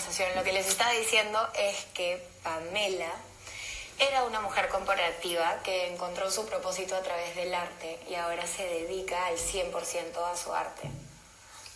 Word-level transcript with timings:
conversación. 0.00 0.34
Lo 0.34 0.44
que 0.44 0.52
les 0.52 0.66
estaba 0.66 0.92
diciendo 0.92 1.48
es 1.54 1.84
que 1.94 2.26
Pamela 2.42 3.12
era 3.98 4.24
una 4.24 4.40
mujer 4.40 4.68
corporativa 4.68 5.60
que 5.62 5.88
encontró 5.88 6.30
su 6.30 6.46
propósito 6.46 6.96
a 6.96 7.02
través 7.02 7.36
del 7.36 7.54
arte 7.54 7.98
y 8.08 8.14
ahora 8.14 8.46
se 8.46 8.64
dedica 8.64 9.26
al 9.26 9.36
100% 9.36 10.16
a 10.16 10.36
su 10.36 10.54
arte. 10.54 10.88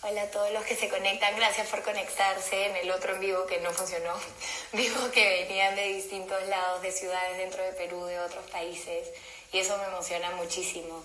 Hola 0.02 0.22
a 0.22 0.30
todos 0.30 0.52
los 0.52 0.64
que 0.64 0.76
se 0.76 0.88
conectan, 0.88 1.36
gracias 1.36 1.68
por 1.68 1.82
conectarse 1.82 2.66
en 2.66 2.76
el 2.76 2.90
otro 2.90 3.14
en 3.14 3.20
vivo 3.20 3.46
que 3.46 3.60
no 3.60 3.72
funcionó. 3.72 4.14
Vivo 4.72 5.10
que 5.12 5.46
venían 5.46 5.76
de 5.76 5.94
distintos 5.94 6.42
lados, 6.48 6.82
de 6.82 6.92
ciudades 6.92 7.38
dentro 7.38 7.62
de 7.62 7.72
Perú, 7.72 8.04
de 8.04 8.20
otros 8.20 8.50
países, 8.50 9.08
y 9.52 9.58
eso 9.58 9.76
me 9.78 9.84
emociona 9.84 10.30
muchísimo. 10.32 11.02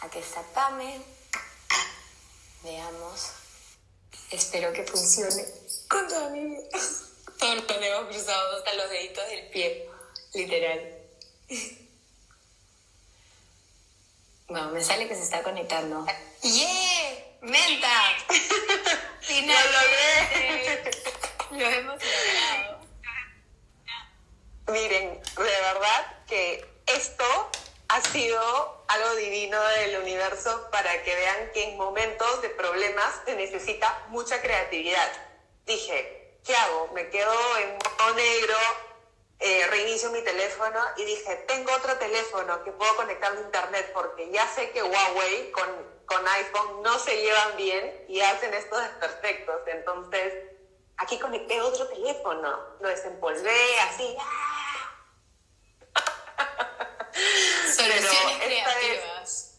Aquí 0.00 0.18
está 0.18 0.42
Pame. 0.54 1.02
Veamos. 2.62 3.32
Espero 4.30 4.72
que 4.72 4.84
funcione 4.84 5.59
con 5.90 6.08
toda 6.08 6.30
mi 6.30 6.44
vida. 6.44 6.62
Todos 7.38 7.56
los 7.56 7.80
dedos 7.80 8.06
cruzados 8.08 8.58
hasta 8.58 8.74
los 8.74 8.90
deditos 8.90 9.26
del 9.28 9.48
pie, 9.48 9.88
literal. 10.34 10.98
Bueno, 14.48 14.68
me 14.70 14.82
sale 14.82 15.08
que 15.08 15.16
se 15.16 15.22
está 15.22 15.42
conectando. 15.42 16.06
¡Yeah! 16.42 17.38
¡Menta! 17.40 18.02
Finalmente. 19.20 20.90
Lo 21.50 21.66
hemos 21.66 21.96
logrado. 22.02 22.80
Miren, 24.68 25.20
de 25.20 25.42
verdad 25.42 26.24
que 26.28 26.64
esto 26.86 27.50
ha 27.88 28.00
sido 28.02 28.84
algo 28.86 29.14
divino 29.16 29.60
del 29.60 30.00
universo 30.02 30.68
para 30.70 31.02
que 31.02 31.16
vean 31.16 31.50
que 31.52 31.70
en 31.70 31.76
momentos 31.76 32.42
de 32.42 32.50
problemas 32.50 33.12
se 33.24 33.34
necesita 33.34 34.06
mucha 34.10 34.40
creatividad. 34.40 35.29
Dije, 35.70 36.40
¿qué 36.44 36.56
hago? 36.56 36.88
Me 36.94 37.08
quedo 37.10 37.32
en 37.58 37.78
modo 37.78 38.14
negro, 38.16 38.56
eh, 39.38 39.68
reinicio 39.68 40.10
mi 40.10 40.20
teléfono 40.20 40.80
y 40.96 41.04
dije, 41.04 41.36
tengo 41.46 41.72
otro 41.72 41.96
teléfono 41.96 42.64
que 42.64 42.72
puedo 42.72 42.96
conectar 42.96 43.30
a 43.30 43.40
internet 43.40 43.92
porque 43.94 44.28
ya 44.32 44.48
sé 44.48 44.72
que 44.72 44.82
Huawei 44.82 45.52
con, 45.52 45.68
con 46.06 46.26
iPhone 46.26 46.82
no 46.82 46.98
se 46.98 47.16
llevan 47.22 47.56
bien 47.56 48.04
y 48.08 48.20
hacen 48.20 48.52
estos 48.52 48.82
desperfectos. 48.82 49.60
Entonces, 49.68 50.34
aquí 50.96 51.20
conecté 51.20 51.60
otro 51.60 51.86
teléfono, 51.86 52.76
lo 52.80 52.88
desempolvé 52.88 53.78
así. 53.78 54.16
¡ah! 54.18 54.90
Soluciones 57.76 58.38
Pero 58.40 58.54
esta 58.54 58.74
creativas. 58.74 59.49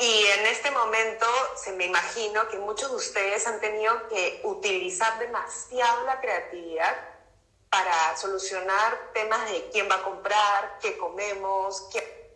Y 0.00 0.26
en 0.26 0.46
este 0.46 0.70
momento 0.70 1.26
se 1.62 1.72
me 1.72 1.84
imagino 1.84 2.48
que 2.48 2.58
muchos 2.58 2.90
de 2.90 2.96
ustedes 2.96 3.46
han 3.46 3.60
tenido 3.60 4.08
que 4.08 4.40
utilizar 4.44 5.18
demasiado 5.18 6.04
la 6.06 6.20
creatividad 6.20 6.96
para 7.68 8.16
solucionar 8.16 9.10
temas 9.12 9.48
de 9.50 9.68
quién 9.70 9.88
va 9.90 9.96
a 9.96 10.02
comprar, 10.02 10.78
qué 10.80 10.96
comemos, 10.96 11.88
qué- 11.92 12.32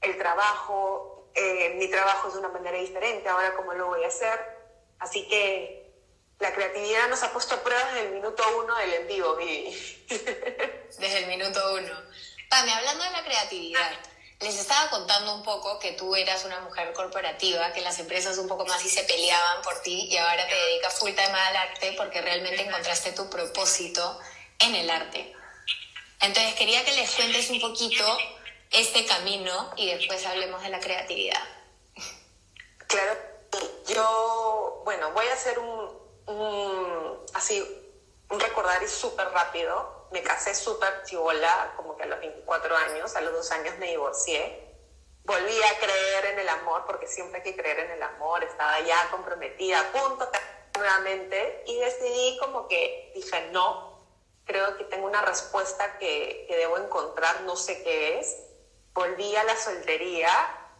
el 0.00 0.18
trabajo. 0.18 1.30
Eh, 1.34 1.74
mi 1.78 1.88
trabajo 1.88 2.28
es 2.28 2.34
de 2.34 2.40
una 2.40 2.48
manera 2.48 2.76
diferente, 2.76 3.28
ahora 3.28 3.54
cómo 3.54 3.72
lo 3.74 3.86
voy 3.86 4.02
a 4.04 4.08
hacer. 4.08 4.38
Así 4.98 5.26
que 5.28 5.94
la 6.40 6.52
creatividad 6.52 7.08
nos 7.08 7.22
ha 7.22 7.32
puesto 7.32 7.54
a 7.54 7.62
prueba 7.62 7.84
desde 7.92 8.08
el 8.08 8.14
minuto 8.14 8.42
uno 8.58 8.76
del 8.76 8.92
en 8.92 9.06
vivo, 9.06 9.36
Vivi. 9.36 10.06
Desde 10.98 11.18
el 11.18 11.26
minuto 11.28 11.60
uno. 11.74 11.94
Pame, 12.50 12.72
hablando 12.74 13.04
de 13.04 13.10
la 13.12 13.24
creatividad, 13.24 13.92
les 14.42 14.58
estaba 14.58 14.90
contando 14.90 15.34
un 15.34 15.42
poco 15.42 15.78
que 15.78 15.92
tú 15.92 16.14
eras 16.16 16.44
una 16.44 16.60
mujer 16.60 16.92
corporativa, 16.92 17.72
que 17.72 17.80
las 17.80 17.98
empresas 17.98 18.38
un 18.38 18.48
poco 18.48 18.64
más 18.66 18.84
y 18.84 18.88
se 18.88 19.04
peleaban 19.04 19.62
por 19.62 19.80
ti 19.82 20.08
y 20.10 20.16
ahora 20.16 20.46
te 20.48 20.54
dedicas 20.54 20.94
full 20.98 21.10
time 21.10 21.26
al 21.32 21.56
arte 21.56 21.94
porque 21.96 22.20
realmente 22.20 22.62
encontraste 22.62 23.12
tu 23.12 23.28
propósito 23.30 24.18
en 24.58 24.74
el 24.74 24.90
arte. 24.90 25.32
Entonces 26.20 26.54
quería 26.54 26.84
que 26.84 26.92
les 26.92 27.10
cuentes 27.14 27.50
un 27.50 27.60
poquito 27.60 28.04
este 28.70 29.04
camino 29.06 29.72
y 29.76 29.86
después 29.92 30.24
hablemos 30.26 30.62
de 30.62 30.68
la 30.70 30.80
creatividad. 30.80 31.42
Claro, 32.86 33.16
yo, 33.88 34.82
bueno, 34.84 35.10
voy 35.12 35.26
a 35.26 35.32
hacer 35.34 35.58
un, 35.58 35.98
un- 36.26 37.18
así, 37.34 37.62
un 38.30 38.40
recordario 38.40 38.88
súper 38.88 39.28
rápido. 39.30 40.01
Me 40.12 40.22
casé 40.22 40.54
súper 40.54 41.02
chivola, 41.04 41.72
como 41.76 41.96
que 41.96 42.02
a 42.04 42.06
los 42.06 42.20
24 42.20 42.76
años, 42.76 43.16
a 43.16 43.20
los 43.20 43.32
dos 43.32 43.50
años 43.50 43.76
me 43.78 43.88
divorcié. 43.88 44.70
Volví 45.24 45.62
a 45.62 45.78
creer 45.78 46.24
en 46.26 46.38
el 46.40 46.48
amor, 46.48 46.84
porque 46.86 47.06
siempre 47.06 47.38
hay 47.38 47.44
que 47.44 47.56
creer 47.56 47.80
en 47.80 47.90
el 47.92 48.02
amor, 48.02 48.44
estaba 48.44 48.80
ya 48.80 49.08
comprometida, 49.10 49.90
punto 49.92 50.28
nuevamente, 50.76 51.64
y 51.66 51.78
decidí 51.78 52.38
como 52.38 52.66
que 52.66 53.12
dije, 53.14 53.48
no, 53.52 54.06
creo 54.44 54.76
que 54.76 54.84
tengo 54.84 55.06
una 55.06 55.22
respuesta 55.22 55.98
que, 55.98 56.44
que 56.48 56.56
debo 56.56 56.78
encontrar, 56.78 57.42
no 57.42 57.56
sé 57.56 57.82
qué 57.82 58.18
es. 58.18 58.36
Volví 58.92 59.34
a 59.36 59.44
la 59.44 59.56
soltería, 59.56 60.30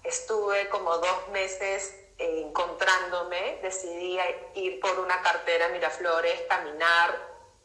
estuve 0.03 0.69
como 0.69 0.98
dos 0.98 1.28
meses 1.28 1.94
eh, 2.19 2.42
encontrándome, 2.47 3.59
decidí 3.62 4.19
ir 4.54 4.81
por 4.81 4.98
una 5.00 5.22
cartera 5.22 5.69
Miraflores, 5.69 6.42
caminar 6.48 7.19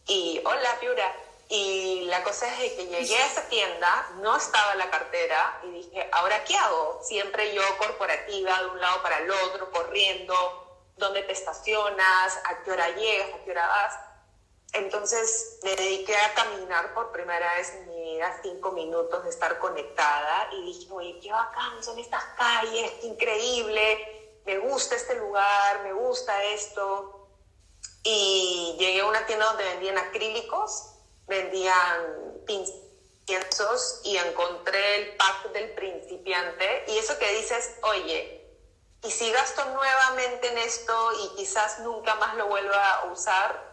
y 0.06 0.42
hola 0.46 0.78
Piura. 0.80 1.16
Y 1.50 2.02
la 2.06 2.24
cosa 2.24 2.52
es 2.54 2.60
de 2.60 2.76
que 2.76 2.88
llegué 2.88 3.18
a 3.18 3.26
esa 3.26 3.48
tienda, 3.48 4.10
no 4.18 4.36
estaba 4.36 4.76
la 4.76 4.90
cartera 4.90 5.62
y 5.64 5.72
dije, 5.72 6.10
¿ahora 6.12 6.44
qué 6.44 6.58
hago? 6.58 7.00
Siempre 7.04 7.54
yo 7.54 7.62
corporativa, 7.78 8.60
de 8.60 8.66
un 8.68 8.82
lado 8.82 9.02
para 9.02 9.20
el 9.20 9.32
otro, 9.32 9.72
corriendo, 9.72 10.36
¿dónde 10.98 11.24
te 11.24 11.32
estacionas? 11.32 12.38
¿A 12.44 12.64
qué 12.64 12.72
hora 12.72 12.90
llegas? 12.90 13.34
¿A 13.34 13.44
qué 13.46 13.52
hora 13.52 13.68
vas? 13.68 13.94
Entonces 14.74 15.60
me 15.64 15.76
dediqué 15.76 16.16
a 16.16 16.34
caminar 16.34 16.94
por 16.94 17.12
primera 17.12 17.56
vez 17.56 17.74
en 17.74 17.88
mi 17.88 18.02
vida 18.16 18.40
cinco 18.44 18.72
minutos 18.74 19.24
de 19.24 19.30
estar 19.30 19.58
conectada 19.60 20.50
y 20.52 20.66
dije, 20.66 20.88
oye, 20.92 21.20
qué 21.22 21.32
bacán 21.32 21.82
son 21.82 21.98
estas 21.98 22.24
calles, 22.38 22.92
qué 23.00 23.08
increíble, 23.08 24.42
me 24.46 24.58
gusta 24.60 24.96
este 24.96 25.16
lugar, 25.16 25.84
me 25.84 25.94
gusta 25.94 26.44
esto. 26.44 27.30
Y 28.04 28.76
llegué 28.78 29.02
a 29.02 29.06
una 29.06 29.26
tienda 29.26 29.46
donde 29.46 29.64
vendían 29.64 29.98
acrílicos, 29.98 30.97
vendían 31.28 32.44
pincels 32.46 34.02
y 34.04 34.18
encontré 34.18 34.96
el 34.96 35.18
pack 35.18 35.52
del 35.52 35.72
principiante 35.72 36.86
y 36.88 36.98
eso 36.98 37.18
que 37.20 37.30
dices, 37.34 37.76
oye, 37.84 38.42
y 39.04 39.12
si 39.12 39.32
gasto 39.32 39.64
nuevamente 39.66 40.48
en 40.48 40.58
esto 40.58 41.12
y 41.24 41.36
quizás 41.36 41.80
nunca 41.80 42.16
más 42.16 42.36
lo 42.36 42.48
vuelva 42.48 42.94
a 42.94 43.06
usar, 43.12 43.68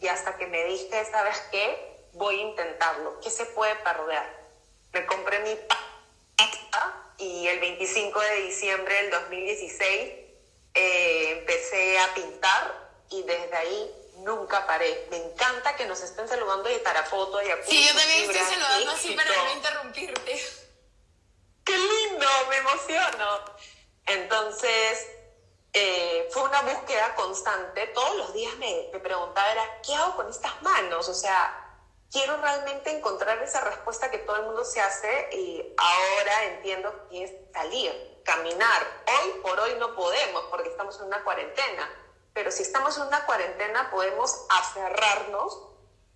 y 0.00 0.06
hasta 0.06 0.36
que 0.36 0.46
me 0.46 0.64
dije, 0.64 1.04
¿sabes 1.10 1.42
qué? 1.50 2.06
Voy 2.12 2.38
a 2.38 2.42
intentarlo. 2.42 3.18
¿Qué 3.20 3.30
se 3.30 3.46
puede 3.46 3.74
perder? 3.76 4.22
Me 4.92 5.04
compré 5.06 5.40
mi 5.40 5.54
pack 5.56 5.88
y 7.18 7.48
el 7.48 7.58
25 7.58 8.20
de 8.20 8.34
diciembre 8.42 8.94
del 8.94 9.10
2016 9.10 10.12
eh, 10.74 11.30
empecé 11.40 11.98
a 11.98 12.14
pintar 12.14 12.90
y 13.10 13.22
desde 13.24 13.56
ahí 13.56 14.07
nunca 14.18 14.66
paré. 14.66 15.06
Me 15.10 15.16
encanta 15.16 15.76
que 15.76 15.86
nos 15.86 16.00
estén 16.00 16.28
saludando 16.28 16.68
de 16.68 16.78
Tarapoto, 16.78 17.38
de 17.38 17.64
Sí, 17.66 17.86
yo 17.86 17.94
también 17.98 18.30
estoy 18.30 18.56
saludando 18.56 18.90
así 18.92 19.14
para 19.14 19.30
no 19.30 19.52
interrumpirte. 19.52 20.42
¡Qué 21.64 21.76
lindo! 21.76 22.26
Me 22.48 22.56
emociono. 22.56 23.40
Entonces, 24.06 25.06
eh, 25.72 26.28
fue 26.32 26.42
una 26.42 26.62
búsqueda 26.62 27.14
constante. 27.14 27.86
Todos 27.88 28.16
los 28.16 28.32
días 28.32 28.56
me, 28.56 28.88
me 28.92 29.00
preguntaba, 29.00 29.50
era, 29.52 29.80
¿qué 29.82 29.94
hago 29.94 30.16
con 30.16 30.28
estas 30.28 30.60
manos? 30.62 31.08
O 31.08 31.14
sea, 31.14 31.68
quiero 32.10 32.36
realmente 32.38 32.90
encontrar 32.90 33.42
esa 33.42 33.60
respuesta 33.60 34.10
que 34.10 34.18
todo 34.18 34.36
el 34.36 34.42
mundo 34.44 34.64
se 34.64 34.80
hace 34.80 35.28
y 35.32 35.74
ahora 35.76 36.44
entiendo 36.44 37.06
que 37.08 37.24
es 37.24 37.32
salir, 37.52 38.22
caminar. 38.24 38.86
Hoy 39.06 39.40
por 39.42 39.60
hoy 39.60 39.74
no 39.78 39.94
podemos 39.94 40.44
porque 40.50 40.70
estamos 40.70 40.98
en 41.00 41.06
una 41.06 41.22
cuarentena, 41.22 41.90
pero 42.38 42.52
si 42.52 42.62
estamos 42.62 42.96
en 42.96 43.02
una 43.02 43.26
cuarentena 43.26 43.90
podemos 43.90 44.46
aferrarnos 44.48 45.58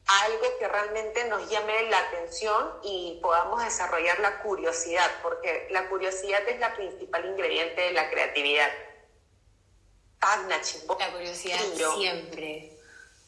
a 0.06 0.22
algo 0.22 0.56
que 0.56 0.68
realmente 0.68 1.24
nos 1.24 1.50
llame 1.50 1.90
la 1.90 1.98
atención 1.98 2.78
y 2.84 3.18
podamos 3.20 3.64
desarrollar 3.64 4.20
la 4.20 4.40
curiosidad, 4.40 5.10
porque 5.20 5.66
la 5.70 5.88
curiosidad 5.88 6.48
es 6.48 6.60
la 6.60 6.76
principal 6.76 7.24
ingrediente 7.24 7.80
de 7.80 7.90
la 7.90 8.08
creatividad. 8.08 8.70
Tacna, 10.20 10.62
chimbo. 10.62 10.96
La 10.96 11.10
curiosidad 11.10 11.58
siempre. 11.96 12.78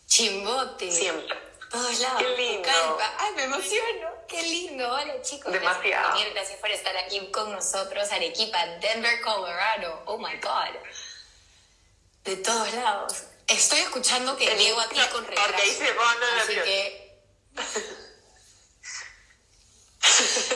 Chimbote. 0.06 0.92
Siempre. 0.92 1.36
Todos 1.72 1.98
lados. 1.98 2.22
Qué 2.22 2.28
lindo. 2.36 2.62
Calpa. 2.62 3.12
Ay, 3.18 3.32
me 3.34 3.44
emociono. 3.44 4.08
Qué 4.28 4.40
lindo. 4.40 4.88
Hola, 4.88 5.20
chicos. 5.20 5.52
Demasiado. 5.52 5.82
Gracias 5.82 6.06
por 6.06 6.14
venir. 6.14 6.32
Gracias 6.32 6.60
por 6.60 6.70
estar 6.70 6.96
aquí 6.98 7.30
con 7.32 7.50
nosotros. 7.50 8.12
Arequipa, 8.12 8.64
Denver, 8.80 9.20
Colorado. 9.22 10.02
Oh 10.04 10.16
my 10.16 10.36
God. 10.36 10.78
De 12.24 12.36
todos 12.36 12.72
lados. 12.74 13.24
Estoy 13.46 13.80
escuchando 13.80 14.36
que 14.36 14.46
llego 14.56 14.80
a 14.80 14.88
ti 14.88 14.98
con 15.12 15.24
porque 15.24 15.40
ahí 15.40 15.70
retraso. 15.70 15.84
se 15.84 15.92
pone 15.92 16.26
Así 16.42 16.54
que. 16.54 17.20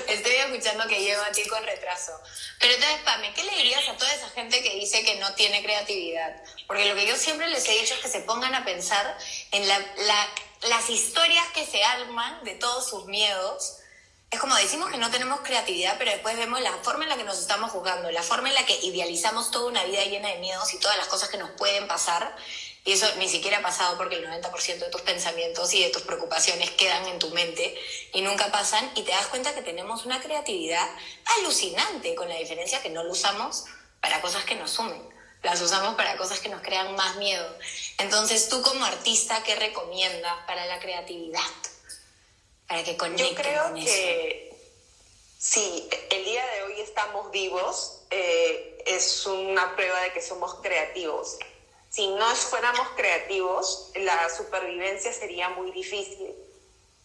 Estoy 0.09 0.32
escuchando 0.32 0.87
que 0.88 1.00
llevo 1.00 1.23
a 1.23 1.31
ti 1.31 1.47
con 1.47 1.62
retraso. 1.65 2.12
Pero 2.59 2.75
entonces, 2.75 3.00
Pame, 3.05 3.32
¿qué 3.35 3.43
le 3.44 3.56
dirías 3.56 3.88
a 3.88 3.97
toda 3.97 4.12
esa 4.15 4.29
gente 4.31 4.62
que 4.62 4.75
dice 4.75 5.05
que 5.05 5.17
no 5.17 5.35
tiene 5.35 5.62
creatividad? 5.62 6.43
Porque 6.67 6.87
lo 6.87 6.94
que 6.94 7.06
yo 7.06 7.17
siempre 7.17 7.49
les 7.49 7.67
he 7.69 7.79
dicho 7.79 7.94
es 7.94 8.00
que 8.00 8.09
se 8.09 8.20
pongan 8.20 8.55
a 8.55 8.65
pensar 8.65 9.19
en 9.50 9.69
las 9.69 10.91
historias 10.91 11.47
que 11.49 11.67
se 11.67 11.82
arman 11.85 12.44
de 12.44 12.55
todos 12.55 12.88
sus 12.88 13.06
miedos. 13.06 13.77
Es 14.30 14.40
como 14.40 14.54
decimos 14.56 14.90
que 14.90 14.98
no 14.98 15.10
tenemos 15.10 15.40
creatividad, 15.40 15.96
pero 15.98 16.10
después 16.10 16.36
vemos 16.36 16.60
la 16.60 16.72
forma 16.82 17.04
en 17.04 17.08
la 17.10 17.16
que 17.16 17.25
nos 17.25 17.38
estamos 17.38 17.70
juzgando, 17.70 18.10
la 18.10 18.22
forma 18.22 18.48
en 18.48 18.54
la 18.54 18.66
que 18.66 18.78
idealizamos 18.82 19.50
toda 19.50 19.66
una 19.66 19.84
vida 19.84 20.04
llena 20.04 20.28
de 20.28 20.38
miedos 20.38 20.75
y 20.75 20.78
todas 20.78 20.98
las 20.98 21.06
cosas 21.06 21.30
que 21.30 21.38
nos 21.38 21.50
pueden 21.52 21.88
pasar 21.88 22.36
y 22.84 22.92
eso 22.92 23.06
ni 23.16 23.28
siquiera 23.28 23.58
ha 23.58 23.62
pasado 23.62 23.98
porque 23.98 24.16
el 24.16 24.26
90% 24.26 24.78
de 24.78 24.90
tus 24.90 25.02
pensamientos 25.02 25.75
y 25.75 25.82
de 25.82 25.90
tus 25.90 26.02
preocupaciones 26.02 26.70
quedan 26.70 27.06
en 27.06 27.19
tu 27.19 27.28
mente 27.30 27.75
y 28.14 28.22
nunca 28.22 28.50
pasan 28.50 28.90
y 28.94 29.02
te 29.02 29.10
das 29.10 29.26
cuenta 29.26 29.54
que 29.54 29.62
tenemos 29.62 30.06
una 30.06 30.22
creatividad 30.22 30.88
alucinante 31.38 32.14
con 32.14 32.28
la 32.28 32.36
diferencia 32.36 32.81
que 32.81 32.90
no 32.90 33.04
lo 33.04 33.12
usamos 33.12 33.64
para 34.00 34.20
cosas 34.20 34.44
que 34.44 34.54
nos 34.54 34.70
sumen, 34.70 35.02
las 35.42 35.60
usamos 35.60 35.96
para 35.96 36.16
cosas 36.16 36.40
que 36.40 36.48
nos 36.48 36.62
crean 36.62 36.94
más 36.96 37.16
miedo. 37.16 37.46
Entonces, 37.98 38.48
tú 38.48 38.62
como 38.62 38.84
artista, 38.84 39.42
¿qué 39.42 39.54
recomiendas 39.56 40.34
para 40.46 40.64
la 40.66 40.78
creatividad? 40.78 41.40
Para 42.69 42.85
que 42.85 42.97
conecten 42.97 43.29
Yo 43.29 43.35
creo 43.35 43.75
que 43.75 44.55
si 45.38 45.88
el 46.11 46.25
día 46.25 46.44
de 46.47 46.62
hoy 46.65 46.81
estamos 46.81 47.31
vivos, 47.31 48.03
eh, 48.11 48.82
es 48.87 49.26
una 49.26 49.75
prueba 49.75 50.00
de 50.03 50.12
que 50.12 50.20
somos 50.20 50.56
creativos. 50.56 51.38
Si 51.88 52.09
no 52.09 52.26
fuéramos 52.35 52.87
creativos, 52.97 53.91
la 53.94 54.29
supervivencia 54.29 55.12
sería 55.12 55.49
muy 55.50 55.70
difícil. 55.70 56.35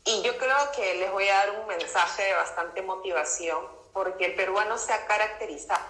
Y 0.05 0.21
yo 0.21 0.37
creo 0.37 0.71
que 0.75 0.95
les 0.95 1.11
voy 1.11 1.27
a 1.29 1.37
dar 1.37 1.51
un 1.61 1.67
mensaje 1.67 2.23
de 2.23 2.33
bastante 2.33 2.81
motivación, 2.81 3.65
porque 3.93 4.25
el 4.25 4.35
peruano 4.35 4.77
se 4.77 4.91
ha 4.91 5.05
caracterizado 5.05 5.85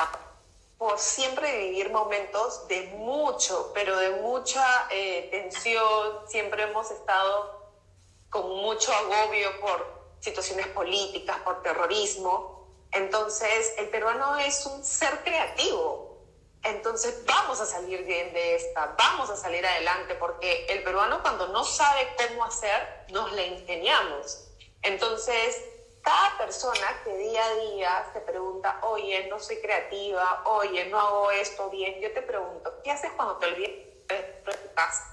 por 0.78 1.00
siempre 1.00 1.58
vivir 1.60 1.90
momentos 1.92 2.68
de 2.68 2.84
mucho, 2.98 3.72
pero 3.74 3.98
de 3.98 4.12
mucha 4.12 4.88
eh, 4.92 5.30
tensión, 5.32 6.20
siempre 6.28 6.64
hemos 6.64 6.92
estado 6.92 7.63
con 8.34 8.50
mucho 8.50 8.92
agobio 8.92 9.62
por 9.62 10.16
situaciones 10.20 10.68
políticas, 10.68 11.38
por 11.42 11.62
terrorismo. 11.62 12.68
Entonces, 12.92 13.74
el 13.78 13.90
peruano 13.90 14.38
es 14.38 14.66
un 14.66 14.84
ser 14.84 15.24
creativo, 15.24 16.18
entonces 16.64 17.24
vamos 17.26 17.60
a 17.60 17.66
salir 17.66 18.04
bien 18.06 18.34
de 18.34 18.56
esta, 18.56 18.96
vamos 18.98 19.30
a 19.30 19.36
salir 19.36 19.66
adelante, 19.66 20.16
porque 20.16 20.66
el 20.70 20.84
peruano 20.84 21.22
cuando 21.22 21.48
no 21.50 21.64
sabe 21.64 22.08
cómo 22.18 22.46
hacer, 22.46 23.06
nos 23.10 23.32
la 23.34 23.44
ingeniamos. 23.44 24.48
Entonces, 24.82 25.62
cada 26.02 26.38
persona 26.38 27.02
que 27.04 27.16
día 27.18 27.46
a 27.46 27.56
día 27.56 28.10
se 28.14 28.22
pregunta, 28.22 28.80
oye, 28.84 29.28
no 29.28 29.40
soy 29.40 29.58
creativa, 29.58 30.44
oye, 30.46 30.86
no 30.86 31.00
hago 31.00 31.32
esto 31.32 31.70
bien, 31.70 32.00
yo 32.02 32.12
te 32.14 32.22
pregunto, 32.22 32.82
¿qué 32.84 32.92
haces 32.92 33.12
cuando 33.12 33.38
te 33.38 33.48
olvidas 33.48 33.72
de 34.08 34.42
tu 34.46 34.74
casa? 34.74 35.13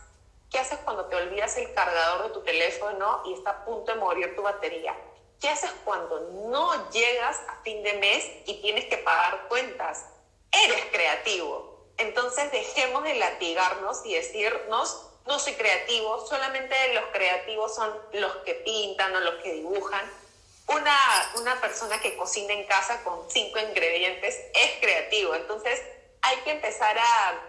¿Qué 0.50 0.58
haces 0.58 0.78
cuando 0.84 1.06
te 1.06 1.16
olvidas 1.16 1.56
el 1.56 1.72
cargador 1.74 2.24
de 2.24 2.34
tu 2.34 2.42
teléfono 2.42 3.22
y 3.26 3.34
está 3.34 3.50
a 3.50 3.64
punto 3.64 3.92
de 3.92 3.98
morir 3.98 4.34
tu 4.34 4.42
batería? 4.42 4.96
¿Qué 5.40 5.48
haces 5.48 5.70
cuando 5.84 6.20
no 6.50 6.90
llegas 6.90 7.40
a 7.48 7.62
fin 7.62 7.82
de 7.82 7.94
mes 7.94 8.28
y 8.46 8.60
tienes 8.60 8.86
que 8.86 8.98
pagar 8.98 9.46
cuentas? 9.48 10.04
eres 10.52 10.84
creativo. 10.90 11.92
Entonces 11.98 12.50
dejemos 12.50 13.04
de 13.04 13.14
latigarnos 13.14 14.04
y 14.04 14.14
decirnos, 14.14 15.06
no 15.26 15.38
soy 15.38 15.54
creativo, 15.54 16.26
solamente 16.26 16.74
los 16.94 17.04
creativos 17.12 17.74
son 17.74 17.94
los 18.12 18.36
que 18.36 18.54
pintan 18.54 19.14
o 19.14 19.20
los 19.20 19.34
que 19.42 19.52
dibujan. 19.52 20.10
Una, 20.66 20.96
una 21.36 21.60
persona 21.60 22.00
que 22.00 22.16
cocina 22.16 22.52
en 22.54 22.64
casa 22.66 23.02
con 23.02 23.28
cinco 23.28 23.58
ingredientes 23.58 24.38
es 24.54 24.80
creativo. 24.80 25.34
Entonces 25.34 25.82
hay 26.22 26.36
que 26.38 26.52
empezar 26.52 26.96
a, 26.98 27.40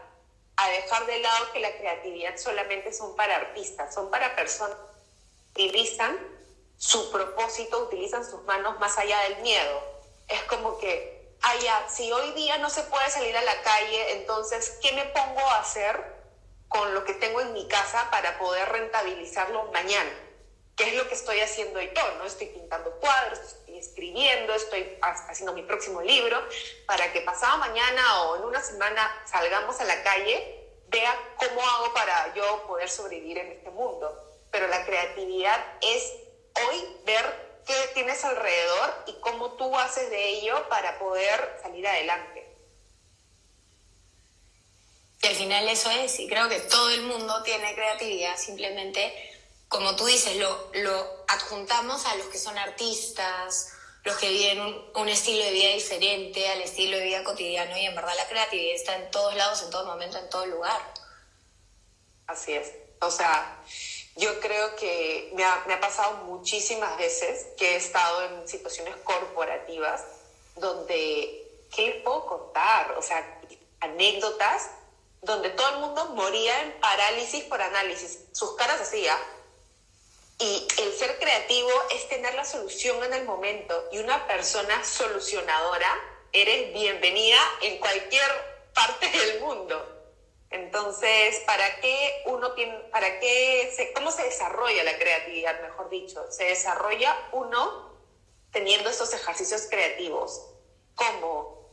a 0.61 0.69
dejar 0.69 1.05
de 1.07 1.19
lado 1.19 1.51
que 1.53 1.59
la 1.59 1.75
creatividad 1.75 2.37
solamente 2.37 2.93
son 2.93 3.15
para 3.15 3.35
artistas, 3.35 3.93
son 3.93 4.11
para 4.11 4.35
personas 4.35 4.77
que 5.55 5.65
utilizan 5.65 6.17
su 6.77 7.11
propósito, 7.11 7.83
utilizan 7.83 8.23
sus 8.23 8.43
manos 8.43 8.79
más 8.79 8.95
allá 8.97 9.19
del 9.21 9.37
miedo. 9.41 9.83
Es 10.27 10.43
como 10.43 10.77
que 10.77 11.35
allá, 11.41 11.87
si 11.89 12.11
hoy 12.11 12.31
día 12.33 12.59
no 12.59 12.69
se 12.69 12.83
puede 12.83 13.09
salir 13.09 13.35
a 13.35 13.41
la 13.41 13.59
calle, 13.63 14.19
entonces, 14.19 14.77
¿qué 14.81 14.91
me 14.93 15.05
pongo 15.05 15.39
a 15.39 15.61
hacer 15.61 15.99
con 16.67 16.93
lo 16.93 17.03
que 17.05 17.15
tengo 17.15 17.41
en 17.41 17.53
mi 17.53 17.67
casa 17.67 18.09
para 18.11 18.37
poder 18.37 18.69
rentabilizarlo 18.69 19.71
mañana? 19.71 20.11
¿Qué 20.75 20.89
es 20.89 20.95
lo 20.95 21.07
que 21.07 21.15
estoy 21.15 21.39
haciendo 21.39 21.81
yo? 21.81 22.11
¿no? 22.19 22.25
Estoy 22.25 22.47
pintando 22.47 22.91
cuadros, 22.99 23.39
escribiendo, 23.81 24.53
estoy 24.53 24.97
haciendo 25.01 25.53
mi 25.53 25.63
próximo 25.63 26.01
libro, 26.01 26.37
para 26.85 27.11
que 27.11 27.21
pasado 27.21 27.57
mañana 27.57 28.23
o 28.23 28.37
en 28.37 28.43
una 28.43 28.61
semana 28.61 29.23
salgamos 29.25 29.79
a 29.81 29.85
la 29.85 30.01
calle, 30.03 30.69
vea 30.87 31.13
cómo 31.37 31.61
hago 31.61 31.93
para 31.93 32.33
yo 32.33 32.65
poder 32.67 32.89
sobrevivir 32.89 33.37
en 33.39 33.51
este 33.51 33.69
mundo. 33.71 34.17
Pero 34.51 34.67
la 34.67 34.85
creatividad 34.85 35.59
es 35.81 36.13
hoy 36.55 36.97
ver 37.05 37.61
qué 37.65 37.91
tienes 37.93 38.23
alrededor 38.25 39.03
y 39.07 39.13
cómo 39.21 39.53
tú 39.53 39.77
haces 39.77 40.09
de 40.09 40.29
ello 40.29 40.67
para 40.69 40.99
poder 40.99 41.59
salir 41.61 41.87
adelante. 41.87 42.47
Y 45.23 45.27
al 45.27 45.35
final 45.35 45.69
eso 45.69 45.91
es, 45.91 46.19
y 46.19 46.27
creo 46.27 46.49
que 46.49 46.59
todo 46.61 46.89
el 46.89 47.03
mundo 47.03 47.43
tiene 47.43 47.75
creatividad, 47.75 48.37
simplemente, 48.37 49.30
como 49.71 49.95
tú 49.95 50.05
dices, 50.05 50.35
lo, 50.35 50.69
lo 50.73 51.23
adjuntamos 51.29 52.05
a 52.05 52.15
los 52.17 52.27
que 52.27 52.37
son 52.37 52.57
artistas, 52.57 53.71
los 54.03 54.17
que 54.17 54.27
viven 54.27 54.59
un, 54.59 54.91
un, 54.95 55.07
estilo 55.07 55.45
de 55.45 55.51
vida 55.51 55.69
diferente 55.69 56.49
al 56.49 56.59
estilo 56.61 56.97
de 56.97 57.05
vida 57.05 57.23
cotidiano, 57.23 57.77
y 57.77 57.85
en 57.85 57.95
verdad 57.95 58.11
la 58.17 58.27
creatividad 58.27 58.75
está 58.75 58.97
en 58.97 59.09
todos 59.11 59.33
lados, 59.33 59.63
en 59.63 59.69
todo 59.69 59.85
momento, 59.85 60.17
en 60.17 60.29
todo 60.29 60.45
lugar. 60.45 60.81
Así 62.27 62.51
es. 62.51 62.73
O 62.99 63.09
sea, 63.09 63.63
yo 64.17 64.41
creo 64.41 64.75
que 64.75 65.31
me 65.35 65.45
ha, 65.45 65.63
me 65.67 65.75
ha, 65.75 65.79
pasado 65.79 66.17
muchísimas 66.25 66.97
veces 66.97 67.47
que 67.57 67.71
he 67.71 67.75
estado 67.77 68.23
en 68.25 68.49
situaciones 68.49 68.97
corporativas 69.05 70.03
donde, 70.57 71.47
¿qué 71.73 71.87
les 71.87 72.03
puedo 72.03 72.25
contar? 72.25 72.91
O 72.97 73.01
sea, 73.01 73.39
anécdotas 73.79 74.69
donde 75.21 75.49
todo 75.51 75.69
el 75.69 75.79
mundo 75.79 76.07
moría 76.07 76.61
en 76.61 76.77
parálisis 76.81 77.45
por 77.45 77.61
análisis, 77.61 78.19
sus 78.33 78.53
caras 78.57 78.81
hacía. 78.81 79.17
Y 80.41 80.67
el 80.79 80.91
ser 80.93 81.19
creativo 81.19 81.69
es 81.91 82.09
tener 82.09 82.33
la 82.33 82.43
solución 82.43 83.03
en 83.03 83.13
el 83.13 83.25
momento 83.25 83.89
y 83.91 83.99
una 83.99 84.25
persona 84.25 84.83
solucionadora, 84.83 85.87
eres 86.31 86.73
bienvenida 86.73 87.37
en 87.61 87.77
cualquier 87.77 88.25
parte 88.73 89.07
del 89.07 89.39
mundo. 89.41 89.87
Entonces, 90.49 91.43
¿para 91.45 91.79
qué 91.79 92.23
uno 92.25 92.53
tiene, 92.53 92.73
para 92.91 93.19
qué, 93.19 93.71
se, 93.75 93.93
cómo 93.93 94.11
se 94.11 94.23
desarrolla 94.23 94.83
la 94.83 94.97
creatividad, 94.97 95.61
mejor 95.61 95.91
dicho? 95.91 96.25
Se 96.31 96.45
desarrolla 96.45 97.15
uno 97.33 97.99
teniendo 98.51 98.89
esos 98.89 99.13
ejercicios 99.13 99.67
creativos, 99.69 100.41
como 100.95 101.69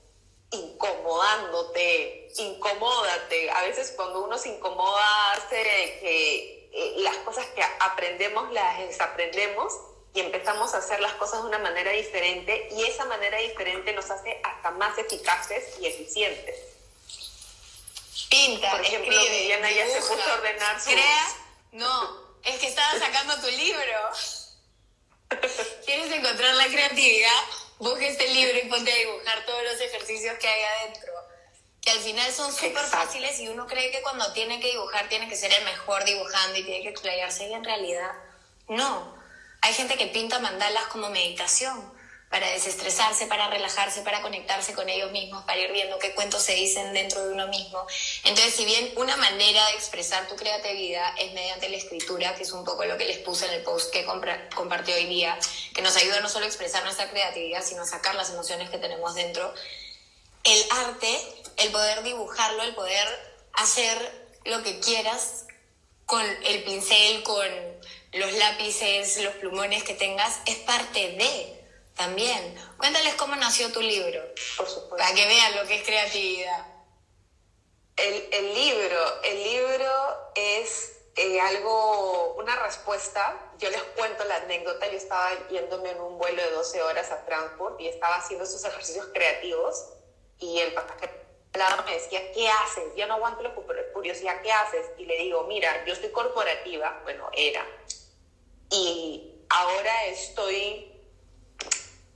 incomodándote, 0.50 2.28
incomódate. 2.37 3.50
A 3.50 3.62
veces 3.62 3.94
cuando 3.96 4.25
uno 4.25 4.37
se 4.37 4.50
incomoda 4.50 5.32
hace 5.32 5.62
que 6.02 6.57
las 6.98 7.16
cosas 7.18 7.46
que 7.54 7.62
aprendemos 7.80 8.52
las 8.52 8.78
desaprendemos 8.78 9.72
y 10.14 10.20
empezamos 10.20 10.75
a 10.75 10.78
hacer 10.78 11.00
las 11.00 11.12
cosas 11.14 11.42
de 11.42 11.48
una 11.48 11.58
manera 11.58 11.92
diferente 11.92 12.68
y 12.72 12.84
esa 12.84 13.04
manera 13.04 13.38
diferente 13.38 13.92
nos 13.92 14.10
hace 14.10 14.40
hasta 14.42 14.70
más 14.72 14.96
eficaces 14.98 15.78
y 15.80 15.87
eficientes. 15.87 16.56
Pinta, 18.28 18.70
Por 18.72 18.80
ejemplo, 18.80 19.12
escribe, 19.12 19.38
Viviana 19.38 19.70
ya 19.70 19.87
se 19.87 20.00
puso 20.00 20.22
a 20.22 20.34
ordenar 20.34 20.80
su... 20.80 20.90
Crea, 20.90 21.28
no, 21.72 22.28
es 22.44 22.58
que 22.58 22.66
estaba 22.66 22.98
sacando 22.98 23.40
tu 23.40 23.48
libro. 23.48 24.10
¿Quieres 25.87 26.12
encontrar 26.12 26.54
la 26.54 26.66
creatividad? 26.66 27.42
Busca 27.78 28.06
este 28.06 28.28
libro 28.28 28.58
y 28.58 28.68
ponte 28.68 28.92
a 28.92 28.96
dibujar 28.96 29.46
todos 29.46 29.62
los 29.62 29.80
ejercicios 29.80 30.37
que 30.38 30.48
hay 30.48 30.62
adentro. 30.62 31.12
Que 31.88 31.95
al 31.95 32.00
final 32.00 32.30
son 32.35 32.52
súper 32.52 32.85
fáciles 32.85 33.40
y 33.40 33.49
uno 33.49 33.66
cree 33.66 33.90
que 33.90 34.02
cuando 34.02 34.30
tiene 34.35 34.61
que 34.61 34.73
dibujar 34.73 35.09
tiene 35.09 35.26
que 35.26 35.35
ser 35.35 35.50
el 35.54 35.64
mejor 35.64 36.04
dibujando 36.04 36.59
y 36.59 36.62
tiene 36.62 36.83
que 36.83 36.90
explayarse 36.90 37.49
y 37.49 37.54
en 37.54 37.64
realidad 37.64 38.12
no. 38.68 39.16
Hay 39.62 39.73
gente 39.73 39.97
que 39.97 40.09
pinta 40.09 40.38
mandalas 40.38 40.85
como 40.88 41.09
meditación 41.09 41.90
para 42.28 42.47
desestresarse, 42.50 43.26
para 43.26 43.49
relajarse, 43.49 44.02
para 44.02 44.21
conectarse 44.21 44.75
con 44.75 44.87
ellos 44.90 45.12
mismos, 45.12 45.45
para 45.45 45.61
ir 45.61 45.73
viendo 45.73 45.99
qué 45.99 46.14
cuentos 46.14 46.42
se 46.42 46.52
dicen 46.52 46.92
dentro 46.92 47.26
de 47.26 47.33
uno 47.33 47.47
mismo. 47.47 47.87
Entonces, 48.25 48.52
si 48.54 48.66
bien 48.66 48.92
una 48.97 49.16
manera 49.16 49.64
de 49.68 49.73
expresar 49.73 50.28
tu 50.28 50.37
creatividad 50.37 51.14
es 51.18 51.33
mediante 51.33 51.71
la 51.71 51.78
escritura, 51.78 52.35
que 52.35 52.42
es 52.42 52.52
un 52.52 52.66
poco 52.66 52.85
lo 52.85 52.99
que 52.99 53.07
les 53.07 53.16
puse 53.21 53.47
en 53.47 53.52
el 53.54 53.62
post 53.62 53.90
que 53.90 54.04
compartió 54.54 54.95
hoy 54.95 55.07
día, 55.07 55.38
que 55.75 55.80
nos 55.80 55.97
ayuda 55.97 56.21
no 56.21 56.28
solo 56.28 56.45
a 56.45 56.49
expresar 56.49 56.85
nuestra 56.85 57.09
creatividad, 57.09 57.64
sino 57.64 57.80
a 57.80 57.87
sacar 57.87 58.14
las 58.14 58.28
emociones 58.28 58.68
que 58.68 58.76
tenemos 58.76 59.14
dentro, 59.14 59.54
el 60.45 60.64
arte, 60.71 61.18
el 61.58 61.72
poder 61.72 62.02
dibujarlo, 62.02 62.62
el 62.62 62.74
poder 62.74 63.06
hacer 63.54 64.28
lo 64.44 64.62
que 64.62 64.80
quieras 64.80 65.46
con 66.06 66.22
el 66.22 66.64
pincel, 66.64 67.22
con 67.22 67.46
los 68.12 68.32
lápices, 68.32 69.22
los 69.22 69.34
plumones 69.34 69.84
que 69.84 69.94
tengas, 69.94 70.40
es 70.46 70.56
parte 70.58 71.12
de 71.12 71.58
también. 71.94 72.54
Cuéntales 72.78 73.14
cómo 73.14 73.36
nació 73.36 73.70
tu 73.72 73.82
libro. 73.82 74.22
Por 74.56 74.66
supuesto. 74.66 74.96
Para 74.96 75.12
que 75.14 75.26
vean 75.26 75.56
lo 75.56 75.66
que 75.66 75.76
es 75.76 75.82
creatividad. 75.82 76.66
El, 77.96 78.28
el 78.32 78.54
libro, 78.54 79.22
el 79.24 79.42
libro 79.42 79.90
es 80.36 80.92
eh, 81.16 81.40
algo, 81.40 82.34
una 82.34 82.54
respuesta. 82.62 83.52
Yo 83.58 83.68
les 83.70 83.82
cuento 83.82 84.24
la 84.24 84.36
anécdota. 84.36 84.86
Yo 84.86 84.96
estaba 84.96 85.30
yéndome 85.48 85.90
en 85.90 86.00
un 86.00 86.16
vuelo 86.16 86.40
de 86.40 86.50
12 86.52 86.82
horas 86.82 87.10
a 87.10 87.18
Frankfurt 87.24 87.80
y 87.80 87.88
estaba 87.88 88.16
haciendo 88.16 88.44
esos 88.44 88.64
ejercicios 88.64 89.08
creativos 89.12 89.84
y 90.38 90.60
el 90.60 90.72
pasajero 91.52 91.85
me 91.85 91.95
decía, 91.95 92.33
¿qué 92.33 92.49
haces? 92.49 92.95
Yo 92.97 93.07
no 93.07 93.14
aguanto 93.14 93.43
la 93.43 93.55
curiosidad, 93.93 94.40
¿qué 94.43 94.52
haces? 94.52 94.87
Y 94.99 95.05
le 95.05 95.17
digo, 95.19 95.45
mira, 95.45 95.85
yo 95.87 95.93
estoy 95.93 96.11
corporativa, 96.11 97.00
bueno, 97.05 97.28
era, 97.33 97.67
y 98.71 99.35
ahora 99.49 100.07
estoy 100.07 100.93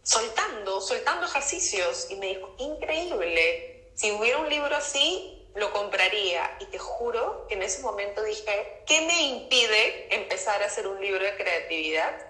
soltando, 0.02 0.80
soltando 0.80 1.26
ejercicios. 1.26 2.10
Y 2.10 2.16
me 2.16 2.26
dijo, 2.28 2.54
increíble, 2.58 3.90
si 3.94 4.12
hubiera 4.12 4.38
un 4.38 4.48
libro 4.48 4.74
así, 4.76 5.48
lo 5.54 5.72
compraría. 5.72 6.56
Y 6.60 6.66
te 6.66 6.78
juro 6.78 7.46
que 7.48 7.54
en 7.54 7.62
ese 7.62 7.82
momento 7.82 8.22
dije, 8.22 8.82
¿qué 8.86 9.00
me 9.02 9.22
impide 9.22 10.14
empezar 10.14 10.62
a 10.62 10.66
hacer 10.66 10.86
un 10.86 11.00
libro 11.00 11.24
de 11.24 11.36
creatividad 11.36 12.26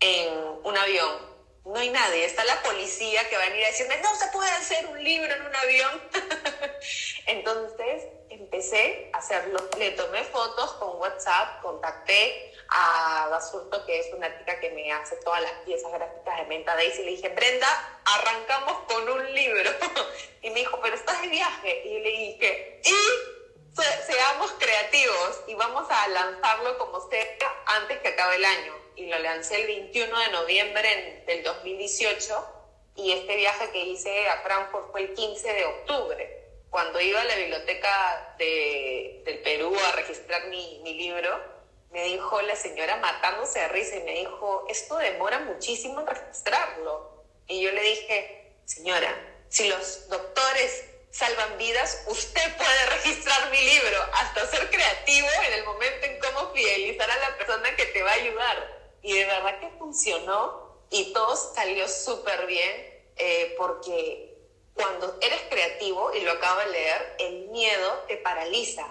en 0.00 0.34
un 0.62 0.76
avión? 0.76 1.33
No 1.64 1.76
hay 1.76 1.90
nadie. 1.90 2.24
Está 2.24 2.44
la 2.44 2.62
policía 2.62 3.28
que 3.28 3.36
va 3.36 3.42
a 3.42 3.48
venir 3.48 3.64
a 3.64 3.68
decirme, 3.68 3.96
no 4.02 4.14
se 4.14 4.26
puede 4.28 4.50
hacer 4.50 4.86
un 4.86 5.02
libro 5.02 5.32
en 5.32 5.42
un 5.42 5.56
avión. 5.56 6.02
Entonces 7.26 8.04
empecé 8.28 9.10
a 9.12 9.18
hacerlo. 9.18 9.58
Le 9.78 9.92
tomé 9.92 10.24
fotos 10.24 10.74
con 10.74 11.00
WhatsApp, 11.00 11.62
contacté 11.62 12.52
a 12.68 13.28
Basurto, 13.30 13.84
que 13.86 14.00
es 14.00 14.12
una 14.14 14.38
chica 14.38 14.60
que 14.60 14.70
me 14.70 14.92
hace 14.92 15.16
todas 15.16 15.40
las 15.42 15.52
piezas 15.64 15.92
gráficas 15.92 16.38
de 16.38 16.44
Menta 16.46 16.74
Daisy, 16.74 17.02
y 17.02 17.04
le 17.04 17.10
dije, 17.12 17.28
Brenda, 17.30 18.00
arrancamos 18.04 18.78
con 18.88 19.08
un 19.08 19.34
libro. 19.34 19.70
y 20.42 20.50
me 20.50 20.60
dijo, 20.60 20.78
pero 20.82 20.94
estás 20.94 21.22
de 21.22 21.28
viaje. 21.28 21.82
Y 21.86 22.00
le 22.00 22.10
dije, 22.10 22.80
y 22.84 22.94
seamos 24.06 24.52
creativos 24.58 25.40
y 25.48 25.54
vamos 25.54 25.90
a 25.90 26.08
lanzarlo 26.08 26.78
como 26.78 27.08
sea 27.08 27.26
antes 27.66 27.98
que 28.00 28.08
acabe 28.08 28.36
el 28.36 28.44
año 28.44 28.83
y 28.96 29.06
lo 29.06 29.18
lancé 29.18 29.60
el 29.60 29.66
21 29.66 30.18
de 30.18 30.28
noviembre 30.30 31.24
del 31.26 31.42
2018 31.42 32.54
y 32.96 33.12
este 33.12 33.36
viaje 33.36 33.70
que 33.70 33.84
hice 33.84 34.28
a 34.28 34.42
Frankfurt 34.42 34.90
fue 34.92 35.02
el 35.02 35.14
15 35.14 35.52
de 35.52 35.64
octubre. 35.64 36.40
Cuando 36.70 37.00
iba 37.00 37.20
a 37.20 37.24
la 37.24 37.36
biblioteca 37.36 38.34
de, 38.38 39.22
del 39.24 39.38
Perú 39.40 39.76
a 39.88 39.92
registrar 39.92 40.46
mi, 40.46 40.80
mi 40.82 40.94
libro, 40.94 41.40
me 41.90 42.04
dijo 42.04 42.40
la 42.42 42.56
señora 42.56 42.96
matándose 42.96 43.60
de 43.60 43.68
risa 43.68 43.96
y 43.96 44.02
me 44.02 44.14
dijo, 44.14 44.66
esto 44.68 44.96
demora 44.96 45.40
muchísimo 45.40 46.00
en 46.00 46.06
registrarlo. 46.06 47.24
Y 47.46 47.62
yo 47.62 47.70
le 47.70 47.82
dije, 47.82 48.56
señora, 48.64 49.14
si 49.48 49.68
los 49.68 50.08
doctores 50.08 50.84
salvan 51.10 51.56
vidas, 51.58 52.04
usted 52.08 52.56
puede 52.56 52.86
registrar 52.86 53.48
mi 53.50 53.60
libro, 53.60 54.02
hasta 54.14 54.46
ser 54.48 54.68
creativo 54.68 55.28
en 55.46 55.52
el 55.52 55.64
momento 55.64 56.06
en 56.06 56.18
cómo 56.18 56.52
fidelizar 56.52 57.08
a 57.08 57.16
la 57.18 57.36
persona 57.36 57.76
que 57.76 57.86
te 57.86 58.02
va 58.02 58.10
a 58.10 58.14
ayudar. 58.14 58.83
Y 59.04 59.12
de 59.12 59.26
verdad 59.26 59.60
que 59.60 59.68
funcionó 59.78 60.64
y 60.90 61.12
todo 61.12 61.36
salió 61.36 61.86
súper 61.86 62.46
bien 62.46 63.04
eh, 63.16 63.54
porque 63.56 64.34
cuando 64.72 65.18
eres 65.20 65.42
creativo, 65.50 66.12
y 66.14 66.22
lo 66.22 66.32
acabo 66.32 66.58
de 66.60 66.66
leer, 66.66 67.16
el 67.18 67.48
miedo 67.48 68.04
te 68.08 68.16
paraliza. 68.16 68.86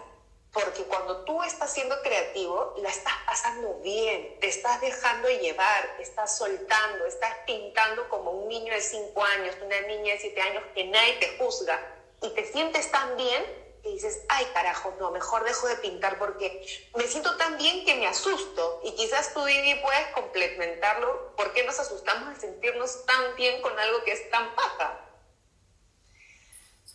Porque 0.51 0.83
cuando 0.83 1.25
tú 1.25 1.41
estás 1.41 1.73
siendo 1.73 1.99
creativo, 2.03 2.75
la 2.77 2.89
estás 2.89 3.15
pasando 3.25 3.79
bien, 3.79 4.39
te 4.39 4.49
estás 4.49 4.79
dejando 4.81 5.27
llevar, 5.27 5.97
estás 5.99 6.37
soltando, 6.37 7.05
estás 7.07 7.35
pintando 7.47 8.07
como 8.07 8.29
un 8.31 8.47
niño 8.47 8.71
de 8.71 8.81
5 8.81 9.23
años, 9.23 9.55
una 9.65 9.81
niña 9.81 10.13
de 10.13 10.19
7 10.19 10.41
años 10.41 10.63
que 10.75 10.85
nadie 10.85 11.13
te 11.13 11.37
juzga 11.39 11.79
y 12.21 12.29
te 12.29 12.45
sientes 12.45 12.91
tan 12.91 13.17
bien 13.17 13.62
y 13.83 13.93
dices, 13.93 14.21
ay 14.29 14.45
carajo, 14.53 14.95
no, 14.97 15.11
mejor 15.11 15.43
dejo 15.43 15.67
de 15.67 15.75
pintar 15.75 16.17
porque 16.17 16.65
me 16.95 17.05
siento 17.05 17.35
tan 17.35 17.57
bien 17.57 17.83
que 17.83 17.95
me 17.95 18.07
asusto. 18.07 18.81
Y 18.85 18.91
quizás 18.95 19.33
tú, 19.33 19.43
Vivi, 19.43 19.75
puedes 19.75 20.07
complementarlo. 20.13 21.35
¿Por 21.35 21.51
qué 21.53 21.63
nos 21.63 21.79
asustamos 21.79 22.33
de 22.33 22.39
sentirnos 22.39 23.05
tan 23.05 23.35
bien 23.35 23.61
con 23.61 23.77
algo 23.77 24.03
que 24.05 24.13
es 24.13 24.29
tan 24.29 24.55
paja? 24.55 25.01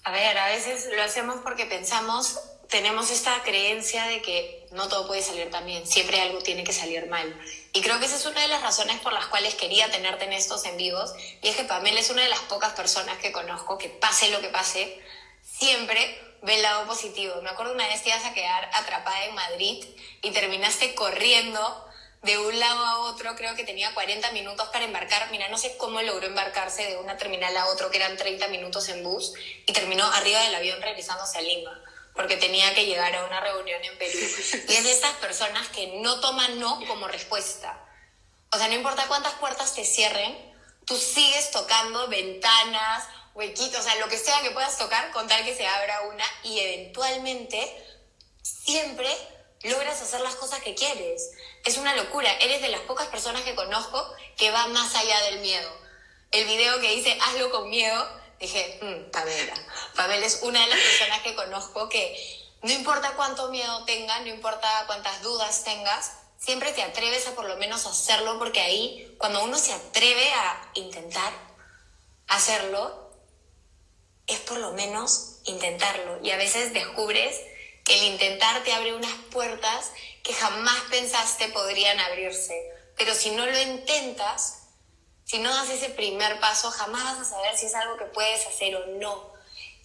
A 0.05 0.13
ver, 0.13 0.39
a 0.39 0.47
veces 0.49 0.89
lo 0.91 1.03
hacemos 1.03 1.41
porque 1.43 1.67
pensamos, 1.67 2.41
tenemos 2.71 3.11
esta 3.11 3.43
creencia 3.43 4.07
de 4.07 4.23
que 4.23 4.67
no 4.71 4.89
todo 4.89 5.07
puede 5.07 5.21
salir 5.21 5.51
tan 5.51 5.67
bien, 5.67 5.87
siempre 5.87 6.23
algo 6.23 6.39
tiene 6.39 6.65
que 6.65 6.73
salir 6.73 7.07
mal. 7.11 7.39
Y 7.75 7.83
creo 7.83 7.99
que 7.99 8.07
esa 8.07 8.17
es 8.17 8.25
una 8.25 8.41
de 8.41 8.49
las 8.49 8.63
razones 8.63 8.99
por 9.01 9.13
las 9.13 9.27
cuales 9.27 9.55
quería 9.57 9.91
tenerte 9.91 10.25
en 10.25 10.33
estos 10.33 10.65
en 10.65 10.79
vivos. 10.79 11.13
Y 11.43 11.49
es 11.49 11.57
que 11.57 11.65
Pamela 11.65 12.01
es 12.01 12.09
una 12.09 12.23
de 12.23 12.31
las 12.31 12.41
pocas 12.41 12.73
personas 12.73 13.19
que 13.19 13.31
conozco 13.31 13.77
que 13.77 13.91
pase 13.91 14.31
lo 14.31 14.41
que 14.41 14.49
pase, 14.49 14.99
siempre 15.43 16.28
ve 16.43 16.57
el 16.57 16.63
lado 16.63 16.87
positivo. 16.87 17.41
Me 17.43 17.51
acuerdo 17.51 17.73
una 17.73 17.87
vez 17.87 18.03
que 18.03 18.11
ibas 18.11 18.25
a 18.25 18.35
quedar 18.35 18.71
atrapada 18.75 19.25
en 19.25 19.35
Madrid 19.35 19.85
y 20.23 20.31
terminaste 20.31 20.95
corriendo 20.95 21.85
de 22.23 22.37
un 22.37 22.59
lado 22.59 22.85
a 22.85 22.99
otro, 23.01 23.37
creo 23.37 23.55
que 23.55 23.65
tenía 23.65 23.95
40 23.95 24.33
minutos 24.33 24.69
para 24.71 24.85
embarcar. 24.85 25.31
Mira, 25.31 25.49
no 25.49 25.59
sé 25.59 25.77
cómo 25.77 26.03
logró 26.03 26.27
embarcarse 26.27 26.85
de 26.85 26.97
una 26.97 27.17
terminal 27.17 27.57
a 27.57 27.67
otro, 27.67 27.91
que 27.91 27.99
eran 27.99 28.17
30 28.17 28.49
minutos 28.49 28.89
en 28.89 29.05
bus, 29.05 29.35
y 29.67 29.73
terminó 29.73 30.05
arriba 30.05 30.41
del 30.43 30.55
avión 30.55 30.83
regresándose 30.83 31.39
a 31.39 31.43
Lima, 31.43 31.81
porque 32.15 32.37
tenía 32.37 32.75
que 32.75 32.87
llegar 32.87 33.15
a 33.15 33.25
una 33.25 33.41
reunión 33.41 33.85
en 33.85 33.97
Perú. 33.99 34.19
Y 34.69 34.73
es 34.73 34.85
de 34.85 34.93
estas 34.93 35.15
personas 35.17 35.69
que 35.69 35.99
no 35.99 36.19
toman 36.21 36.59
no 36.59 36.81
como 36.87 37.07
respuesta. 37.07 37.85
O 38.51 38.59
sea, 38.59 38.67
no 38.69 38.75
importa 38.75 39.07
cuántas 39.07 39.35
puertas 39.35 39.75
te 39.75 39.85
cierren, 39.85 40.37
tú 40.87 40.97
sigues 40.97 41.53
tocando 41.53 42.09
ventanas, 42.09 43.05
huequito, 43.39 43.79
o 43.79 43.83
sea, 43.83 43.95
lo 43.97 44.09
que 44.09 44.19
sea 44.19 44.43
que 44.43 44.51
puedas 44.51 44.77
tocar 44.77 45.13
con 45.13 45.29
tal 45.29 45.45
que 45.45 45.55
se 45.55 45.67
abra 45.67 46.03
una 46.03 46.25
y 46.43 46.59
eventualmente 46.59 47.73
siempre 48.43 49.09
logras 49.63 50.03
hacer 50.03 50.21
las 50.21 50.35
cosas 50.35 50.61
que 50.61 50.75
quieres. 50.75 51.31
Es 51.65 51.79
una 51.79 51.95
locura, 51.95 52.33
eres 52.41 52.61
de 52.61 52.69
las 52.69 52.81
pocas 52.81 53.07
personas 53.07 53.43
que 53.43 53.55
conozco 53.55 54.05
que 54.37 54.51
va 54.51 54.67
más 54.67 54.93
allá 54.97 55.21
del 55.23 55.39
miedo. 55.39 55.71
El 56.33 56.47
video 56.47 56.81
que 56.81 56.97
dice 56.97 57.17
hazlo 57.23 57.51
con 57.53 57.71
miedo, 57.71 58.09
dije, 58.41 58.81
mmm, 58.83 59.11
Pamela. 59.13 59.55
Pamela 59.95 60.27
es 60.27 60.41
una 60.43 60.61
de 60.61 60.67
las 60.67 60.81
personas 60.81 61.21
que 61.23 61.37
conozco 61.37 61.89
que 61.89 62.17
no 62.63 62.73
importa 62.73 63.15
cuánto 63.15 63.51
miedo 63.51 63.85
tengas, 63.85 64.21
no 64.23 64.29
importa 64.29 64.69
cuántas 64.89 65.23
dudas 65.23 65.63
tengas, 65.63 66.11
siempre 66.39 66.73
te 66.73 66.83
atreves 66.83 67.29
a 67.29 67.37
por 67.37 67.45
lo 67.45 67.57
menos 67.57 67.87
hacerlo 67.87 68.37
porque 68.41 68.61
ahí, 68.61 69.15
cuando 69.17 69.45
uno 69.45 69.57
se 69.57 69.73
atreve 69.73 70.29
a 70.33 70.71
intentar 70.75 71.33
hacerlo, 72.27 73.08
es 74.29 74.39
por 74.41 74.59
lo 74.59 74.73
menos 74.73 75.39
intentarlo. 75.45 76.21
Y 76.23 76.31
a 76.31 76.37
veces 76.37 76.73
descubres 76.73 77.37
que 77.85 77.99
el 77.99 78.05
intentar 78.13 78.63
te 78.63 78.73
abre 78.73 78.95
unas 78.95 79.15
puertas 79.31 79.91
que 80.23 80.35
jamás 80.35 80.77
pensaste 80.91 81.49
podrían 81.49 81.99
abrirse. 81.99 82.55
Pero 82.97 83.15
si 83.15 83.31
no 83.31 83.47
lo 83.47 83.61
intentas, 83.61 84.59
si 85.25 85.39
no 85.39 85.53
das 85.53 85.71
ese 85.71 85.91
primer 85.91 86.39
paso, 86.41 86.71
jamás 86.71 87.05
vas 87.05 87.27
a 87.27 87.31
saber 87.31 87.57
si 87.57 87.67
es 87.67 87.75
algo 87.75 87.97
que 87.97 88.05
puedes 88.07 88.47
hacer 88.47 88.77
o 88.77 88.87
no. 88.99 89.33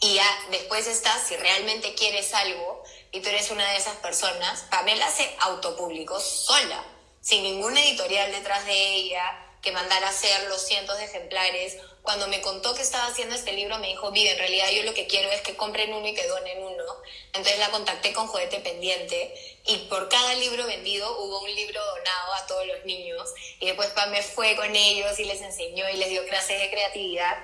Y 0.02 0.16
ya 0.16 0.40
después 0.52 0.86
estás, 0.88 1.22
si 1.28 1.38
realmente 1.38 1.96
quieres 1.96 2.34
algo, 2.34 2.84
y 3.12 3.22
tú 3.22 3.30
eres 3.30 3.52
una 3.52 3.70
de 3.70 3.78
esas 3.78 3.96
personas, 3.98 4.66
Pamela 4.70 5.10
se 5.10 5.34
autopublicó 5.40 6.20
sola, 6.20 6.84
sin 7.22 7.44
ningún 7.44 7.78
editorial 7.78 8.32
detrás 8.32 8.66
de 8.66 8.96
ella, 8.96 9.24
que 9.62 9.72
mandara 9.72 10.10
hacer 10.10 10.50
los 10.50 10.62
cientos 10.62 10.98
de 10.98 11.06
ejemplares 11.06 11.78
cuando 12.04 12.28
me 12.28 12.42
contó 12.42 12.76
que 12.76 12.82
estaba 12.82 13.08
haciendo 13.08 13.34
este 13.34 13.54
libro, 13.54 13.80
me 13.80 13.88
dijo, 13.88 14.12
Vive, 14.12 14.32
en 14.32 14.38
realidad 14.38 14.70
yo 14.72 14.84
lo 14.84 14.94
que 14.94 15.08
quiero 15.08 15.32
es 15.32 15.42
que 15.42 15.56
compren 15.56 15.94
uno 15.94 16.06
y 16.06 16.14
que 16.14 16.28
donen 16.28 16.62
uno. 16.62 16.84
Entonces 17.28 17.58
la 17.60 17.72
contacté 17.72 18.12
con 18.12 18.28
Juguete 18.28 18.60
Pendiente 18.60 19.34
y 19.66 19.78
por 19.88 20.10
cada 20.10 20.34
libro 20.36 20.68
vendido 20.68 21.18
hubo 21.20 21.40
un 21.40 21.56
libro 21.56 21.80
donado 21.84 22.34
a 22.34 22.46
todos 22.46 22.68
los 22.68 22.84
niños. 22.84 23.34
Y 23.62 23.68
después 23.68 23.88
Pam 23.92 24.12
me 24.12 24.22
fue 24.22 24.54
con 24.58 24.76
ellos 24.76 25.18
y 25.18 25.24
les 25.24 25.42
enseñó 25.42 25.90
y 25.90 25.96
les 25.96 26.10
dio 26.10 26.26
clases 26.28 26.60
de 26.60 26.70
creatividad. 26.70 27.38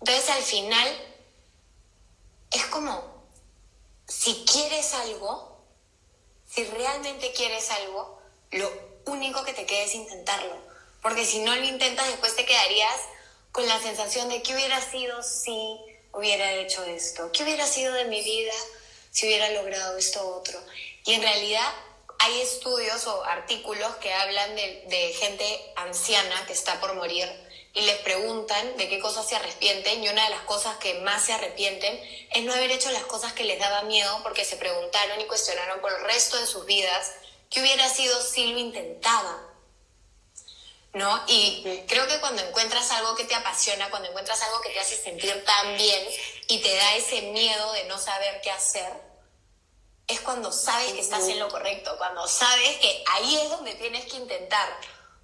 Entonces 0.00 0.28
al 0.28 0.42
final 0.42 0.88
es 2.50 2.66
como, 2.66 3.26
si 4.06 4.44
quieres 4.44 4.92
algo, 4.92 5.64
si 6.46 6.64
realmente 6.64 7.32
quieres 7.32 7.70
algo, 7.70 8.20
lo 8.50 8.70
único 9.06 9.42
que 9.42 9.54
te 9.54 9.64
queda 9.64 9.84
es 9.84 9.94
intentarlo. 9.94 10.54
Porque 11.00 11.24
si 11.24 11.38
no 11.38 11.56
lo 11.56 11.64
intentas, 11.64 12.08
después 12.08 12.36
te 12.36 12.44
quedarías 12.44 13.00
con 13.56 13.66
la 13.66 13.80
sensación 13.80 14.28
de 14.28 14.42
qué 14.42 14.54
hubiera 14.54 14.78
sido 14.82 15.22
si 15.22 15.78
hubiera 16.12 16.52
hecho 16.52 16.84
esto, 16.84 17.32
qué 17.32 17.42
hubiera 17.42 17.66
sido 17.66 17.94
de 17.94 18.04
mi 18.04 18.22
vida 18.22 18.52
si 19.10 19.24
hubiera 19.24 19.48
logrado 19.48 19.96
esto 19.96 20.36
otro. 20.36 20.60
Y 21.06 21.14
en 21.14 21.22
realidad 21.22 21.66
hay 22.18 22.38
estudios 22.42 23.06
o 23.06 23.24
artículos 23.24 23.96
que 23.96 24.12
hablan 24.12 24.54
de, 24.56 24.84
de 24.88 25.14
gente 25.14 25.72
anciana 25.74 26.44
que 26.46 26.52
está 26.52 26.78
por 26.80 26.94
morir 26.96 27.26
y 27.72 27.80
les 27.80 27.96
preguntan 28.00 28.76
de 28.76 28.90
qué 28.90 28.98
cosas 29.00 29.26
se 29.26 29.36
arrepienten 29.36 30.04
y 30.04 30.08
una 30.10 30.24
de 30.24 30.30
las 30.30 30.42
cosas 30.42 30.76
que 30.76 31.00
más 31.00 31.24
se 31.24 31.32
arrepienten 31.32 31.98
es 32.34 32.44
no 32.44 32.52
haber 32.52 32.70
hecho 32.70 32.90
las 32.90 33.04
cosas 33.04 33.32
que 33.32 33.44
les 33.44 33.58
daba 33.58 33.84
miedo 33.84 34.20
porque 34.22 34.44
se 34.44 34.56
preguntaron 34.56 35.18
y 35.18 35.24
cuestionaron 35.24 35.80
por 35.80 35.94
el 35.94 36.04
resto 36.04 36.38
de 36.38 36.46
sus 36.46 36.66
vidas 36.66 37.10
qué 37.48 37.62
hubiera 37.62 37.88
sido 37.88 38.20
si 38.20 38.52
lo 38.52 38.58
intentaban 38.58 39.45
¿no? 40.96 41.22
Y 41.26 41.62
creo 41.86 42.08
que 42.08 42.18
cuando 42.20 42.42
encuentras 42.42 42.90
algo 42.90 43.14
que 43.14 43.24
te 43.24 43.34
apasiona, 43.34 43.90
cuando 43.90 44.08
encuentras 44.08 44.40
algo 44.42 44.62
que 44.62 44.70
te 44.70 44.80
hace 44.80 44.96
sentir 44.96 45.44
tan 45.44 45.76
bien 45.76 46.08
y 46.48 46.58
te 46.60 46.74
da 46.74 46.96
ese 46.96 47.20
miedo 47.20 47.72
de 47.72 47.84
no 47.84 47.98
saber 47.98 48.40
qué 48.42 48.50
hacer, 48.50 48.90
es 50.08 50.20
cuando 50.22 50.50
sabes 50.50 50.94
que 50.94 51.00
estás 51.00 51.28
en 51.28 51.38
lo 51.38 51.48
correcto, 51.48 51.94
cuando 51.98 52.26
sabes 52.26 52.78
que 52.78 53.04
ahí 53.12 53.36
es 53.36 53.50
donde 53.50 53.74
tienes 53.74 54.06
que 54.06 54.16
intentar, 54.16 54.68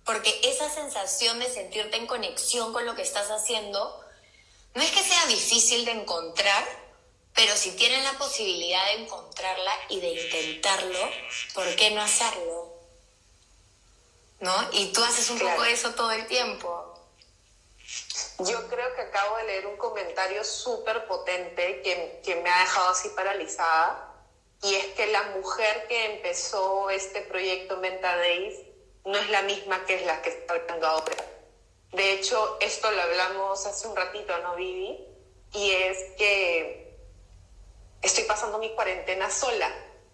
porque 0.05 0.41
esa 0.45 0.69
sensación 0.69 1.39
de 1.39 1.51
sentirte 1.51 1.97
en 1.97 2.07
conexión 2.07 2.75
con 2.75 2.85
lo 2.85 2.95
que 2.95 3.03
estás 3.03 3.31
haciendo, 3.31 3.99
no 4.75 4.83
es 4.83 4.91
que 4.91 5.03
sea 5.03 5.25
difícil 5.27 5.87
de 5.87 5.93
encontrar, 5.93 6.67
pero 7.33 7.57
si 7.57 7.71
tienen 7.73 8.05
la 8.05 8.19
posibilidad 8.19 8.85
de 8.87 9.05
encontrarla 9.05 9.73
y 9.89 10.01
de 10.01 10.11
intentarlo, 10.11 11.11
¿por 11.55 11.75
qué 11.77 11.93
no 11.93 12.03
hacerlo? 12.03 12.72
¿No? 14.43 14.53
Y 14.73 14.93
tú 14.93 15.03
haces 15.03 15.31
un 15.31 15.39
poco 15.39 15.65
eso 15.65 15.95
todo 15.95 16.11
el 16.11 16.27
tiempo. 16.27 16.95
Yo 18.41 18.69
creo 18.69 18.95
que 18.97 19.03
acabo 19.03 19.37
de 19.37 19.45
leer 19.45 19.67
un 19.69 19.77
comentario 19.77 20.43
súper 20.43 21.07
potente 21.07 21.81
que, 21.83 22.21
que, 22.25 22.37
me 22.37 22.51
ha 22.51 22.59
dejado 22.59 22.91
así 22.91 23.09
paralizada, 23.11 24.13
y 24.63 24.75
es 24.75 24.87
que 24.95 25.07
la 25.07 25.23
mujer 25.37 25.87
que 25.87 26.17
empezó 26.17 26.91
este 26.91 27.23
proyecto 27.23 27.77
Menta 27.77 28.17
Days 28.17 28.59
no 29.05 29.17
es 29.17 29.31
la 29.31 29.43
misma 29.43 29.85
que 29.87 29.95
es 29.95 30.07
la 30.07 30.21
que 30.23 30.31
está 30.31 30.55
hablando 30.55 30.87
ahora. 30.89 31.17
De 31.93 32.13
hecho, 32.13 32.59
esto 32.61 32.91
lo 32.91 33.01
hablamos 33.01 33.65
hace 33.65 33.87
un 33.87 33.95
ratito, 33.95 34.37
¿no, 34.39 34.57
Vivi? 34.57 35.07
Y 35.53 35.71
es 35.71 35.99
que 36.17 36.97
estoy 38.01 38.25
pasando 38.25 38.59
mi 38.59 38.75
cuarentena 38.75 39.31
sola 39.31 39.71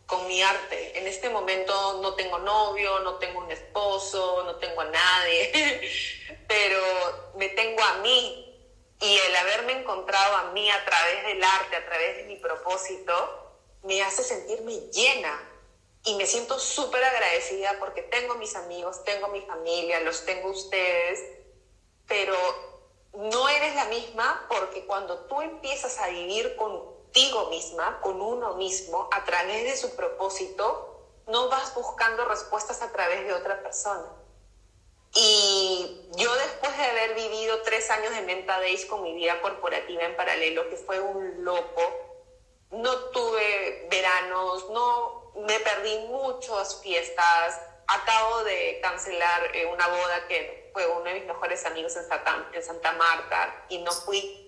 con 0.08 0.26
mi 0.26 0.40
arte. 0.42 0.98
En 0.98 1.06
este 1.06 1.28
momento 1.28 2.00
no 2.02 2.14
tengo 2.14 2.38
novio, 2.38 3.00
no 3.00 3.16
tengo 3.16 3.40
un 3.40 3.50
esposo, 3.52 4.42
no 4.44 4.56
tengo 4.56 4.80
a 4.80 4.86
nadie, 4.86 5.80
pero 6.48 6.80
me 7.36 7.50
tengo 7.50 7.84
a 7.84 7.98
mí. 7.98 8.44
Y 9.00 9.18
el 9.18 9.36
haberme 9.36 9.72
encontrado 9.72 10.36
a 10.38 10.50
mí 10.52 10.68
a 10.70 10.84
través 10.84 11.24
del 11.26 11.44
arte, 11.44 11.76
a 11.76 11.84
través 11.84 12.16
de 12.16 12.24
mi 12.24 12.36
propósito, 12.36 13.54
me 13.82 14.02
hace 14.02 14.24
sentirme 14.24 14.72
llena. 14.90 15.46
Y 16.04 16.14
me 16.14 16.26
siento 16.26 16.58
súper 16.58 17.04
agradecida 17.04 17.76
porque 17.78 18.00
tengo 18.00 18.36
mis 18.36 18.56
amigos, 18.56 19.04
tengo 19.04 19.28
mi 19.28 19.42
familia, 19.42 20.00
los 20.00 20.24
tengo 20.24 20.48
ustedes, 20.48 21.22
pero 22.06 22.34
no 23.12 23.46
eres 23.50 23.74
la 23.74 23.84
misma 23.86 24.46
porque 24.48 24.86
cuando 24.86 25.26
tú 25.26 25.42
empiezas 25.42 25.98
a 25.98 26.08
vivir 26.08 26.56
con 26.56 26.97
contigo 27.08 27.48
misma, 27.50 28.00
con 28.00 28.20
uno 28.20 28.54
mismo, 28.54 29.08
a 29.12 29.24
través 29.24 29.64
de 29.64 29.76
su 29.76 29.96
propósito, 29.96 31.06
no 31.26 31.48
vas 31.48 31.74
buscando 31.74 32.24
respuestas 32.26 32.82
a 32.82 32.92
través 32.92 33.24
de 33.24 33.32
otra 33.32 33.62
persona. 33.62 34.06
Y 35.14 36.10
yo 36.16 36.34
después 36.34 36.76
de 36.76 36.84
haber 36.84 37.14
vivido 37.14 37.62
tres 37.62 37.90
años 37.90 38.14
de 38.14 38.22
Menta 38.22 38.60
Days 38.60 38.84
con 38.86 39.02
mi 39.02 39.14
vida 39.14 39.40
corporativa 39.40 40.02
en 40.02 40.16
paralelo, 40.16 40.68
que 40.68 40.76
fue 40.76 41.00
un 41.00 41.44
loco, 41.44 41.82
no 42.70 42.94
tuve 43.10 43.88
veranos, 43.90 44.68
no 44.70 45.32
me 45.46 45.58
perdí 45.60 45.98
muchas 46.08 46.80
fiestas, 46.82 47.60
acabo 47.86 48.44
de 48.44 48.80
cancelar 48.82 49.56
eh, 49.56 49.64
una 49.64 49.88
boda 49.88 50.28
que 50.28 50.70
fue 50.74 50.86
uno 50.86 51.04
de 51.04 51.14
mis 51.14 51.24
mejores 51.24 51.64
amigos 51.64 51.96
en 51.96 52.06
Santa, 52.06 52.50
en 52.52 52.62
Santa 52.62 52.92
Marta 52.92 53.64
y 53.70 53.78
no 53.78 53.90
fui 53.92 54.47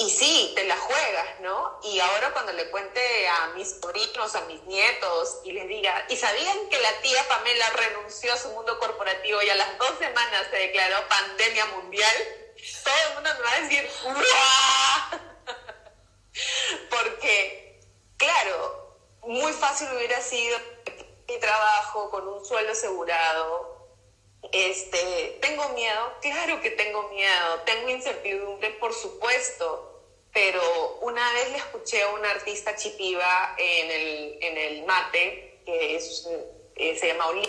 y 0.00 0.08
sí, 0.08 0.52
te 0.54 0.64
la 0.64 0.78
juegas, 0.78 1.40
¿no? 1.40 1.78
Y 1.82 2.00
ahora 2.00 2.32
cuando 2.32 2.52
le 2.52 2.70
cuente 2.70 3.28
a 3.28 3.48
mis 3.48 3.76
sobrinos, 3.82 4.34
a 4.34 4.40
mis 4.46 4.62
nietos, 4.62 5.40
y 5.44 5.52
les 5.52 5.68
diga, 5.68 6.06
¿y 6.08 6.16
sabían 6.16 6.70
que 6.70 6.78
la 6.78 7.02
tía 7.02 7.22
Pamela 7.28 7.68
renunció 7.68 8.32
a 8.32 8.38
su 8.38 8.48
mundo 8.48 8.78
corporativo 8.78 9.42
y 9.42 9.50
a 9.50 9.56
las 9.56 9.76
dos 9.76 9.98
semanas 9.98 10.46
se 10.50 10.56
declaró 10.56 11.06
pandemia 11.06 11.66
mundial? 11.66 12.14
Todo 12.82 12.94
el 13.08 13.14
mundo 13.14 13.30
me 13.36 13.42
va 13.42 13.52
a 13.52 13.60
decir. 13.60 13.90
Porque, 16.90 17.82
claro, 18.16 18.96
muy 19.20 19.52
fácil 19.52 19.86
hubiera 19.94 20.22
sido 20.22 20.58
mi 21.28 21.38
trabajo 21.40 22.10
con 22.10 22.26
un 22.26 22.42
sueldo 22.42 22.72
asegurado. 22.72 23.98
Este, 24.50 25.38
¿Tengo 25.42 25.68
miedo? 25.70 26.14
Claro 26.22 26.62
que 26.62 26.70
tengo 26.70 27.02
miedo. 27.10 27.60
¿Tengo 27.66 27.90
incertidumbre? 27.90 28.70
Por 28.80 28.94
supuesto 28.94 29.89
pero 30.32 30.98
una 31.02 31.32
vez 31.32 31.50
le 31.50 31.56
escuché 31.56 32.02
a 32.02 32.08
una 32.10 32.30
artista 32.30 32.76
chipiva 32.76 33.54
en 33.58 33.90
el, 33.90 34.38
en 34.40 34.58
el 34.58 34.86
mate, 34.86 35.62
que 35.64 35.96
es, 35.96 36.28
eh, 36.76 36.96
se 36.98 37.08
llama 37.08 37.26
Oli, 37.28 37.48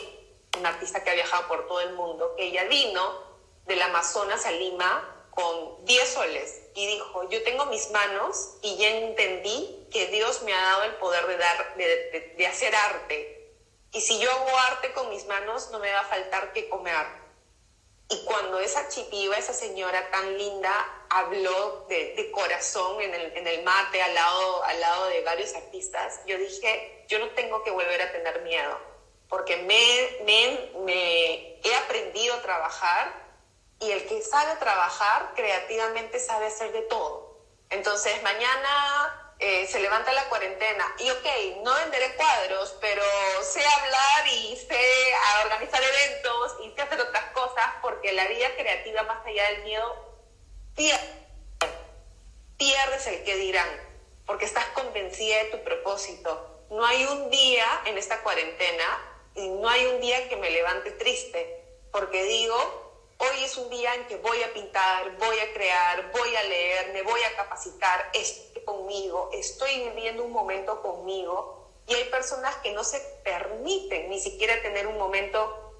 una 0.57 0.69
artista 0.69 1.03
que 1.03 1.09
ha 1.11 1.13
viajado 1.13 1.47
por 1.47 1.67
todo 1.67 1.81
el 1.81 1.93
mundo, 1.93 2.35
ella 2.37 2.65
vino 2.65 3.31
del 3.65 3.81
Amazonas 3.81 4.45
a 4.45 4.51
Lima 4.51 5.27
con 5.29 5.85
10 5.85 6.09
soles 6.09 6.61
y 6.75 6.87
dijo, 6.87 7.29
yo 7.29 7.41
tengo 7.43 7.65
mis 7.67 7.89
manos 7.91 8.57
y 8.61 8.77
ya 8.77 8.89
entendí 8.89 9.87
que 9.91 10.07
Dios 10.07 10.41
me 10.43 10.53
ha 10.53 10.61
dado 10.61 10.83
el 10.83 10.95
poder 10.95 11.25
de, 11.27 11.37
dar, 11.37 11.75
de 11.75 12.47
hacer 12.47 12.75
arte. 12.75 13.37
Y 13.93 14.01
si 14.01 14.19
yo 14.19 14.31
hago 14.31 14.57
arte 14.69 14.91
con 14.93 15.09
mis 15.09 15.25
manos, 15.27 15.69
no 15.71 15.79
me 15.79 15.91
va 15.91 16.01
a 16.01 16.05
faltar 16.05 16.53
que 16.53 16.69
comer 16.69 17.20
y 18.11 18.25
cuando 18.25 18.59
esa 18.59 18.89
chipiva, 18.89 19.37
esa 19.37 19.53
señora 19.53 20.11
tan 20.11 20.37
linda, 20.37 21.05
habló 21.09 21.85
de, 21.87 22.29
corazón 22.31 23.01
en 23.01 23.13
el, 23.13 23.37
en 23.37 23.47
el, 23.47 23.63
mate 23.63 24.01
al 24.01 24.13
lado, 24.13 24.63
al 24.63 24.79
lado 24.79 25.07
de 25.07 25.21
varios 25.21 25.55
artistas, 25.55 26.19
yo 26.25 26.37
dije, 26.37 27.05
yo 27.07 27.19
no 27.19 27.29
tengo 27.29 27.63
que 27.63 27.71
volver 27.71 28.01
a 28.01 28.11
tener 28.11 28.41
miedo, 28.41 28.77
porque 29.29 29.57
me, 29.57 30.25
me, 30.25 30.71
me 30.85 31.59
he 31.63 31.75
aprendido 31.75 32.35
a 32.35 32.41
trabajar 32.41 33.13
y 33.79 33.91
el 33.91 34.05
que 34.07 34.21
sabe 34.21 34.57
trabajar 34.57 35.31
creativamente 35.35 36.19
sabe 36.19 36.47
hacer 36.47 36.71
de 36.73 36.81
todo. 36.83 37.37
Entonces, 37.69 38.21
mañana 38.23 39.20
eh, 39.43 39.65
se 39.65 39.79
levanta 39.79 40.13
la 40.13 40.29
cuarentena 40.29 40.85
y 40.99 41.09
ok, 41.09 41.25
no 41.63 41.73
venderé 41.73 42.15
cuadros, 42.15 42.77
pero 42.79 43.01
sé 43.41 43.65
hablar 43.65 44.27
y 44.27 44.55
sé 44.55 44.79
organizar 45.43 45.81
eventos 45.81 46.57
y 46.63 46.71
sé 46.75 46.81
hacer 46.83 47.01
otras 47.01 47.25
cosas 47.31 47.65
porque 47.81 48.13
la 48.13 48.27
vida 48.27 48.55
creativa 48.55 49.01
más 49.03 49.25
allá 49.25 49.49
del 49.49 49.63
miedo 49.63 50.11
pierdes 52.57 53.07
el 53.07 53.23
que 53.23 53.35
dirán 53.37 53.67
porque 54.27 54.45
estás 54.45 54.65
convencida 54.67 55.37
de 55.37 55.45
tu 55.45 55.63
propósito. 55.63 56.65
No 56.69 56.85
hay 56.85 57.03
un 57.05 57.31
día 57.31 57.65
en 57.85 57.97
esta 57.97 58.21
cuarentena 58.21 58.85
y 59.33 59.49
no 59.49 59.67
hay 59.67 59.87
un 59.87 60.01
día 60.01 60.29
que 60.29 60.35
me 60.35 60.51
levante 60.51 60.91
triste 60.91 61.65
porque 61.91 62.23
digo, 62.25 62.90
Hoy 63.23 63.43
es 63.43 63.55
un 63.55 63.69
día 63.69 63.93
en 63.93 64.07
que 64.07 64.15
voy 64.17 64.41
a 64.41 64.51
pintar, 64.51 65.15
voy 65.17 65.37
a 65.37 65.53
crear, 65.53 66.11
voy 66.11 66.35
a 66.35 66.41
leer, 66.41 66.91
me 66.91 67.03
voy 67.03 67.21
a 67.21 67.35
capacitar, 67.35 68.09
estoy 68.13 68.63
conmigo, 68.63 69.29
estoy 69.31 69.89
viviendo 69.89 70.23
un 70.23 70.31
momento 70.31 70.81
conmigo. 70.81 71.69
Y 71.85 71.93
hay 71.93 72.05
personas 72.05 72.55
que 72.63 72.71
no 72.71 72.83
se 72.83 72.99
permiten 73.23 74.09
ni 74.09 74.19
siquiera 74.19 74.59
tener 74.63 74.87
un 74.87 74.97
momento 74.97 75.71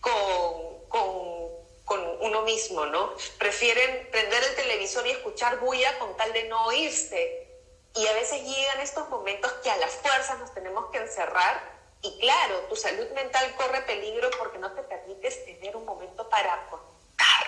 con, 0.00 0.88
con, 0.88 1.48
con 1.84 2.18
uno 2.22 2.42
mismo, 2.42 2.84
¿no? 2.86 3.14
Prefieren 3.38 4.08
prender 4.10 4.42
el 4.42 4.56
televisor 4.56 5.06
y 5.06 5.12
escuchar 5.12 5.60
bulla 5.60 5.96
con 6.00 6.16
tal 6.16 6.32
de 6.32 6.48
no 6.48 6.66
oírse. 6.66 7.46
Y 7.94 8.04
a 8.04 8.12
veces 8.14 8.42
llegan 8.42 8.80
estos 8.80 9.08
momentos 9.10 9.52
que 9.62 9.70
a 9.70 9.76
las 9.76 9.92
fuerzas 9.92 10.40
nos 10.40 10.52
tenemos 10.54 10.90
que 10.90 10.98
encerrar 10.98 11.79
y 12.02 12.18
claro, 12.18 12.60
tu 12.68 12.76
salud 12.76 13.08
mental 13.10 13.54
corre 13.56 13.82
peligro 13.82 14.30
porque 14.38 14.58
no 14.58 14.72
te 14.72 14.82
permites 14.82 15.44
tener 15.44 15.76
un 15.76 15.84
momento 15.84 16.28
para 16.28 16.66
contar. 16.70 17.46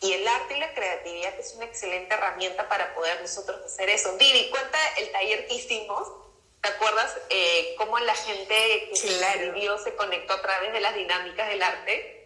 Y 0.00 0.14
el 0.14 0.26
arte 0.26 0.56
y 0.56 0.60
la 0.60 0.72
creatividad 0.72 1.38
es 1.38 1.54
una 1.54 1.66
excelente 1.66 2.14
herramienta 2.14 2.68
para 2.68 2.94
poder 2.94 3.20
nosotros 3.20 3.60
hacer 3.64 3.90
eso. 3.90 4.16
Vivi, 4.16 4.50
cuenta 4.50 4.78
el 4.98 5.12
taller 5.12 5.46
que 5.46 5.54
hicimos. 5.54 6.08
¿Te 6.60 6.68
acuerdas 6.68 7.16
eh, 7.28 7.74
cómo 7.76 7.98
la 7.98 8.14
gente 8.14 8.88
que 8.88 8.96
se 8.96 9.38
vivió 9.38 9.78
se 9.78 9.94
conectó 9.94 10.34
a 10.34 10.42
través 10.42 10.72
de 10.72 10.80
las 10.80 10.94
dinámicas 10.94 11.48
del 11.48 11.62
arte? 11.62 12.22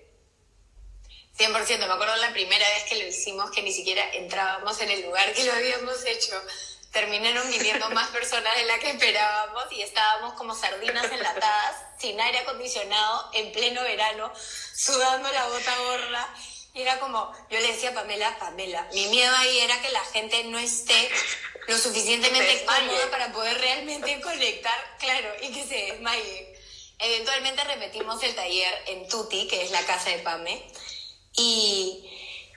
100%, 1.38 1.78
me 1.86 1.92
acuerdo 1.92 2.16
la 2.16 2.32
primera 2.32 2.66
vez 2.66 2.84
que 2.84 2.96
lo 2.96 3.08
hicimos 3.08 3.50
que 3.50 3.62
ni 3.62 3.72
siquiera 3.72 4.02
entrábamos 4.14 4.80
en 4.80 4.90
el 4.90 5.02
lugar 5.02 5.32
que 5.34 5.44
lo 5.44 5.52
habíamos 5.52 6.04
hecho 6.06 6.40
terminaron 6.96 7.50
viniendo 7.50 7.90
más 7.90 8.08
personas 8.08 8.56
de 8.56 8.64
las 8.64 8.78
que 8.78 8.88
esperábamos 8.88 9.64
y 9.70 9.82
estábamos 9.82 10.32
como 10.32 10.54
sardinas 10.54 11.04
enlatadas, 11.12 11.76
sin 11.98 12.18
aire 12.18 12.38
acondicionado, 12.38 13.28
en 13.34 13.52
pleno 13.52 13.82
verano, 13.82 14.32
sudando 14.74 15.30
la 15.30 15.46
bota 15.46 15.76
gorda. 15.76 16.34
Y 16.72 16.80
era 16.80 16.98
como, 16.98 17.30
yo 17.50 17.60
le 17.60 17.66
decía 17.66 17.90
a 17.90 17.92
Pamela, 17.94 18.38
Pamela, 18.38 18.88
mi 18.94 19.08
miedo 19.08 19.30
ahí 19.36 19.58
era 19.58 19.78
que 19.82 19.90
la 19.90 20.04
gente 20.06 20.44
no 20.44 20.58
esté 20.58 21.10
lo 21.68 21.76
suficientemente 21.76 22.64
cómoda 22.64 23.10
para 23.10 23.30
poder 23.30 23.58
realmente 23.58 24.18
conectar, 24.22 24.96
claro, 24.98 25.28
y 25.42 25.52
que 25.52 25.66
se 25.66 25.92
desmaye. 25.92 26.58
Eventualmente 26.98 27.62
repetimos 27.64 28.22
el 28.22 28.34
taller 28.34 28.72
en 28.86 29.06
Tuti, 29.06 29.46
que 29.48 29.64
es 29.64 29.70
la 29.70 29.84
casa 29.84 30.08
de 30.08 30.20
Pame, 30.20 30.66
y 31.34 32.10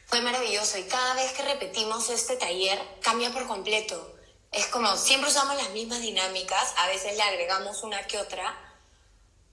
fue 0.05 0.21
maravilloso. 0.21 0.77
Y 0.77 0.83
cada 0.83 1.13
vez 1.15 1.33
que 1.33 1.43
repetimos 1.43 2.09
este 2.09 2.37
taller, 2.37 2.79
cambia 3.01 3.31
por 3.31 3.45
completo 3.45 4.15
es 4.51 4.65
como 4.67 4.95
siempre 4.97 5.29
usamos 5.29 5.55
las 5.55 5.69
mismas 5.69 6.01
dinámicas, 6.01 6.73
a 6.77 6.87
veces 6.87 7.15
le 7.15 7.23
agregamos 7.23 7.83
una 7.83 8.05
que 8.07 8.17
otra, 8.17 8.57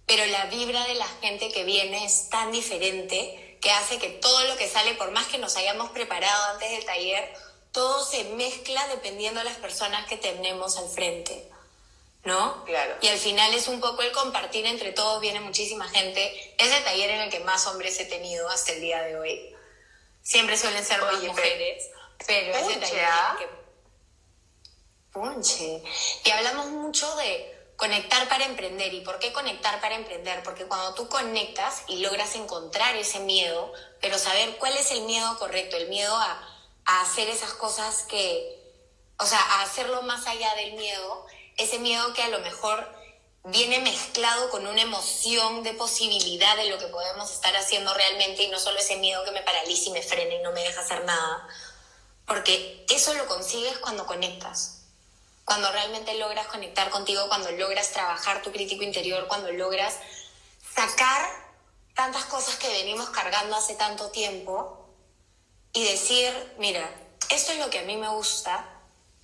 pero 0.06 0.24
la 0.26 0.46
vibra 0.46 0.86
de 0.86 0.94
la 0.94 1.08
gente 1.20 1.52
que 1.52 1.64
viene 1.64 2.04
es 2.04 2.28
tan 2.28 2.52
diferente 2.52 3.58
que 3.60 3.70
hace 3.70 3.98
que 3.98 4.08
todo 4.08 4.44
lo 4.44 4.56
que 4.56 4.68
sale, 4.68 4.94
por 4.94 5.10
más 5.10 5.26
que 5.26 5.38
nos 5.38 5.56
hayamos 5.56 5.90
preparado 5.90 6.52
antes 6.52 6.70
del 6.70 6.84
taller, 6.84 7.34
todo 7.72 8.04
se 8.04 8.24
mezcla 8.24 8.86
dependiendo 8.88 9.40
de 9.40 9.44
las 9.46 9.56
personas 9.56 10.06
que 10.06 10.16
tenemos 10.16 10.78
al 10.78 10.88
frente. 10.88 11.50
¿no? 12.26 12.64
Claro. 12.64 12.96
Y 13.00 13.08
al 13.08 13.18
final 13.18 13.54
es 13.54 13.68
un 13.68 13.80
poco 13.80 14.02
el 14.02 14.10
compartir 14.12 14.66
entre 14.66 14.92
todos, 14.92 15.20
viene 15.20 15.40
muchísima 15.40 15.88
gente. 15.88 16.54
Es 16.58 16.72
el 16.72 16.84
taller 16.84 17.10
en 17.10 17.20
el 17.22 17.30
que 17.30 17.40
más 17.40 17.66
hombres 17.68 17.98
he 18.00 18.04
tenido 18.04 18.48
hasta 18.48 18.72
el 18.72 18.80
día 18.80 19.00
de 19.02 19.16
hoy. 19.16 19.54
Siempre 20.22 20.56
suelen 20.58 20.84
ser 20.84 21.00
más 21.00 21.22
mujeres, 21.22 21.88
pero, 22.26 22.56
es 22.56 22.66
el 22.66 22.80
taller 22.80 22.98
en 22.98 23.30
el 23.30 23.38
que... 23.38 23.65
Punche. 25.16 25.82
Y 26.24 26.30
hablamos 26.30 26.66
mucho 26.66 27.16
de 27.16 27.72
conectar 27.76 28.28
para 28.28 28.44
emprender. 28.44 28.92
¿Y 28.92 29.00
por 29.00 29.18
qué 29.18 29.32
conectar 29.32 29.80
para 29.80 29.94
emprender? 29.94 30.42
Porque 30.42 30.66
cuando 30.66 30.92
tú 30.92 31.08
conectas 31.08 31.84
y 31.88 32.00
logras 32.00 32.34
encontrar 32.34 32.94
ese 32.96 33.20
miedo, 33.20 33.72
pero 34.02 34.18
saber 34.18 34.58
cuál 34.58 34.76
es 34.76 34.90
el 34.90 35.04
miedo 35.04 35.38
correcto, 35.38 35.78
el 35.78 35.88
miedo 35.88 36.14
a, 36.14 36.46
a 36.84 37.00
hacer 37.00 37.30
esas 37.30 37.54
cosas 37.54 38.02
que, 38.02 38.60
o 39.18 39.24
sea, 39.24 39.40
a 39.40 39.62
hacerlo 39.62 40.02
más 40.02 40.26
allá 40.26 40.54
del 40.56 40.74
miedo, 40.74 41.24
ese 41.56 41.78
miedo 41.78 42.12
que 42.12 42.22
a 42.22 42.28
lo 42.28 42.40
mejor 42.40 42.86
viene 43.44 43.78
mezclado 43.78 44.50
con 44.50 44.66
una 44.66 44.82
emoción 44.82 45.62
de 45.62 45.72
posibilidad 45.72 46.56
de 46.58 46.68
lo 46.68 46.76
que 46.76 46.88
podemos 46.88 47.32
estar 47.32 47.56
haciendo 47.56 47.94
realmente 47.94 48.42
y 48.42 48.48
no 48.48 48.58
solo 48.58 48.78
ese 48.78 48.96
miedo 48.96 49.24
que 49.24 49.30
me 49.30 49.40
paraliza 49.40 49.88
y 49.88 49.92
me 49.92 50.02
frena 50.02 50.34
y 50.34 50.42
no 50.42 50.52
me 50.52 50.62
deja 50.62 50.82
hacer 50.82 51.06
nada. 51.06 51.48
Porque 52.26 52.84
eso 52.90 53.14
lo 53.14 53.26
consigues 53.26 53.78
cuando 53.78 54.04
conectas, 54.04 54.85
cuando 55.46 55.70
realmente 55.70 56.12
logras 56.14 56.48
conectar 56.48 56.90
contigo, 56.90 57.28
cuando 57.28 57.52
logras 57.52 57.92
trabajar 57.92 58.42
tu 58.42 58.50
crítico 58.50 58.82
interior, 58.82 59.28
cuando 59.28 59.50
logras 59.52 59.94
sacar 60.74 61.24
tantas 61.94 62.24
cosas 62.24 62.56
que 62.56 62.68
venimos 62.68 63.08
cargando 63.10 63.54
hace 63.54 63.76
tanto 63.76 64.10
tiempo 64.10 64.90
y 65.72 65.84
decir, 65.84 66.32
mira, 66.58 66.90
esto 67.30 67.52
es 67.52 67.58
lo 67.60 67.70
que 67.70 67.78
a 67.78 67.82
mí 67.82 67.96
me 67.96 68.08
gusta, 68.08 68.68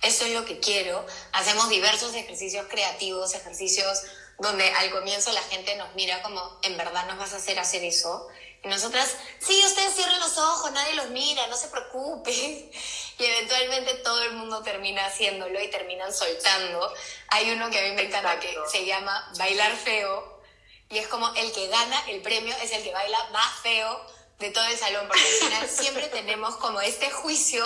eso 0.01 0.23
es 0.23 0.31
lo 0.31 0.45
que 0.45 0.61
quiero. 0.61 1.05
Hacemos 1.33 1.67
diversos 1.67 2.15
ejercicios 2.15 2.67
creativos, 2.69 3.35
ejercicios 3.35 4.01
donde 4.39 4.67
al 4.71 4.91
comienzo 4.91 5.29
la 5.33 5.41
gente 5.41 5.75
nos 5.75 5.93
mira 5.93 6.21
como, 6.21 6.57
¿en 6.63 6.77
verdad 6.77 7.05
nos 7.07 7.17
vas 7.17 7.33
a 7.33 7.37
hacer 7.37 7.59
hacer 7.59 7.83
eso? 7.83 8.29
Y 8.63 8.69
nosotras, 8.69 9.09
sí, 9.39 9.61
ustedes 9.65 9.93
cierren 9.93 10.21
los 10.21 10.37
ojos, 10.37 10.71
nadie 10.71 10.95
los 10.95 11.09
mira, 11.09 11.47
no 11.47 11.57
se 11.57 11.67
preocupen. 11.67 12.71
Y 13.17 13.25
eventualmente 13.25 13.93
todo 13.95 14.21
el 14.23 14.33
mundo 14.33 14.61
termina 14.63 15.05
haciéndolo 15.05 15.61
y 15.61 15.69
terminan 15.69 16.13
soltando. 16.13 16.93
Hay 17.29 17.51
uno 17.51 17.69
que 17.69 17.79
a 17.79 17.83
mí 17.83 17.91
me 17.91 18.03
encanta 18.03 18.39
que 18.39 18.55
se 18.71 18.85
llama 18.85 19.31
Bailar 19.37 19.75
Feo. 19.75 20.41
Y 20.89 20.97
es 20.97 21.07
como 21.07 21.33
el 21.35 21.51
que 21.51 21.67
gana 21.67 22.03
el 22.07 22.21
premio 22.21 22.55
es 22.61 22.71
el 22.71 22.83
que 22.83 22.91
baila 22.91 23.17
más 23.31 23.61
feo 23.61 24.05
de 24.39 24.51
todo 24.51 24.65
el 24.65 24.77
salón, 24.77 25.07
porque 25.07 25.23
al 25.23 25.47
final 25.47 25.69
siempre 25.81 26.07
tenemos 26.07 26.55
como 26.57 26.81
este 26.81 27.09
juicio 27.09 27.65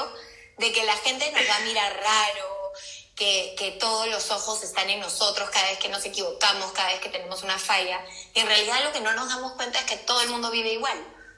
de 0.58 0.72
que 0.72 0.86
la 0.86 0.96
gente 0.98 1.32
nos 1.32 1.42
va 1.50 1.56
a 1.56 1.60
mirar 1.62 1.94
raro, 1.94 2.72
que, 3.16 3.56
que, 3.58 3.72
todos 3.72 4.08
los 4.08 4.30
ojos 4.32 4.64
están 4.64 4.90
en 4.90 5.00
nosotros 5.00 5.50
cada 5.50 5.70
vez 5.70 5.80
que 5.80 5.90
nos 5.90 6.06
equivocamos, 6.06 6.72
cada 6.72 6.90
vez 6.90 7.00
que 7.00 7.10
tenemos 7.10 7.42
una 7.44 7.58
falla. 7.58 8.06
Y 8.34 8.40
en 8.40 8.48
realidad 8.48 8.84
lo 8.84 8.92
que 8.92 9.02
no 9.02 9.12
nos 9.14 9.28
damos 9.28 9.54
cuenta 9.54 9.80
es 9.80 9.86
que 9.86 9.98
todo 9.98 10.22
el 10.22 10.30
mundo 10.30 10.52
vive 10.52 10.74
igual. 10.74 10.98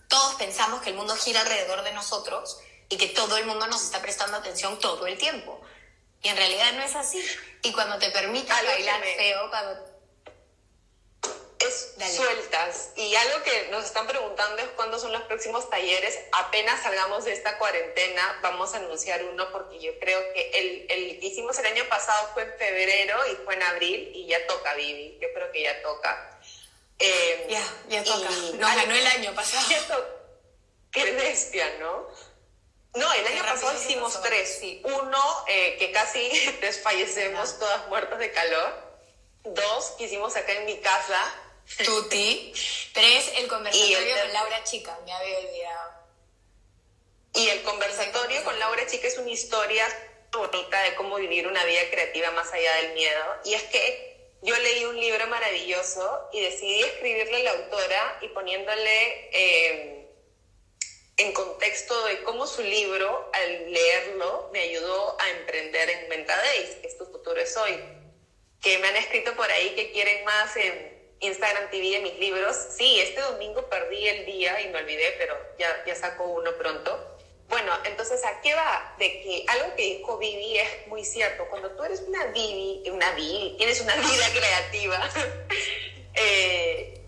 Todos 0.10 0.36
pensamos 0.36 0.82
que 0.82 0.90
el 0.90 0.96
mundo 0.96 1.16
gira 1.16 1.42
alrededor 1.42 1.84
de 1.84 1.94
nosotros 1.94 2.60
y 2.90 2.98
que 2.98 3.08
todo 3.08 3.38
el 3.38 3.46
mundo 3.46 3.68
nos 3.68 3.84
está 3.84 4.02
prestando 4.02 4.38
atención 4.38 4.80
todo 4.80 5.06
el 5.08 5.18
tiempo. 5.18 5.62
Y 6.22 6.28
en 6.28 6.36
realidad 6.36 6.74
no 6.74 6.84
es 6.84 6.96
así. 6.96 7.24
Y 7.62 7.72
cuando 7.72 7.98
te 7.98 8.10
permites 8.12 8.50
bailar 8.50 9.02
feo, 9.02 9.50
cuando 9.50 9.90
es 11.60 11.94
sueltas. 12.16 12.92
Y 12.96 13.14
algo 13.16 13.44
que 13.44 13.68
nos 13.70 13.86
están 13.86 14.08
preguntando 14.08 14.62
es 14.62 14.70
cuándo 14.70 14.98
son 14.98 15.12
los 15.12 15.22
próximos 15.24 15.70
talleres. 15.70 16.18
Apenas 16.32 16.82
salgamos 16.82 17.26
de 17.26 17.34
esta 17.34 17.58
cuarentena, 17.58 18.40
vamos 18.42 18.74
a 18.74 18.78
anunciar 18.78 19.24
uno 19.26 19.52
porque 19.52 19.80
yo 19.80 19.98
creo 20.00 20.20
que 20.34 20.52
el, 20.52 20.86
el 20.90 21.20
que 21.20 21.28
hicimos 21.28 21.58
el 21.60 21.66
año 21.68 21.84
pasado 21.90 22.30
fue 22.34 22.44
en 22.44 22.54
febrero 22.58 23.18
y 23.32 23.36
fue 23.44 23.56
en 23.56 23.64
abril 23.64 24.12
y 24.14 24.28
ya 24.28 24.46
toca, 24.48 24.74
Vivi. 24.76 25.18
Yo 25.22 25.28
creo 25.34 25.52
que 25.52 25.64
ya 25.64 25.82
toca. 25.82 26.40
Eh, 26.98 27.48
ya, 27.50 27.64
ya 27.90 28.04
toca. 28.04 28.30
Nos 28.30 28.76
ganó 28.76 28.96
el 28.96 29.08
año 29.08 29.36
pasado. 29.36 29.68
Qué 30.92 31.12
bestia, 31.12 31.78
¿no? 31.80 32.08
No, 32.96 33.14
el 33.14 33.28
año 33.28 33.44
pasado 33.44 33.74
hicimos 33.74 34.22
tres. 34.22 34.58
Sí. 34.60 34.82
Uno, 34.84 35.46
eh, 35.48 35.78
que 35.78 35.92
casi 35.92 36.30
desfallecemos 36.62 37.60
todas 37.60 37.88
muertas 37.88 38.20
de 38.20 38.32
calor. 38.32 38.90
Dos, 39.44 39.92
que 39.98 40.06
hicimos 40.06 40.36
acá 40.36 40.54
en 40.54 40.66
mi 40.66 40.78
casa 40.80 41.34
Tuti. 41.78 42.52
Tres, 42.94 43.32
el 43.38 43.48
conversatorio 43.48 44.16
con 44.22 44.34
Laura 44.34 44.64
Chica, 44.64 45.00
me 45.06 45.14
había 45.14 45.38
olvidado. 45.38 45.92
Y 47.36 47.48
el 47.48 47.62
conversatorio 47.62 48.44
con 48.44 48.58
Laura 48.60 48.86
Chica 48.88 49.08
es 49.08 49.18
una 49.18 49.30
historia 49.30 49.86
bonita 50.32 50.82
de 50.84 50.96
cómo 50.96 51.16
vivir 51.16 51.48
una 51.48 51.64
vida 51.66 51.82
creativa 51.92 52.32
más 52.32 52.52
allá 52.52 52.74
del 52.76 52.94
miedo. 52.94 53.24
Y 53.46 53.54
es 53.54 53.64
que 53.64 54.34
yo 54.42 54.58
leí 54.58 54.86
un 54.86 55.00
libro 55.00 55.28
maravilloso 55.28 56.30
y 56.34 56.42
decidí 56.42 56.82
escribirle 56.82 57.38
a 57.38 57.44
la 57.44 57.52
autora 57.52 58.20
y 58.22 58.28
poniéndole 58.30 59.30
eh, 59.32 59.99
en 61.20 61.34
contexto 61.34 62.06
de 62.06 62.24
cómo 62.24 62.48
su 62.48 62.62
libro, 62.62 63.30
al 63.34 63.72
leerlo, 63.72 64.50
me 64.54 64.62
ayudó 64.62 65.18
a 65.20 65.30
emprender 65.32 65.90
en 65.90 66.10
Mentadays, 66.10 66.76
que 66.82 66.88
es 66.88 66.98
tu 66.98 67.06
futuro 67.06 67.40
es 67.40 67.56
hoy. 67.58 67.78
Que 68.62 68.78
me 68.80 68.88
han 68.88 68.96
escrito 68.96 69.36
por 69.36 69.50
ahí 69.52 69.76
que 69.76 69.92
quieren 69.92 70.24
más 70.24 70.56
en 70.56 71.16
Instagram 71.20 71.70
TV 71.72 71.90
de 71.92 72.00
mis 72.00 72.20
libros. 72.20 72.56
Sí, 72.78 73.02
este 73.02 73.20
domingo 73.20 73.70
perdí 73.70 74.08
el 74.08 74.26
día 74.26 74.62
y 74.62 74.70
me 74.70 74.80
olvidé, 74.80 75.14
pero 75.18 75.36
ya, 75.58 75.84
ya 75.86 75.94
saco 75.96 76.24
uno 76.24 76.54
pronto. 76.58 77.18
Bueno, 77.50 77.74
entonces, 77.84 78.24
¿a 78.24 78.40
qué 78.42 78.54
va? 78.54 78.96
De 78.98 79.22
que 79.22 79.44
algo 79.48 79.76
que 79.76 79.98
dijo 79.98 80.18
Vivi 80.18 80.58
es 80.58 80.88
muy 80.88 81.04
cierto. 81.04 81.48
Cuando 81.50 81.72
tú 81.72 81.84
eres 81.84 82.02
una 82.02 82.28
Vivi, 82.28 82.90
una 82.92 83.12
Vivi, 83.14 83.56
tienes 83.58 83.82
una 83.82 83.96
vida 83.96 84.30
creativa, 84.34 85.10
eh, 86.14 86.99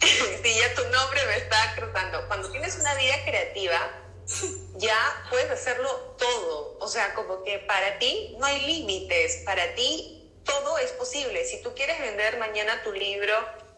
sí, 0.42 0.58
ya 0.58 0.74
tu 0.74 0.82
nombre 0.88 1.24
me 1.26 1.36
está 1.38 1.74
cruzando. 1.76 2.26
Cuando 2.28 2.50
tienes 2.50 2.76
una 2.76 2.94
vida 2.94 3.14
creativa, 3.24 3.90
ya 4.76 5.26
puedes 5.30 5.50
hacerlo 5.50 6.16
todo. 6.18 6.78
O 6.80 6.88
sea, 6.88 7.14
como 7.14 7.42
que 7.44 7.58
para 7.60 7.98
ti 7.98 8.36
no 8.38 8.46
hay 8.46 8.60
límites. 8.62 9.42
Para 9.44 9.74
ti 9.74 10.32
todo 10.44 10.78
es 10.78 10.92
posible. 10.92 11.44
Si 11.44 11.62
tú 11.62 11.74
quieres 11.74 11.98
vender 11.98 12.38
mañana 12.38 12.82
tu 12.82 12.92
libro 12.92 13.34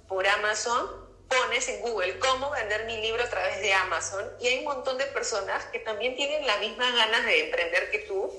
por 0.07 0.27
Amazon, 0.27 1.09
pones 1.29 1.69
en 1.69 1.81
Google 1.81 2.19
cómo 2.19 2.51
vender 2.51 2.85
mi 2.87 3.01
libro 3.01 3.23
a 3.23 3.29
través 3.29 3.61
de 3.61 3.73
Amazon 3.73 4.25
y 4.41 4.49
hay 4.49 4.59
un 4.59 4.65
montón 4.65 4.97
de 4.97 5.05
personas 5.07 5.65
que 5.67 5.79
también 5.79 6.17
tienen 6.17 6.47
las 6.47 6.59
mismas 6.61 6.95
ganas 6.95 7.25
de 7.25 7.45
emprender 7.45 7.91
que 7.91 7.99
tú. 8.01 8.33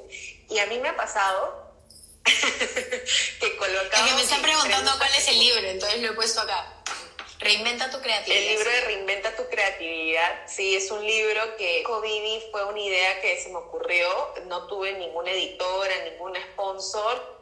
Y 0.50 0.58
a 0.60 0.66
mí 0.66 0.80
me 0.80 0.90
ha 0.90 0.96
pasado 0.96 1.70
que 2.24 3.58
colocamos... 3.58 3.94
Es 3.94 4.12
que 4.12 4.16
me 4.16 4.22
están 4.24 4.42
preguntando 4.42 4.92
cuál 4.98 5.14
es 5.16 5.28
el 5.28 5.40
libro, 5.40 5.68
entonces 5.68 6.02
lo 6.02 6.12
he 6.12 6.14
puesto 6.14 6.42
acá. 6.42 6.79
Reinventa 7.40 7.90
tu 7.90 8.02
creatividad. 8.02 8.38
El 8.38 8.48
libro 8.50 8.70
de 8.70 8.82
Reinventa 8.82 9.36
tu 9.36 9.48
creatividad, 9.48 10.44
sí, 10.46 10.76
es 10.76 10.92
un 10.92 11.06
libro 11.06 11.56
que 11.58 11.86
Vivi 12.04 12.44
fue 12.52 12.66
una 12.66 12.80
idea 12.80 13.22
que 13.22 13.42
se 13.42 13.50
me 13.50 13.58
ocurrió, 13.58 14.34
no 14.48 14.68
tuve 14.68 14.92
ninguna 14.94 15.32
editora, 15.32 15.94
ningún 16.04 16.36
sponsor, 16.52 17.40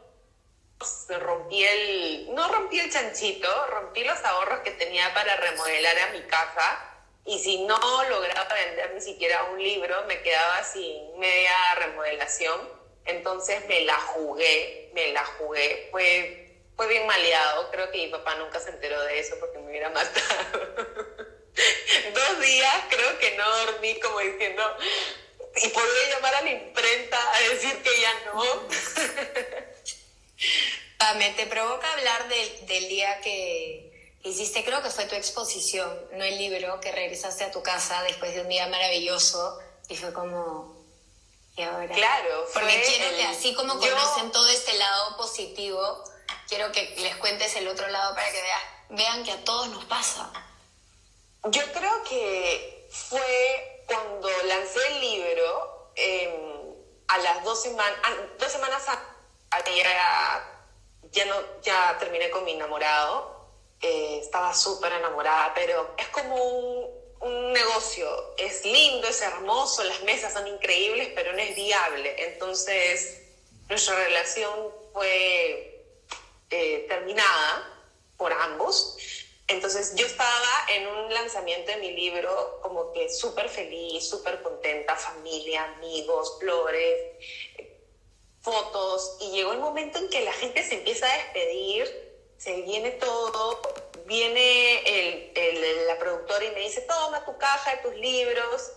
rompí 1.18 1.64
el, 1.64 2.32
no 2.32 2.46
rompí 2.48 2.78
el 2.78 2.92
chanchito, 2.92 3.48
rompí 3.66 4.04
los 4.04 4.24
ahorros 4.24 4.60
que 4.60 4.70
tenía 4.70 5.12
para 5.14 5.34
remodelar 5.34 5.98
a 5.98 6.12
mi 6.12 6.22
casa 6.22 6.88
y 7.24 7.38
si 7.40 7.64
no 7.64 7.78
lograba 8.08 8.54
vender 8.54 8.94
ni 8.94 9.00
siquiera 9.00 9.44
un 9.52 9.62
libro, 9.62 10.04
me 10.06 10.22
quedaba 10.22 10.62
sin 10.62 11.18
media 11.18 11.52
remodelación. 11.76 12.58
Entonces 13.04 13.66
me 13.66 13.80
la 13.80 13.98
jugué, 14.00 14.90
me 14.94 15.12
la 15.12 15.24
jugué. 15.24 15.88
Fue, 15.90 16.47
fue 16.78 16.86
bien 16.86 17.06
maleado. 17.08 17.70
Creo 17.72 17.90
que 17.90 17.98
mi 17.98 18.06
papá 18.06 18.36
nunca 18.36 18.60
se 18.60 18.70
enteró 18.70 19.02
de 19.02 19.18
eso 19.18 19.34
porque 19.40 19.58
me 19.58 19.68
hubiera 19.68 19.90
matado. 19.90 20.60
Dos 22.14 22.40
días 22.40 22.84
creo 22.88 23.18
que 23.18 23.36
no 23.36 23.56
dormí 23.66 23.98
como 23.98 24.20
diciendo, 24.20 24.62
y 25.56 25.68
podría 25.70 26.14
llamar 26.14 26.36
a 26.36 26.42
la 26.42 26.50
imprenta 26.50 27.34
a 27.34 27.40
decir 27.40 27.82
que 27.82 28.00
ya 28.00 28.14
no. 28.26 28.44
Me 31.18 31.30
te 31.30 31.46
provoca 31.46 31.90
hablar 31.94 32.28
del, 32.28 32.88
día 32.88 33.20
que 33.22 34.14
hiciste, 34.22 34.62
creo 34.62 34.82
que 34.82 34.90
fue 34.90 35.06
tu 35.06 35.16
exposición, 35.16 35.90
no 36.12 36.22
el 36.22 36.38
libro, 36.38 36.78
que 36.80 36.92
regresaste 36.92 37.44
a 37.44 37.50
tu 37.50 37.62
casa 37.62 38.02
después 38.04 38.34
de 38.34 38.42
un 38.42 38.48
día 38.48 38.68
maravilloso 38.68 39.58
y 39.88 39.96
fue 39.96 40.12
como, 40.12 40.76
¿y 41.56 41.62
ahora? 41.62 41.92
Claro, 41.94 42.46
Porque 42.52 42.82
quiero 42.86 43.16
que 43.16 43.24
así 43.24 43.54
como 43.54 43.78
conocen 43.80 44.30
todo 44.30 44.48
este 44.48 44.74
lado 44.74 45.16
positivo, 45.16 46.04
quiero 46.48 46.72
que 46.72 46.94
les 46.98 47.16
cuentes 47.16 47.54
el 47.56 47.68
otro 47.68 47.86
lado 47.88 48.14
para 48.14 48.30
que 48.30 48.42
vean 48.90 49.22
que 49.24 49.32
a 49.32 49.44
todos 49.44 49.68
nos 49.68 49.84
pasa. 49.84 50.32
Yo 51.44 51.62
creo 51.72 52.02
que 52.04 52.88
fue 52.90 53.84
cuando 53.86 54.28
lancé 54.44 54.80
el 54.88 55.00
libro, 55.00 55.92
em, 55.94 56.74
a 57.08 57.18
las 57.18 57.44
dos 57.44 57.62
semanas, 57.62 57.98
dos 58.38 58.50
semanas 58.50 58.84
antes 59.50 59.76
ya, 59.76 60.62
ya, 61.12 61.24
no, 61.26 61.34
ya 61.62 61.96
terminé 61.98 62.30
con 62.30 62.44
mi 62.44 62.52
enamorado, 62.52 63.48
eh, 63.80 64.20
estaba 64.22 64.52
súper 64.54 64.92
enamorada, 64.92 65.52
pero 65.54 65.94
es 65.96 66.08
como 66.08 66.34
un, 66.34 66.98
un 67.20 67.52
negocio. 67.52 68.34
Es 68.36 68.64
lindo, 68.64 69.08
es 69.08 69.22
hermoso, 69.22 69.84
las 69.84 70.02
mesas 70.02 70.32
son 70.32 70.46
increíbles, 70.46 71.10
pero 71.14 71.32
no 71.32 71.38
es 71.38 71.54
viable. 71.54 72.14
Entonces, 72.32 73.22
nuestra 73.68 73.94
relación 73.94 74.70
fue 74.92 75.67
eh, 76.50 76.86
terminada 76.88 77.78
por 78.16 78.32
ambos. 78.32 78.96
Entonces 79.46 79.94
yo 79.94 80.04
estaba 80.04 80.66
en 80.68 80.86
un 80.86 81.14
lanzamiento 81.14 81.70
de 81.70 81.78
mi 81.78 81.92
libro 81.92 82.60
como 82.62 82.92
que 82.92 83.08
súper 83.08 83.48
feliz, 83.48 84.08
súper 84.08 84.42
contenta, 84.42 84.94
familia, 84.94 85.64
amigos, 85.76 86.36
flores, 86.38 87.16
fotos, 88.40 89.16
y 89.20 89.30
llegó 89.30 89.52
el 89.52 89.60
momento 89.60 89.98
en 89.98 90.08
que 90.10 90.20
la 90.20 90.32
gente 90.32 90.62
se 90.62 90.74
empieza 90.74 91.10
a 91.10 91.16
despedir, 91.16 91.86
se 92.36 92.60
viene 92.62 92.92
todo, 92.92 93.60
viene 94.04 95.32
el, 95.34 95.86
la 95.86 95.98
productora 95.98 96.44
y 96.44 96.50
me 96.50 96.60
dice, 96.60 96.82
toma 96.82 97.24
tu 97.24 97.36
caja 97.38 97.76
de 97.76 97.82
tus 97.82 97.94
libros 97.94 98.72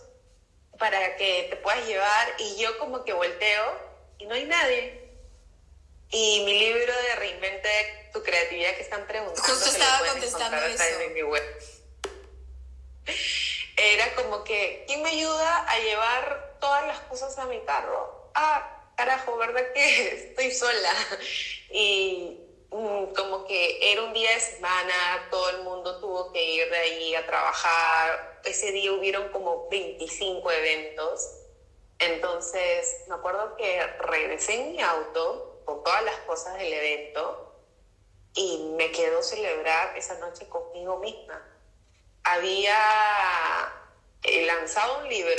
para 0.78 1.16
que 1.16 1.48
te 1.50 1.56
puedas 1.56 1.86
llevar, 1.86 2.34
y 2.38 2.56
yo 2.56 2.78
como 2.78 3.04
que 3.04 3.12
volteo 3.12 3.78
y 4.18 4.26
no 4.26 4.34
hay 4.34 4.44
nadie. 4.44 5.01
Y 6.12 6.44
mi 6.44 6.58
libro 6.58 6.92
de 6.94 7.14
Reinvente 7.16 8.10
tu 8.12 8.22
creatividad 8.22 8.74
que 8.76 8.82
están 8.82 9.06
preguntando. 9.06 9.42
Justo 9.42 9.70
estaba 9.70 10.06
contestando 10.06 10.58
eso. 10.58 10.84
Era 13.76 14.14
como 14.14 14.44
que, 14.44 14.84
¿quién 14.86 15.02
me 15.02 15.08
ayuda 15.08 15.66
a 15.66 15.78
llevar 15.80 16.58
todas 16.60 16.86
las 16.86 17.00
cosas 17.00 17.36
a 17.38 17.46
mi 17.46 17.58
carro? 17.60 18.30
Ah, 18.34 18.90
carajo, 18.94 19.36
¿verdad 19.38 19.72
que 19.72 20.08
estoy 20.28 20.50
sola? 20.52 20.92
Y 21.70 22.38
mm, 22.70 23.14
como 23.14 23.46
que 23.46 23.92
era 23.92 24.02
un 24.02 24.12
día 24.12 24.30
de 24.34 24.40
semana, 24.40 25.28
todo 25.30 25.48
el 25.48 25.62
mundo 25.62 25.98
tuvo 25.98 26.30
que 26.30 26.44
ir 26.44 26.68
de 26.68 26.76
ahí 26.76 27.14
a 27.14 27.26
trabajar. 27.26 28.40
Ese 28.44 28.70
día 28.72 28.92
hubieron 28.92 29.30
como 29.30 29.70
25 29.70 30.50
eventos. 30.50 31.38
Entonces, 31.98 33.04
me 33.08 33.14
acuerdo 33.14 33.56
que 33.56 33.82
regresé 34.00 34.54
en 34.54 34.72
mi 34.72 34.82
auto 34.82 35.51
con 35.64 35.82
todas 35.82 36.04
las 36.04 36.16
cosas 36.20 36.58
del 36.58 36.72
evento 36.72 37.52
y 38.34 38.72
me 38.76 38.90
quedó 38.92 39.22
celebrar 39.22 39.96
esa 39.96 40.18
noche 40.18 40.48
conmigo 40.48 40.98
misma. 40.98 41.40
Había 42.24 42.76
eh, 44.22 44.46
lanzado 44.46 45.00
un 45.00 45.08
libro, 45.08 45.32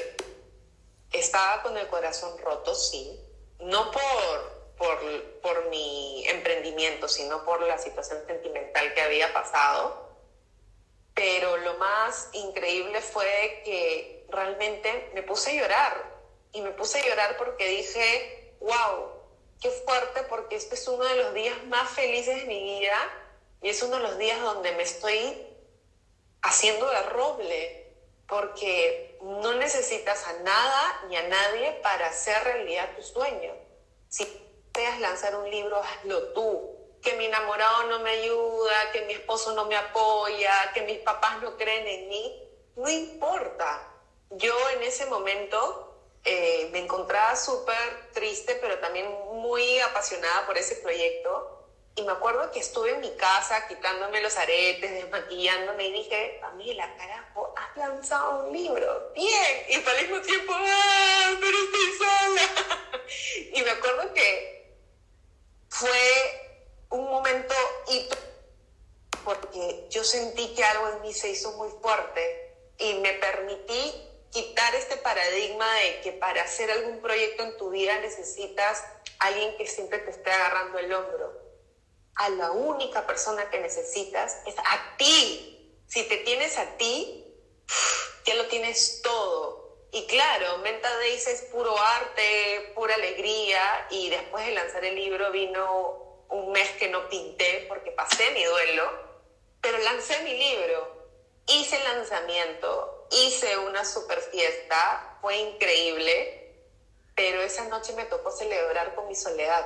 estaba 1.12 1.64
con 1.64 1.78
el 1.78 1.88
corazón 1.88 2.38
roto, 2.40 2.76
sí, 2.76 3.20
no 3.60 3.92
por, 3.92 4.76
por, 4.78 5.24
por 5.42 5.70
mi 5.70 6.28
emprendimiento, 6.28 7.08
sino 7.08 7.46
por 7.46 7.62
la 7.62 7.78
situación 7.78 8.20
sentimental 8.28 8.94
que 8.94 9.02
había 9.02 9.34
pasado. 9.34 10.04
Pero 11.14 11.58
lo 11.58 11.76
más 11.76 12.30
increíble 12.34 13.00
fue 13.02 13.62
que 13.64 14.26
realmente 14.30 15.12
me 15.14 15.24
puse 15.24 15.52
a 15.52 15.62
llorar. 15.62 16.14
Y 16.52 16.62
me 16.62 16.72
puse 16.72 17.00
a 17.00 17.06
llorar 17.06 17.38
porque 17.38 17.68
dije, 17.68 18.56
wow, 18.60 19.23
qué 19.64 19.72
fuerte 19.72 20.24
porque 20.24 20.58
este 20.58 20.76
es 20.76 20.86
uno 20.90 21.06
de 21.06 21.16
los 21.16 21.34
días 21.34 21.64
más 21.68 21.90
felices 21.90 22.36
de 22.36 22.46
mi 22.46 22.62
vida 22.62 22.98
y 23.62 23.70
es 23.70 23.82
uno 23.82 23.96
de 23.96 24.04
los 24.04 24.18
días 24.18 24.40
donde 24.42 24.74
me 24.74 24.84
estoy 24.84 25.48
haciendo 26.42 26.86
de 26.90 27.02
roble 27.04 27.96
porque 28.28 29.18
no 29.22 29.54
necesitas 29.54 30.28
a 30.28 30.34
nada 30.40 31.06
ni 31.08 31.16
a 31.16 31.28
nadie 31.30 31.80
para 31.82 32.08
hacer 32.08 32.44
realidad 32.44 32.90
tu 32.98 33.04
sueño. 33.04 33.54
Si 34.10 34.28
deseas 34.74 35.00
lanzar 35.00 35.36
un 35.38 35.50
libro, 35.50 35.82
hazlo 35.82 36.34
tú. 36.34 36.70
Que 37.02 37.14
mi 37.14 37.26
enamorado 37.26 37.84
no 37.84 38.00
me 38.00 38.10
ayuda, 38.10 38.92
que 38.92 39.04
mi 39.04 39.14
esposo 39.14 39.54
no 39.54 39.66
me 39.66 39.78
apoya, 39.78 40.72
que 40.74 40.82
mis 40.82 41.00
papás 41.00 41.42
no 41.42 41.56
creen 41.56 41.88
en 41.88 42.10
mí, 42.10 42.50
no 42.76 42.90
importa. 42.90 43.88
Yo 44.32 44.54
en 44.72 44.84
ese 44.84 45.06
momento 45.06 45.93
eh, 46.26 46.70
me 46.72 46.80
encontraba 46.80 47.36
súper 47.36 48.12
triste, 48.14 48.58
pero 48.62 48.80
también 48.80 49.08
muy 49.34 49.80
apasionada 49.80 50.46
por 50.46 50.58
ese 50.58 50.76
proyecto. 50.78 51.60
Y 51.96 52.02
me 52.04 52.12
acuerdo 52.12 52.52
que 52.52 52.60
estuve 52.60 52.92
en 52.92 53.02
mi 53.02 53.12
casa 53.18 53.68
quitándome 53.68 54.22
los 54.22 54.36
aretes, 54.38 54.92
desmaquillándome 54.92 55.88
y 55.88 55.94
dije, 55.94 56.40
Pamela, 56.42 56.96
carajo, 56.98 57.54
has 57.56 57.78
lanzado 57.78 58.46
un 58.46 58.54
libro. 58.54 59.12
Bien. 59.14 59.66
Y 59.70 59.76
al 59.76 60.02
mismo 60.02 60.22
tiempo, 60.22 60.54
¡ah, 60.56 61.38
pero 61.40 61.58
estoy 61.58 61.98
sola! 61.98 63.02
y 63.54 63.62
me 63.62 63.70
acuerdo 63.72 64.14
que 64.14 64.76
fue 65.70 65.90
un 66.90 67.10
momento 67.10 67.54
hito 67.90 68.18
porque 69.24 69.88
yo 69.90 70.04
sentí 70.04 70.54
que 70.54 70.64
algo 70.64 70.90
en 70.90 71.02
mí 71.02 71.14
se 71.14 71.30
hizo 71.30 71.54
muy 71.54 71.70
fuerte 71.82 72.56
y 72.78 72.96
me 72.96 73.14
permití 73.14 74.10
quitar 74.34 74.74
este 74.76 74.98
paradigma 74.98 75.72
de 75.76 76.02
que 76.02 76.12
para 76.14 76.42
hacer 76.42 76.72
algún 76.72 77.02
proyecto 77.02 77.44
en 77.44 77.56
tu 77.58 77.70
vida 77.70 77.98
necesitas 78.00 78.84
alguien 79.20 79.56
que 79.58 79.68
siempre 79.68 80.00
te 80.00 80.10
esté 80.10 80.32
agarrando 80.32 80.80
el 80.80 80.92
hombro. 80.92 81.40
A 82.16 82.30
la 82.30 82.52
única 82.52 83.06
persona 83.06 83.50
que 83.50 83.60
necesitas 83.60 84.40
es 84.48 84.56
a 84.58 84.98
ti. 84.98 85.80
Si 85.88 86.04
te 86.08 86.18
tienes 86.18 86.58
a 86.58 86.78
ti, 86.78 87.26
ya 88.26 88.36
lo 88.36 88.48
tienes 88.48 89.02
todo. 89.04 89.88
Y 89.92 90.08
claro, 90.08 90.58
Menta 90.60 90.90
Days 90.98 91.28
es 91.28 91.42
puro 91.44 91.78
arte, 91.78 92.72
pura 92.74 92.96
alegría. 92.96 93.88
Y 93.92 94.10
después 94.10 94.46
de 94.46 94.54
lanzar 94.54 94.84
el 94.84 94.96
libro 94.96 95.32
vino 95.32 96.26
un 96.30 96.52
mes 96.52 96.70
que 96.72 96.90
no 96.90 97.08
pinté 97.08 97.66
porque 97.70 97.92
pasé 97.92 98.32
mi 98.32 98.44
duelo. 98.44 99.14
Pero 99.62 99.78
lancé 99.78 100.20
mi 100.24 100.38
libro, 100.38 101.08
hice 101.48 101.78
el 101.78 101.84
lanzamiento, 101.84 103.03
hice 103.14 103.58
una 103.58 103.86
super 103.86 104.20
fiesta, 104.20 105.18
fue 105.22 105.38
increíble, 105.38 106.56
pero 107.16 107.42
esa 107.42 107.66
noche 107.66 107.94
me 107.94 108.06
tocó 108.06 108.32
celebrar 108.32 108.96
con 108.96 109.08
mi 109.08 109.16
soledad. 109.16 109.66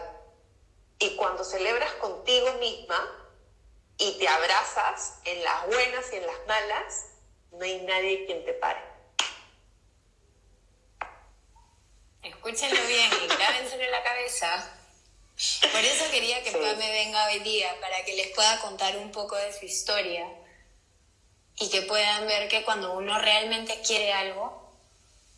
Y 0.99 1.15
cuando 1.15 1.43
celebras 1.43 1.91
contigo 1.93 2.53
misma 2.53 3.29
y 3.97 4.17
te 4.17 4.27
abrazas 4.27 5.19
en 5.25 5.43
las 5.43 5.67
buenas 5.67 6.11
y 6.11 6.15
en 6.17 6.25
las 6.25 6.47
malas, 6.47 7.05
no 7.51 7.63
hay 7.63 7.81
nadie 7.81 8.25
quien 8.25 8.43
te 8.45 8.53
pare. 8.53 8.81
Escúchenlo 12.23 12.81
bien 12.87 13.09
y 13.23 13.27
grábenselo 13.27 13.83
en 13.83 13.91
la 13.91 14.03
cabeza. 14.03 14.73
Por 15.71 15.81
eso 15.81 16.11
quería 16.11 16.43
que 16.43 16.51
sí. 16.51 16.57
me 16.57 16.91
venga 16.91 17.27
hoy 17.27 17.39
día, 17.39 17.79
para 17.79 18.03
que 18.03 18.15
les 18.15 18.29
pueda 18.29 18.59
contar 18.59 18.97
un 18.97 19.11
poco 19.11 19.35
de 19.35 19.53
su 19.53 19.65
historia 19.65 20.27
y 21.59 21.69
que 21.69 21.81
puedan 21.83 22.27
ver 22.27 22.47
que 22.47 22.63
cuando 22.63 22.93
uno 22.93 23.17
realmente 23.19 23.81
quiere 23.85 24.13
algo, 24.13 24.67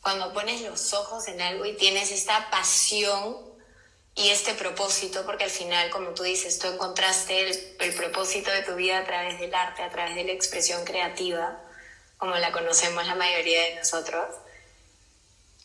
cuando 0.01 0.33
pones 0.33 0.61
los 0.61 0.93
ojos 0.93 1.27
en 1.27 1.41
algo 1.41 1.65
y 1.65 1.75
tienes 1.75 2.11
esta 2.11 2.49
pasión 2.49 3.37
y 4.15 4.29
este 4.29 4.53
propósito, 4.53 5.25
porque 5.25 5.45
al 5.45 5.49
final, 5.49 5.89
como 5.89 6.09
tú 6.09 6.23
dices, 6.23 6.59
tú 6.59 6.67
encontraste 6.67 7.49
el, 7.49 7.75
el, 7.79 7.93
propósito 7.93 8.51
de 8.51 8.63
tu 8.63 8.75
vida 8.75 8.99
a 8.99 9.05
través 9.05 9.39
del 9.39 9.53
arte, 9.53 9.81
a 9.81 9.89
través 9.89 10.15
de 10.15 10.25
la 10.25 10.33
expresión 10.33 10.83
creativa, 10.83 11.61
como 12.17 12.35
la 12.35 12.51
conocemos 12.51 13.05
la 13.05 13.15
mayoría 13.15 13.61
de 13.61 13.75
nosotros, 13.75 14.25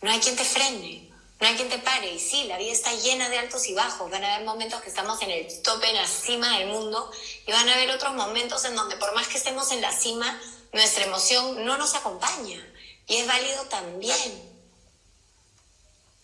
no 0.02 0.10
hay 0.10 0.20
quien 0.20 0.36
te 0.36 0.44
frene, 0.44 1.13
no 1.40 1.48
hay 1.48 1.56
quien 1.56 1.68
te 1.68 1.78
pare. 1.78 2.12
Y 2.12 2.18
sí, 2.18 2.44
la 2.44 2.58
vida 2.58 2.72
está 2.72 2.92
llena 2.94 3.28
de 3.28 3.38
altos 3.38 3.66
y 3.66 3.74
bajos. 3.74 4.10
Van 4.10 4.24
a 4.24 4.34
haber 4.34 4.46
momentos 4.46 4.80
que 4.82 4.88
estamos 4.88 5.20
en 5.22 5.30
el 5.30 5.62
tope, 5.62 5.88
en 5.88 5.96
la 5.96 6.06
cima 6.06 6.58
del 6.58 6.68
mundo, 6.68 7.10
y 7.46 7.52
van 7.52 7.68
a 7.68 7.74
haber 7.74 7.90
otros 7.90 8.14
momentos 8.14 8.64
en 8.64 8.74
donde 8.74 8.96
por 8.96 9.14
más 9.14 9.28
que 9.28 9.38
estemos 9.38 9.70
en 9.72 9.80
la 9.80 9.92
cima, 9.92 10.40
nuestra 10.72 11.04
emoción 11.04 11.64
no 11.64 11.76
nos 11.76 11.94
acompaña. 11.94 12.72
Y 13.06 13.16
es 13.16 13.26
válido 13.26 13.64
también. 13.64 14.54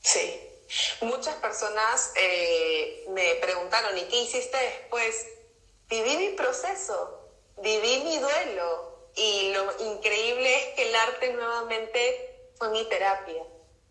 Sí. 0.02 0.40
Muchas 1.00 1.34
personas 1.36 2.12
eh, 2.14 3.04
me 3.10 3.34
preguntaron, 3.36 3.98
¿y 3.98 4.02
qué 4.02 4.22
hiciste 4.22 4.56
después? 4.56 5.26
Viví 5.88 6.16
mi 6.16 6.28
proceso, 6.30 7.28
viví 7.58 8.04
mi 8.04 8.18
duelo. 8.18 8.90
Y 9.16 9.52
lo 9.52 9.92
increíble 9.92 10.56
es 10.56 10.74
que 10.76 10.88
el 10.88 10.94
arte 10.94 11.32
nuevamente 11.32 12.52
fue 12.56 12.70
mi 12.70 12.88
terapia 12.88 13.44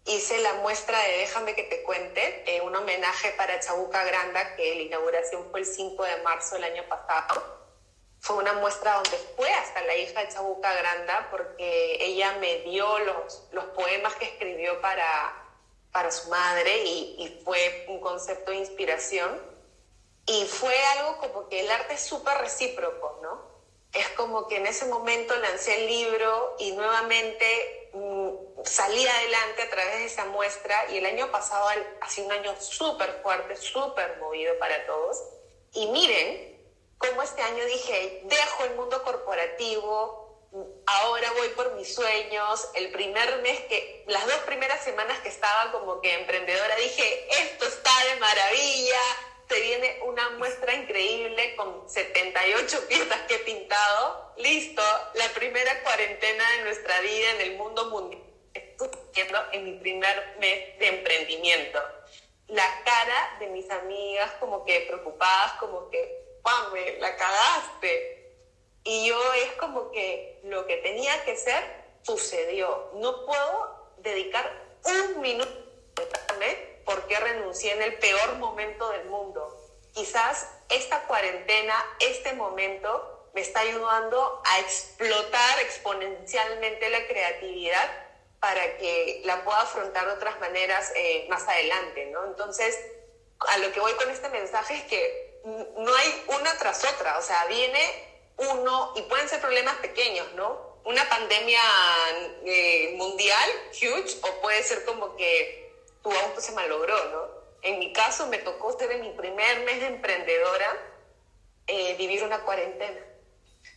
hice 0.09 0.39
la 0.39 0.55
muestra 0.55 0.99
de 1.03 1.17
Déjame 1.19 1.55
que 1.55 1.63
te 1.63 1.83
cuente, 1.83 2.43
eh, 2.47 2.61
un 2.61 2.75
homenaje 2.75 3.31
para 3.37 3.59
Chabuca 3.59 4.03
Granda, 4.03 4.55
que 4.55 4.75
la 4.75 4.81
inauguración 4.81 5.49
fue 5.51 5.61
el 5.61 5.65
5 5.65 6.03
de 6.03 6.17
marzo 6.23 6.55
del 6.55 6.63
año 6.65 6.83
pasado. 6.89 7.59
Fue 8.19 8.35
una 8.37 8.53
muestra 8.53 8.95
donde 8.95 9.17
fue 9.35 9.53
hasta 9.53 9.81
la 9.83 9.95
hija 9.95 10.21
de 10.21 10.29
Chabuca 10.29 10.73
Granda, 10.73 11.27
porque 11.29 11.97
ella 12.01 12.33
me 12.39 12.57
dio 12.61 12.99
los, 12.99 13.47
los 13.51 13.65
poemas 13.65 14.15
que 14.15 14.25
escribió 14.25 14.81
para, 14.81 15.47
para 15.91 16.11
su 16.11 16.29
madre 16.29 16.83
y, 16.83 17.15
y 17.19 17.41
fue 17.43 17.85
un 17.87 18.01
concepto 18.01 18.51
de 18.51 18.57
inspiración. 18.57 19.39
Y 20.25 20.45
fue 20.45 20.75
algo 20.97 21.17
como 21.17 21.49
que 21.49 21.61
el 21.61 21.71
arte 21.71 21.93
es 21.93 22.01
súper 22.01 22.37
recíproco, 22.39 23.19
¿no? 23.21 23.48
Es 23.93 24.09
como 24.09 24.47
que 24.47 24.57
en 24.57 24.67
ese 24.67 24.85
momento 24.85 25.35
lancé 25.37 25.81
el 25.81 25.87
libro 25.87 26.55
y 26.59 26.71
nuevamente 26.73 27.89
mm, 27.93 28.29
salí 28.63 29.05
adelante 29.05 29.63
a 29.63 29.69
través 29.69 29.95
de 29.95 30.05
esa 30.05 30.25
muestra 30.25 30.91
y 30.91 30.97
el 30.97 31.05
año 31.05 31.31
pasado 31.31 31.67
ha 31.99 32.09
sido 32.09 32.27
un 32.27 32.33
año 32.33 32.55
súper 32.59 33.19
fuerte, 33.23 33.55
súper 33.55 34.17
movido 34.19 34.57
para 34.59 34.85
todos. 34.85 35.23
Y 35.73 35.87
miren 35.87 36.57
cómo 36.97 37.23
este 37.23 37.41
año 37.41 37.65
dije, 37.65 38.21
dejo 38.25 38.63
el 38.65 38.75
mundo 38.75 39.03
corporativo, 39.03 40.29
ahora 40.85 41.31
voy 41.37 41.49
por 41.49 41.73
mis 41.75 41.93
sueños. 41.93 42.69
El 42.73 42.91
primer 42.91 43.41
mes 43.41 43.59
que, 43.61 44.03
las 44.07 44.25
dos 44.25 44.37
primeras 44.45 44.83
semanas 44.83 45.19
que 45.19 45.29
estaba 45.29 45.71
como 45.71 46.01
que 46.01 46.13
emprendedora, 46.13 46.75
dije, 46.75 47.27
esto 47.43 47.65
está 47.65 47.91
de 48.05 48.19
maravilla, 48.19 49.01
te 49.49 49.59
viene 49.61 49.99
una 50.03 50.29
muestra 50.37 50.73
increíble 50.75 51.55
con 51.55 51.89
78 51.89 52.87
piezas 52.87 53.21
que 53.27 53.35
he 53.35 53.39
pintado. 53.39 54.33
Listo, 54.37 54.83
la 55.15 55.27
primera 55.29 55.81
cuarentena 55.81 56.51
de 56.51 56.63
nuestra 56.65 57.01
vida 57.01 57.31
en 57.31 57.41
el 57.41 57.57
mundo 57.57 57.89
mundial. 57.89 58.21
Estoy 58.53 58.89
en 59.51 59.65
mi 59.65 59.73
primer 59.79 60.37
mes 60.39 60.77
de 60.77 60.87
emprendimiento. 60.87 61.79
La 62.47 62.63
cara 62.85 63.37
de 63.39 63.47
mis 63.47 63.69
amigas 63.71 64.31
como 64.39 64.63
que 64.65 64.81
preocupadas, 64.81 65.53
como 65.53 65.89
que, 65.89 66.39
¡pame, 66.43 66.97
la 66.99 67.15
cagaste! 67.17 68.31
Y 68.83 69.07
yo 69.07 69.33
es 69.33 69.51
como 69.53 69.91
que 69.91 70.41
lo 70.43 70.65
que 70.67 70.77
tenía 70.77 71.25
que 71.25 71.35
ser 71.35 71.63
sucedió. 72.03 72.91
No 72.93 73.25
puedo 73.25 73.93
dedicar 73.97 74.49
un 74.83 75.21
minuto 75.21 75.69
porque 76.89 77.19
renuncié 77.19 77.73
en 77.73 77.83
el 77.83 77.99
peor 77.99 78.37
momento 78.37 78.89
del 78.89 79.05
mundo. 79.05 79.55
Quizás 79.93 80.47
esta 80.69 81.03
cuarentena, 81.03 81.75
este 81.99 82.33
momento, 82.33 83.29
me 83.35 83.41
está 83.41 83.59
ayudando 83.59 84.41
a 84.43 84.59
explotar 84.61 85.59
exponencialmente 85.59 86.89
la 86.89 87.05
creatividad 87.05 87.87
para 88.39 88.77
que 88.77 89.21
la 89.23 89.43
pueda 89.43 89.61
afrontar 89.61 90.07
de 90.07 90.13
otras 90.13 90.39
maneras 90.39 90.91
eh, 90.95 91.27
más 91.29 91.47
adelante, 91.47 92.07
¿no? 92.07 92.25
Entonces, 92.25 92.75
a 93.49 93.59
lo 93.59 93.71
que 93.71 93.81
voy 93.81 93.93
con 93.93 94.09
este 94.09 94.29
mensaje 94.29 94.77
es 94.77 94.83
que 94.85 95.41
no 95.43 95.95
hay 95.95 96.23
una 96.39 96.57
tras 96.57 96.83
otra, 96.85 97.19
o 97.19 97.21
sea, 97.21 97.45
viene 97.45 98.33
uno, 98.37 98.93
y 98.95 99.03
pueden 99.03 99.29
ser 99.29 99.39
problemas 99.41 99.75
pequeños, 99.75 100.33
¿no? 100.33 100.79
Una 100.85 101.07
pandemia 101.07 101.61
eh, 102.45 102.95
mundial, 102.97 103.49
huge, 103.73 104.17
o 104.23 104.41
puede 104.41 104.63
ser 104.63 104.83
como 104.85 105.15
que 105.15 105.68
tu 106.01 106.11
auto 106.11 106.41
se 106.41 106.51
malogró, 106.53 107.05
¿no? 107.11 107.39
En 107.61 107.79
mi 107.79 107.91
caso 107.93 108.27
me 108.27 108.37
tocó 108.37 108.77
ser 108.77 108.91
en 108.91 109.01
mi 109.01 109.11
primer 109.11 109.61
mes 109.65 109.81
de 109.81 109.87
emprendedora 109.87 110.77
eh, 111.67 111.95
vivir 111.97 112.23
una 112.23 112.39
cuarentena. 112.43 112.99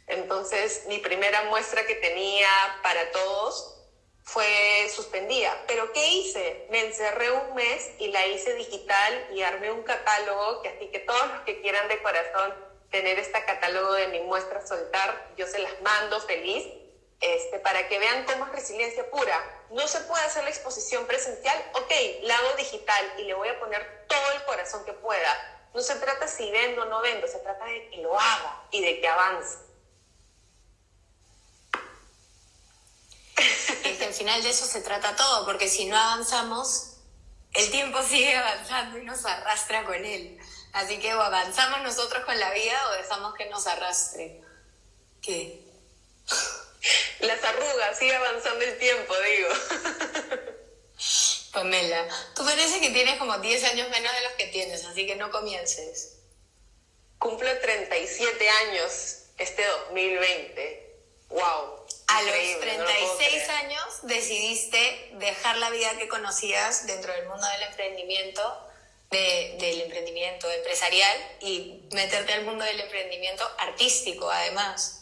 Entonces 0.07 0.85
mi 0.87 0.99
primera 0.99 1.43
muestra 1.45 1.85
que 1.87 1.97
tenía 1.97 2.49
para 2.83 3.11
todos 3.11 3.79
fue 4.23 4.89
suspendida. 4.95 5.65
Pero 5.67 5.93
¿qué 5.93 6.07
hice? 6.09 6.67
Me 6.71 6.87
encerré 6.87 7.31
un 7.33 7.55
mes 7.55 7.91
y 7.99 8.09
la 8.09 8.27
hice 8.27 8.55
digital 8.55 9.29
y 9.35 9.43
armé 9.43 9.71
un 9.71 9.83
catálogo 9.83 10.63
que 10.63 10.69
así 10.69 10.87
que 10.89 11.01
todos 11.01 11.27
los 11.29 11.41
que 11.43 11.61
quieran 11.61 11.89
de 11.89 12.01
corazón 12.03 12.55
tener 12.91 13.19
este 13.19 13.45
catálogo 13.45 13.95
de 13.95 14.09
mi 14.09 14.21
muestra 14.21 14.65
soltar, 14.65 15.33
yo 15.37 15.47
se 15.47 15.59
las 15.59 15.81
mando 15.81 16.21
feliz, 16.21 16.67
este, 17.23 17.61
para 17.61 17.89
que 17.89 17.99
vean 17.99 18.25
cómo 18.25 18.47
es 18.47 18.53
resiliencia 18.53 19.09
pura. 19.11 19.41
No 19.71 19.87
se 19.87 20.01
puede 20.01 20.25
hacer 20.25 20.43
la 20.45 20.51
exposición 20.51 21.07
presencial, 21.07 21.57
ok, 21.75 21.93
la 22.23 22.37
hago 22.37 22.57
digital 22.57 23.15
y 23.19 23.23
le 23.23 23.35
voy 23.35 23.49
a 23.49 23.59
poner 23.61 24.07
todo 24.09 24.33
el 24.33 24.45
corazón 24.45 24.85
que 24.85 24.93
pueda. 24.93 25.69
No 25.73 25.81
se 25.81 25.95
trata 25.97 26.29
si 26.29 26.51
vendo 26.51 26.83
o 26.83 26.87
no 26.87 27.01
vendo, 27.01 27.27
se 27.27 27.39
trata 27.39 27.65
de 27.65 27.89
que 27.91 27.99
lo 27.99 28.19
haga 28.19 28.67
y 28.73 28.83
de 28.83 29.01
que 29.01 29.09
avance. 29.09 29.59
Es 33.37 33.99
que 33.99 34.05
al 34.05 34.15
final 34.15 34.43
de 34.43 34.51
eso 34.51 34.67
se 34.67 34.83
trata 34.83 35.17
todo, 35.17 35.47
porque 35.47 35.69
si 35.69 35.87
no 35.87 35.97
avanzamos, 35.97 36.97
el 37.55 37.71
tiempo 37.71 38.03
sigue 38.03 38.37
avanzando 38.37 38.99
y 38.99 39.05
nos 39.05 39.25
arrastra 39.25 39.85
con 39.85 40.05
él. 40.05 40.39
Así 40.73 40.99
que 40.99 41.15
o 41.15 41.21
avanzamos 41.21 41.83
nosotros 41.83 42.25
con 42.25 42.39
la 42.39 42.53
vida 42.53 42.89
o 42.89 42.93
dejamos 42.93 43.35
que 43.35 43.47
nos 43.47 43.67
arrastre. 43.67 44.41
¿Qué? 45.21 45.65
Las 47.21 47.43
arrugas, 47.45 47.99
sigue 47.99 48.15
avanzando 48.15 48.65
el 48.65 48.79
tiempo, 48.79 49.15
digo. 49.21 49.49
Pamela, 51.53 52.09
tú 52.35 52.45
parece 52.45 52.81
que 52.81 52.91
tienes 52.91 53.19
como 53.19 53.39
10 53.39 53.65
años 53.65 53.89
menos 53.91 54.13
de 54.13 54.21
los 54.23 54.33
que 54.33 54.47
tienes, 54.47 54.85
así 54.87 55.07
que 55.07 55.17
no 55.17 55.31
comiences. 55.31 56.19
Cumplo 57.19 57.49
37 57.61 58.49
años 58.49 59.25
este 59.39 59.65
2020. 59.67 60.97
¡Wow! 61.29 61.87
A 62.09 62.23
los 62.23 62.61
36 62.61 63.49
años 63.49 63.85
decidiste 64.03 65.11
dejar 65.15 65.57
la 65.59 65.71
vida 65.71 65.97
que 65.99 66.09
conocías 66.09 66.87
dentro 66.87 67.13
del 67.13 67.29
mundo 67.29 67.47
del 67.47 67.63
emprendimiento 67.69 68.69
del 69.11 69.83
emprendimiento 69.83 70.51
empresarial 70.51 71.19
y 71.41 71.83
meterte 71.93 72.33
al 72.33 72.45
mundo 72.45 72.65
del 72.65 72.81
emprendimiento 72.81 73.47
artístico, 73.59 74.31
además. 74.31 75.02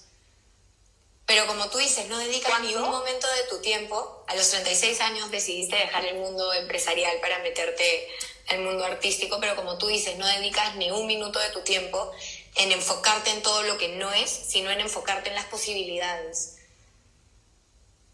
Pero 1.31 1.47
como 1.47 1.71
tú 1.71 1.79
dices, 1.79 2.09
no 2.09 2.19
dedicas 2.19 2.61
ni 2.61 2.75
un 2.75 2.91
momento 2.91 3.29
de 3.29 3.45
tu 3.45 3.61
tiempo. 3.61 4.25
A 4.27 4.35
los 4.35 4.51
36 4.51 5.01
años 5.01 5.31
decidiste 5.31 5.77
dejar 5.77 6.05
el 6.05 6.17
mundo 6.17 6.53
empresarial 6.55 7.21
para 7.21 7.39
meterte 7.39 8.09
al 8.49 8.59
mundo 8.63 8.85
artístico, 8.85 9.39
pero 9.39 9.55
como 9.55 9.79
tú 9.79 9.87
dices, 9.87 10.17
no 10.19 10.27
dedicas 10.27 10.75
ni 10.75 10.91
un 10.91 11.07
minuto 11.07 11.39
de 11.39 11.51
tu 11.51 11.61
tiempo 11.61 12.11
en 12.57 12.73
enfocarte 12.73 13.31
en 13.31 13.43
todo 13.43 13.63
lo 13.63 13.79
que 13.79 13.91
no 13.91 14.13
es, 14.13 14.29
sino 14.29 14.73
en 14.73 14.81
enfocarte 14.81 15.29
en 15.29 15.37
las 15.37 15.45
posibilidades. 15.45 16.57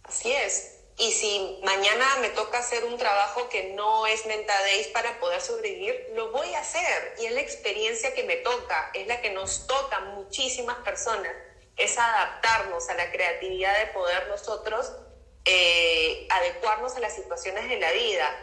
Así 0.02 0.30
es. 0.30 0.72
Y 0.98 1.10
si 1.10 1.58
mañana 1.64 2.16
me 2.20 2.28
toca 2.28 2.58
hacer 2.58 2.84
un 2.84 2.98
trabajo 2.98 3.48
que 3.48 3.72
no 3.72 4.06
es 4.06 4.26
mentadéis 4.26 4.88
para 4.88 5.18
poder 5.20 5.40
sobrevivir, 5.40 6.08
lo 6.14 6.32
voy 6.32 6.52
a 6.52 6.60
hacer. 6.60 7.14
Y 7.18 7.24
es 7.24 7.32
la 7.32 7.40
experiencia 7.40 8.12
que 8.12 8.24
me 8.24 8.36
toca, 8.36 8.90
es 8.92 9.06
la 9.06 9.22
que 9.22 9.30
nos 9.30 9.66
toca 9.66 9.96
a 9.96 10.00
muchísimas 10.00 10.76
personas, 10.84 11.32
es 11.76 11.98
adaptarnos 11.98 12.88
a 12.88 12.94
la 12.94 13.10
creatividad 13.10 13.78
de 13.78 13.86
poder 13.88 14.28
nosotros 14.28 14.92
eh, 15.44 16.26
adecuarnos 16.30 16.96
a 16.96 17.00
las 17.00 17.14
situaciones 17.14 17.68
de 17.68 17.78
la 17.78 17.92
vida. 17.92 18.36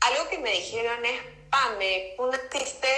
Algo 0.00 0.28
que 0.28 0.38
me 0.38 0.52
dijeron 0.52 1.04
es, 1.04 1.20
Pame, 1.50 2.14
un 2.18 2.34
artista, 2.34 2.88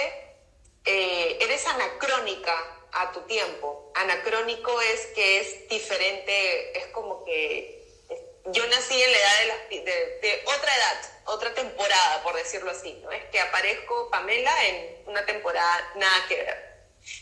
eh, 0.85 1.37
eres 1.41 1.67
anacrónica 1.67 2.53
a 2.93 3.11
tu 3.11 3.21
tiempo. 3.21 3.91
Anacrónico 3.95 4.79
es 4.81 5.07
que 5.07 5.39
es 5.41 5.67
diferente, 5.67 6.77
es 6.77 6.87
como 6.87 7.25
que 7.25 7.75
yo 8.45 8.65
nací 8.67 9.01
en 9.01 9.11
la 9.11 9.17
edad 9.17 9.57
de, 9.69 9.81
de, 10.21 10.43
otra 10.45 10.75
edad, 10.75 11.01
otra 11.25 11.53
temporada, 11.53 12.23
por 12.23 12.35
decirlo 12.35 12.71
así, 12.71 12.93
¿no? 13.03 13.11
Es 13.11 13.25
que 13.25 13.39
aparezco 13.39 14.09
Pamela 14.11 14.65
en 14.67 15.03
una 15.07 15.25
temporada 15.25 15.91
nada 15.95 16.25
que 16.27 16.35
ver. 16.35 16.64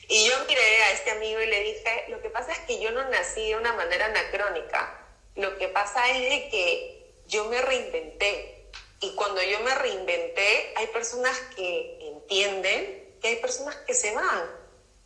Y 0.08 0.28
yo 0.28 0.34
miré 0.48 0.84
a 0.84 0.92
este 0.92 1.12
amigo 1.12 1.42
y 1.42 1.48
le 1.48 1.60
dije, 1.62 2.06
lo 2.10 2.22
que 2.22 2.30
pasa 2.30 2.52
es 2.52 2.60
que 2.60 2.80
yo 2.80 2.92
no 2.92 3.10
nací 3.10 3.50
de 3.50 3.58
una 3.58 3.74
manera 3.74 4.06
anacrónica, 4.06 5.00
lo 5.36 5.58
que 5.58 5.68
pasa 5.68 6.10
es 6.10 6.30
de 6.30 6.50
que 6.50 7.14
yo 7.28 7.46
me 7.46 7.62
reinventé. 7.62 8.70
Y 9.02 9.16
cuando 9.16 9.42
yo 9.42 9.60
me 9.62 9.76
reinventé, 9.76 10.74
hay 10.76 10.88
personas 10.88 11.38
que 11.56 11.98
entienden 12.02 13.04
que 13.24 13.30
hay 13.30 13.36
personas 13.38 13.76
que 13.88 13.94
se 13.94 14.14
van. 14.14 14.52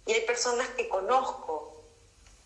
Y 0.06 0.13
hay 0.13 0.22
personas 0.22 0.68
que 0.70 0.90
conozco. 0.90 1.84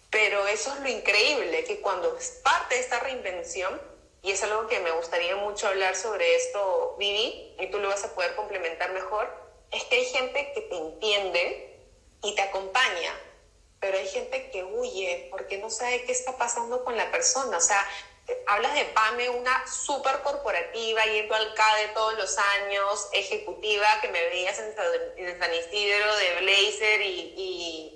Pero 0.09 0.45
eso 0.47 0.73
es 0.73 0.81
lo 0.81 0.89
increíble, 0.89 1.63
que 1.63 1.79
cuando 1.79 2.17
es 2.17 2.41
parte 2.43 2.75
de 2.75 2.81
esta 2.81 2.99
reinvención, 2.99 3.81
y 4.21 4.31
es 4.31 4.43
algo 4.43 4.67
que 4.67 4.81
me 4.81 4.91
gustaría 4.91 5.35
mucho 5.37 5.67
hablar 5.67 5.95
sobre 5.95 6.35
esto, 6.35 6.95
Vivi, 6.99 7.55
y 7.59 7.67
tú 7.71 7.79
lo 7.79 7.87
vas 7.87 8.03
a 8.03 8.13
poder 8.13 8.35
complementar 8.35 8.91
mejor, 8.91 9.33
es 9.71 9.83
que 9.85 9.95
hay 9.95 10.05
gente 10.05 10.51
que 10.53 10.61
te 10.61 10.75
entiende 10.75 11.70
y 12.23 12.35
te 12.35 12.41
acompaña, 12.41 13.13
pero 13.79 13.97
hay 13.97 14.07
gente 14.07 14.51
que 14.51 14.63
huye 14.63 15.27
porque 15.31 15.57
no 15.57 15.69
sabe 15.69 16.03
qué 16.05 16.11
está 16.11 16.37
pasando 16.37 16.83
con 16.83 16.95
la 16.95 17.09
persona. 17.11 17.57
O 17.57 17.61
sea, 17.61 17.85
hablas 18.47 18.73
de 18.75 18.85
PAME, 18.85 19.29
una 19.29 19.65
súper 19.67 20.21
corporativa, 20.21 21.03
yendo 21.05 21.35
al 21.35 21.53
CADE 21.53 21.87
todos 21.89 22.13
los 22.15 22.37
años, 22.37 23.07
ejecutiva, 23.13 23.87
que 24.01 24.09
me 24.09 24.21
veías 24.25 24.59
en, 24.59 24.75
San 25.39 25.53
Isidro 25.53 26.15
de 26.15 26.35
blazer 26.41 27.01
y, 27.01 27.33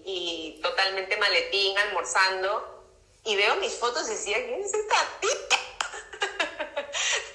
y, 0.05 0.59
totalmente 0.61 1.17
maletín, 1.17 1.77
almorzando, 1.77 2.83
y 3.23 3.35
veo 3.35 3.55
mis 3.57 3.73
fotos 3.73 4.07
y 4.07 4.11
decía, 4.11 4.43
¿quién 4.45 4.61
es 4.61 4.73
esta 4.73 4.95
tita? 5.19 5.59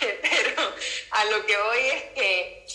Pero 0.23 0.75
a 1.11 1.25
lo 1.27 1.47
que 1.47 1.57
voy 1.57 1.87
es 1.87 2.03
que 2.15 2.67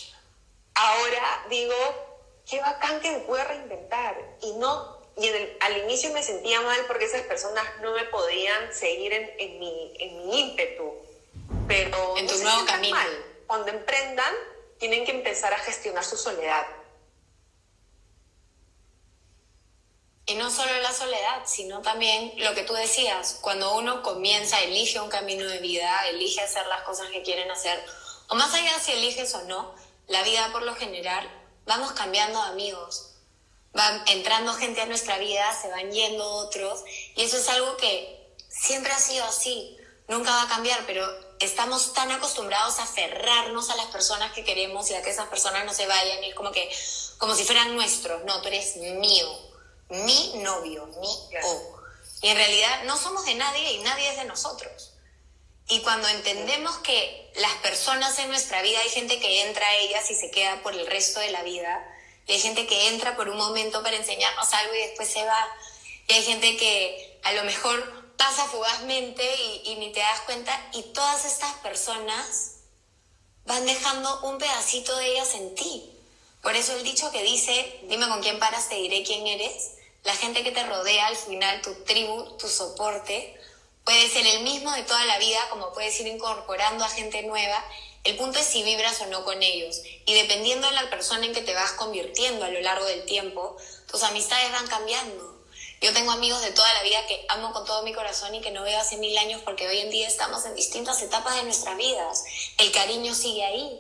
ahora 0.75 1.45
digo, 1.49 2.04
qué 2.49 2.59
bacán 2.59 2.99
que 2.99 3.11
me 3.11 3.19
pueda 3.19 3.43
reinventar 3.45 4.15
y 4.41 4.53
no 4.53 4.95
y 5.17 5.29
al 5.61 5.77
inicio 5.77 6.11
me 6.11 6.21
sentía 6.21 6.59
mal 6.61 6.77
porque 6.87 7.05
esas 7.05 7.21
personas 7.21 7.63
no 7.81 7.93
me 7.93 8.03
podían 8.05 8.73
seguir 8.73 9.13
en, 9.13 9.31
en, 9.37 9.59
mi, 9.59 9.93
en 9.97 10.27
mi 10.27 10.39
ímpetu. 10.41 10.93
Pero 11.67 12.17
en 12.17 12.27
tu 12.27 12.37
nuevo 12.39 12.65
camino. 12.65 12.97
Cuando 13.47 13.69
emprendan, 13.69 14.33
tienen 14.77 15.05
que 15.05 15.11
empezar 15.11 15.53
a 15.53 15.57
gestionar 15.59 16.03
su 16.03 16.17
soledad. 16.17 16.67
Y 20.25 20.33
no 20.33 20.49
solo 20.49 20.71
la 20.81 20.91
soledad, 20.91 21.43
sino 21.45 21.81
también 21.81 22.33
lo 22.37 22.53
que 22.55 22.63
tú 22.63 22.73
decías, 22.73 23.37
cuando 23.41 23.75
uno 23.75 24.01
comienza, 24.01 24.59
elige 24.61 24.99
un 24.99 25.09
camino 25.09 25.45
de 25.47 25.59
vida, 25.59 26.07
elige 26.09 26.41
hacer 26.41 26.65
las 26.65 26.81
cosas 26.81 27.09
que 27.11 27.21
quieren 27.21 27.49
hacer, 27.51 27.79
o 28.27 28.35
más 28.35 28.51
allá 28.55 28.79
si 28.79 28.91
eliges 28.93 29.35
o 29.35 29.43
no, 29.43 29.75
la 30.07 30.23
vida 30.23 30.49
por 30.51 30.63
lo 30.63 30.73
general, 30.73 31.29
vamos 31.65 31.91
cambiando 31.93 32.41
amigos, 32.41 33.11
van 33.73 34.03
entrando 34.07 34.53
gente 34.53 34.81
a 34.81 34.85
nuestra 34.85 35.17
vida, 35.17 35.53
se 35.61 35.69
van 35.69 35.91
yendo 35.91 36.25
otros, 36.25 36.83
y 37.15 37.23
eso 37.23 37.37
es 37.37 37.49
algo 37.49 37.75
que 37.77 38.33
siempre 38.49 38.91
ha 38.91 38.99
sido 38.99 39.25
así, 39.25 39.77
nunca 40.07 40.31
va 40.31 40.43
a 40.43 40.47
cambiar, 40.47 40.85
pero 40.85 41.05
estamos 41.39 41.93
tan 41.93 42.11
acostumbrados 42.11 42.79
a 42.79 42.83
aferrarnos 42.83 43.69
a 43.69 43.75
las 43.75 43.87
personas 43.87 44.31
que 44.33 44.43
queremos 44.43 44.89
y 44.89 44.93
a 44.93 45.01
que 45.01 45.09
esas 45.09 45.27
personas 45.27 45.65
no 45.65 45.73
se 45.73 45.87
vayan, 45.87 46.23
y 46.23 46.29
es 46.29 46.35
como 46.35 46.51
que, 46.51 46.69
como 47.17 47.35
si 47.35 47.43
fueran 47.43 47.75
nuestros, 47.75 48.23
no, 48.23 48.41
tú 48.41 48.47
eres 48.47 48.77
mío, 48.77 49.27
mi 49.89 50.33
novio, 50.37 50.87
mi 50.99 51.07
o. 51.43 51.75
Y 52.21 52.29
en 52.29 52.37
realidad 52.37 52.83
no 52.85 52.97
somos 52.97 53.25
de 53.25 53.35
nadie 53.35 53.73
y 53.73 53.83
nadie 53.83 54.09
es 54.09 54.17
de 54.17 54.25
nosotros. 54.25 54.94
Y 55.67 55.81
cuando 55.81 56.07
entendemos 56.07 56.77
que 56.79 57.31
las 57.35 57.53
personas 57.55 58.17
en 58.19 58.29
nuestra 58.29 58.61
vida, 58.61 58.79
hay 58.79 58.89
gente 58.89 59.19
que 59.19 59.47
entra 59.47 59.65
a 59.67 59.75
ellas 59.77 60.09
y 60.11 60.15
se 60.15 60.29
queda 60.29 60.61
por 60.61 60.73
el 60.73 60.85
resto 60.85 61.19
de 61.19 61.31
la 61.31 61.43
vida, 61.43 61.83
y 62.27 62.33
hay 62.33 62.39
gente 62.39 62.67
que 62.67 62.89
entra 62.89 63.15
por 63.15 63.29
un 63.29 63.37
momento 63.37 63.83
para 63.83 63.95
enseñarnos 63.95 64.53
algo 64.53 64.73
y 64.75 64.79
después 64.79 65.09
se 65.09 65.25
va, 65.25 65.47
y 66.07 66.13
hay 66.13 66.23
gente 66.23 66.55
que 66.57 67.19
a 67.23 67.33
lo 67.33 67.43
mejor 67.43 68.05
pasa 68.15 68.45
fugazmente 68.45 69.23
y, 69.63 69.75
ni 69.75 69.91
te 69.91 69.99
das 69.99 70.21
cuenta, 70.21 70.69
y 70.73 70.83
todas 70.93 71.25
estas 71.25 71.53
personas 71.55 72.51
van 73.45 73.65
dejando 73.65 74.21
un 74.21 74.37
pedacito 74.37 74.95
de 74.97 75.07
ellas 75.07 75.33
en 75.33 75.55
ti. 75.55 75.91
Por 76.41 76.55
eso 76.55 76.73
el 76.73 76.83
dicho 76.83 77.11
que 77.11 77.23
dice, 77.23 77.79
dime 77.83 78.07
con 78.07 78.21
quién 78.21 78.39
paras, 78.39 78.69
te 78.69 78.75
diré 78.75 79.03
quién 79.03 79.25
eres, 79.25 79.71
la 80.03 80.15
gente 80.15 80.43
que 80.43 80.51
te 80.51 80.63
rodea 80.63 81.07
al 81.07 81.15
final, 81.15 81.61
tu 81.61 81.73
tribu, 81.83 82.37
tu 82.37 82.47
soporte, 82.47 83.35
puede 83.85 84.09
ser 84.09 84.25
el 84.25 84.43
mismo 84.43 84.71
de 84.71 84.83
toda 84.83 85.05
la 85.05 85.19
vida, 85.19 85.39
como 85.49 85.71
puedes 85.71 85.97
ir 85.99 86.07
incorporando 86.07 86.83
a 86.83 86.89
gente 86.89 87.21
nueva. 87.23 87.63
El 88.03 88.17
punto 88.17 88.39
es 88.39 88.45
si 88.45 88.63
vibras 88.63 88.99
o 89.01 89.05
no 89.07 89.23
con 89.23 89.41
ellos. 89.41 89.81
Y 90.05 90.13
dependiendo 90.15 90.67
de 90.67 90.73
la 90.73 90.89
persona 90.89 91.25
en 91.25 91.33
que 91.33 91.41
te 91.41 91.53
vas 91.53 91.71
convirtiendo 91.73 92.45
a 92.45 92.49
lo 92.49 92.59
largo 92.61 92.85
del 92.85 93.05
tiempo, 93.05 93.55
tus 93.89 94.03
amistades 94.03 94.51
van 94.51 94.67
cambiando. 94.67 95.35
Yo 95.81 95.93
tengo 95.93 96.11
amigos 96.11 96.41
de 96.41 96.51
toda 96.51 96.73
la 96.73 96.83
vida 96.83 97.05
que 97.07 97.25
amo 97.29 97.53
con 97.53 97.65
todo 97.65 97.83
mi 97.83 97.93
corazón 97.93 98.33
y 98.33 98.41
que 98.41 98.49
no 98.49 98.63
veo 98.63 98.79
hace 98.79 98.97
mil 98.97 99.15
años 99.19 99.41
porque 99.45 99.67
hoy 99.67 99.79
en 99.79 99.91
día 99.91 100.07
estamos 100.07 100.45
en 100.45 100.55
distintas 100.55 101.01
etapas 101.03 101.35
de 101.35 101.43
nuestras 101.43 101.77
vidas. 101.77 102.23
El 102.57 102.71
cariño 102.71 103.13
sigue 103.13 103.43
ahí. 103.43 103.79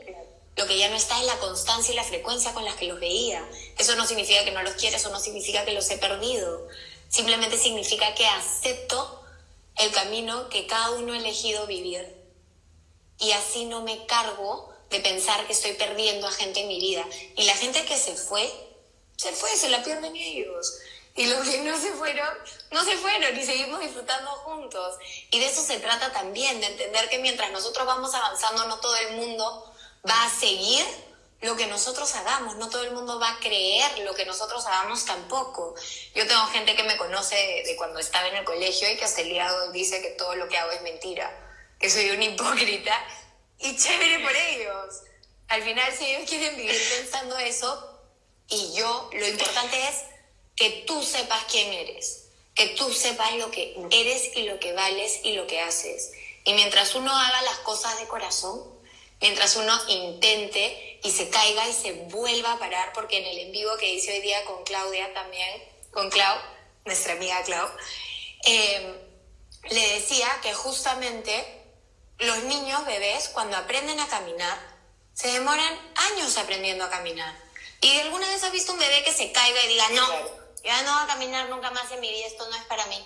Lo 0.55 0.67
que 0.67 0.77
ya 0.77 0.87
no 0.89 0.95
está 0.95 1.19
es 1.19 1.25
la 1.25 1.37
constancia 1.39 1.93
y 1.93 1.95
la 1.95 2.03
frecuencia 2.03 2.53
con 2.53 2.63
las 2.63 2.75
que 2.75 2.85
los 2.85 2.99
veía. 2.99 3.43
Eso 3.77 3.95
no 3.95 4.05
significa 4.05 4.43
que 4.43 4.51
no 4.51 4.61
los 4.61 4.75
quieres 4.75 5.03
o 5.05 5.09
no 5.09 5.19
significa 5.19 5.65
que 5.65 5.71
los 5.71 5.89
he 5.89 5.97
perdido. 5.97 6.67
Simplemente 7.09 7.57
significa 7.57 8.13
que 8.13 8.25
acepto 8.27 9.24
el 9.77 9.91
camino 9.91 10.49
que 10.49 10.67
cada 10.67 10.91
uno 10.91 11.13
ha 11.13 11.17
elegido 11.17 11.67
vivir. 11.67 12.15
Y 13.17 13.31
así 13.31 13.65
no 13.65 13.81
me 13.81 14.05
cargo 14.05 14.73
de 14.89 14.99
pensar 14.99 15.45
que 15.47 15.53
estoy 15.53 15.73
perdiendo 15.73 16.27
a 16.27 16.31
gente 16.31 16.61
en 16.61 16.67
mi 16.67 16.79
vida. 16.79 17.05
Y 17.35 17.43
la 17.43 17.55
gente 17.55 17.85
que 17.85 17.97
se 17.97 18.15
fue, 18.15 18.51
se 19.15 19.31
fue, 19.31 19.49
se 19.55 19.69
la 19.69 19.83
pierden 19.83 20.15
ellos. 20.15 20.79
Y 21.15 21.27
los 21.27 21.47
que 21.47 21.59
no 21.59 21.79
se 21.79 21.93
fueron, 21.93 22.27
no 22.71 22.83
se 22.83 22.97
fueron 22.97 23.39
y 23.39 23.43
seguimos 23.43 23.79
disfrutando 23.79 24.31
juntos. 24.31 24.95
Y 25.31 25.39
de 25.39 25.45
eso 25.45 25.61
se 25.63 25.79
trata 25.79 26.11
también, 26.11 26.59
de 26.59 26.67
entender 26.67 27.09
que 27.09 27.19
mientras 27.19 27.51
nosotros 27.51 27.85
vamos 27.85 28.13
avanzando, 28.13 28.67
no 28.67 28.79
todo 28.79 28.95
el 28.97 29.15
mundo 29.15 29.73
va 30.07 30.25
a 30.25 30.29
seguir 30.29 30.85
lo 31.41 31.55
que 31.55 31.67
nosotros 31.67 32.13
hagamos, 32.15 32.55
no 32.55 32.69
todo 32.69 32.83
el 32.83 32.91
mundo 32.91 33.19
va 33.19 33.29
a 33.29 33.39
creer 33.39 33.99
lo 33.99 34.13
que 34.15 34.25
nosotros 34.25 34.65
hagamos 34.65 35.05
tampoco. 35.05 35.75
Yo 36.13 36.25
tengo 36.27 36.45
gente 36.47 36.75
que 36.75 36.83
me 36.83 36.97
conoce 36.97 37.35
de, 37.65 37.75
cuando 37.75 37.99
estaba 37.99 38.27
en 38.27 38.35
el 38.35 38.45
colegio 38.45 38.89
y 38.89 38.97
que 38.97 39.05
hasta 39.05 39.21
el 39.21 39.29
día 39.29 39.51
dice 39.71 40.01
que 40.01 40.11
todo 40.11 40.35
lo 40.35 40.47
que 40.47 40.57
hago 40.57 40.71
es 40.71 40.81
mentira, 40.81 41.31
que 41.79 41.89
soy 41.89 42.09
un 42.11 42.23
hipócrita 42.23 43.05
y 43.59 43.75
chévere 43.75 44.19
por 44.19 44.35
ellos. 44.35 45.01
Al 45.47 45.61
final, 45.61 45.93
si 45.93 46.05
ellos 46.05 46.27
quieren 46.27 46.55
vivir 46.55 46.81
pensando 46.97 47.37
eso, 47.37 47.91
y 48.47 48.73
yo, 48.73 49.09
lo 49.13 49.27
importante 49.27 49.87
es 49.87 50.03
que 50.55 50.83
tú 50.87 51.03
sepas 51.03 51.43
quién 51.49 51.73
eres, 51.73 52.29
que 52.53 52.69
tú 52.69 52.91
sepas 52.93 53.33
lo 53.35 53.51
que 53.51 53.75
eres 53.91 54.35
y 54.35 54.43
lo 54.43 54.59
que 54.59 54.73
vales 54.73 55.19
y 55.23 55.33
lo 55.33 55.45
que 55.45 55.61
haces. 55.61 56.11
Y 56.43 56.53
mientras 56.53 56.95
uno 56.95 57.11
haga 57.15 57.41
las 57.41 57.57
cosas 57.59 57.99
de 57.99 58.07
corazón, 58.07 58.74
mientras 59.21 59.55
uno 59.55 59.73
intente 59.87 60.99
y 61.03 61.11
se 61.11 61.29
caiga 61.29 61.67
y 61.67 61.73
se 61.73 61.93
vuelva 62.09 62.53
a 62.53 62.59
parar, 62.59 62.93
porque 62.93 63.17
en 63.19 63.25
el 63.25 63.39
en 63.39 63.51
vivo 63.51 63.77
que 63.77 63.93
hice 63.93 64.13
hoy 64.13 64.21
día 64.21 64.43
con 64.45 64.63
Claudia 64.63 65.13
también, 65.13 65.63
con 65.91 66.09
Clau, 66.09 66.37
nuestra 66.85 67.13
amiga 67.13 67.41
Clau, 67.43 67.69
em, 68.43 68.95
le 69.69 69.93
decía 69.93 70.27
que 70.41 70.53
justamente 70.53 71.63
los 72.19 72.43
niños 72.43 72.85
bebés 72.85 73.29
cuando 73.29 73.57
aprenden 73.57 73.99
a 73.99 74.07
caminar, 74.07 74.57
se 75.13 75.31
demoran 75.31 75.79
años 76.11 76.37
aprendiendo 76.37 76.83
a 76.83 76.89
caminar. 76.89 77.35
¿Y 77.81 77.99
alguna 77.99 78.27
vez 78.27 78.43
has 78.43 78.51
visto 78.51 78.73
un 78.73 78.79
bebé 78.79 79.03
que 79.03 79.13
se 79.13 79.31
caiga 79.31 79.63
y 79.63 79.67
diga, 79.69 79.89
no, 79.89 80.07
ya 80.63 80.81
no 80.83 80.91
va 80.91 81.03
a 81.03 81.07
caminar 81.07 81.49
nunca 81.49 81.71
más 81.71 81.91
en 81.91 81.99
mi 81.99 82.09
vida, 82.09 82.27
esto 82.27 82.47
no 82.49 82.55
es 82.55 82.63
para 82.65 82.85
mí? 82.87 83.05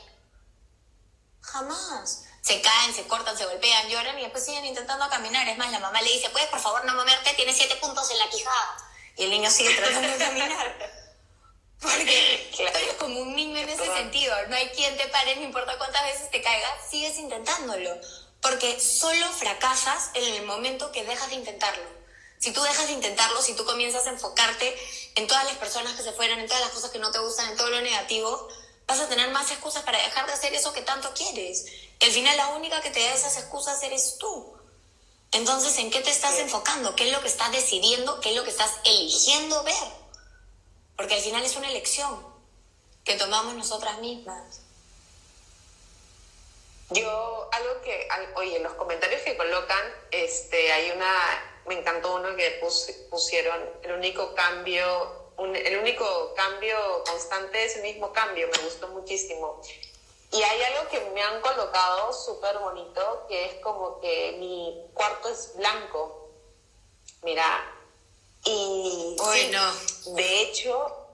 Jamás 1.41 2.28
se 2.50 2.62
caen, 2.62 2.95
se 2.95 3.06
cortan, 3.06 3.38
se 3.38 3.45
golpean, 3.45 3.88
lloran 3.89 4.18
y 4.18 4.24
después 4.24 4.43
siguen 4.43 4.66
intentando 4.66 5.08
caminar. 5.08 5.47
Es 5.47 5.56
más, 5.60 5.72
la 5.72 5.78
mamá 5.78 6.02
le 6.02 6.12
dice, 6.12 6.32
puedes 6.32 6.50
por 6.50 6.60
favor 6.60 6.84
no 6.84 6.95
moverte, 6.95 7.32
tienes 7.36 7.56
siete 7.56 7.76
puntos 7.76 8.10
en 8.10 8.18
la 8.18 8.28
quijada. 8.28 8.78
Y 9.18 9.26
el 9.26 9.30
niño 9.30 9.52
sigue 9.52 9.76
tratando 9.76 10.10
de 10.10 10.18
caminar. 10.18 10.76
Porque 11.80 12.52
eres 12.58 12.93
como 12.97 13.20
un 13.20 13.36
niño 13.36 13.60
en 13.60 13.70
ese 13.70 13.86
sentido. 13.86 14.36
No 14.47 14.56
hay 14.56 14.68
quien 14.70 14.97
te 14.97 15.08
pare, 15.10 15.36
no 15.36 15.43
importa 15.43 15.78
cuántas 15.78 16.04
veces 16.06 16.32
te 16.32 16.41
caigas, 16.41 16.72
sigues 16.89 17.20
intentándolo. 17.20 17.95
Porque 18.41 18.80
solo 18.80 19.28
fracasas 19.30 20.10
en 20.16 20.34
el 20.34 20.45
momento 20.45 20.91
que 20.91 21.04
dejas 21.04 21.30
de 21.30 21.36
intentarlo. 21.36 21.84
Si 22.39 22.52
tú 22.52 22.64
dejas 22.64 22.88
de 22.88 22.93
intentarlo, 22.93 23.43
si 23.43 23.54
tú 23.54 23.64
comienzas 23.64 24.08
a 24.08 24.10
enfocarte 24.10 24.76
en 25.16 25.28
todas 25.28 25.43
las 25.45 25.58
personas 25.58 25.95
que 25.95 26.02
se 26.02 26.14
fueran, 26.14 26.39
en 26.39 26.47
todas 26.47 26.64
las 26.64 26.72
cosas 26.72 26.89
que 26.89 26.97
no 26.97 27.12
te 27.12 27.20
gustan, 27.20 27.52
en 27.52 27.58
todo 27.58 27.70
lo 27.70 27.82
negativo, 27.82 28.50
vas 28.89 28.99
a 29.01 29.07
tener 29.07 29.29
más 29.29 29.51
excusas 29.51 29.83
para 29.83 29.99
dejar 29.99 30.25
de 30.25 30.33
hacer 30.33 30.51
eso 30.55 30.73
que 30.73 30.81
tanto 30.81 31.13
quieres. 31.13 31.67
Y 31.99 32.05
al 32.05 32.11
final 32.11 32.35
la 32.35 32.47
única 32.49 32.81
que 32.81 32.89
te 32.89 32.99
da 32.99 33.13
esas 33.13 33.37
excusas 33.37 33.81
eres 33.83 34.17
tú. 34.17 34.57
Entonces, 35.31 35.77
¿en 35.77 35.91
qué 35.91 36.01
te 36.01 36.09
estás 36.09 36.39
enfocando? 36.39 36.95
¿Qué 36.95 37.05
es 37.05 37.13
lo 37.13 37.21
que 37.21 37.27
estás 37.27 37.51
decidiendo? 37.51 38.19
¿Qué 38.19 38.31
es 38.31 38.35
lo 38.35 38.43
que 38.43 38.49
estás 38.49 38.71
eligiendo 38.83 39.63
ver? 39.63 39.75
Porque 40.97 41.13
al 41.13 41.21
final 41.21 41.43
es 41.43 41.55
una 41.55 41.69
elección 41.69 42.25
que 43.03 43.13
tomamos 43.13 43.53
nosotras 43.53 43.99
mismas. 43.99 44.61
Yo, 46.89 47.47
algo 47.51 47.81
que, 47.83 48.07
oye, 48.37 48.57
en 48.57 48.63
los 48.63 48.73
comentarios 48.73 49.21
que 49.21 49.37
colocan, 49.37 49.85
este, 50.09 50.71
hay 50.71 50.89
una, 50.89 51.13
me 51.67 51.77
encantó 51.77 52.15
uno 52.15 52.35
que 52.35 52.59
pusieron, 53.11 53.69
el 53.83 53.91
único 53.91 54.33
cambio 54.33 55.18
el 55.45 55.77
único 55.77 56.33
cambio 56.35 56.77
constante 57.05 57.65
es 57.65 57.77
el 57.77 57.83
mismo 57.83 58.11
cambio, 58.11 58.47
me 58.47 58.63
gustó 58.63 58.87
muchísimo. 58.89 59.61
Y 60.31 60.41
hay 60.43 60.61
algo 60.63 60.89
que 60.89 60.99
me 61.11 61.21
han 61.23 61.41
colocado 61.41 62.13
súper 62.13 62.57
bonito, 62.59 63.25
que 63.27 63.45
es 63.45 63.53
como 63.55 63.99
que 63.99 64.35
mi 64.39 64.85
cuarto 64.93 65.29
es 65.29 65.55
blanco. 65.55 66.29
Mira, 67.23 67.75
y 68.43 69.15
bueno 69.17 69.73
de 70.15 70.41
hecho, 70.41 71.07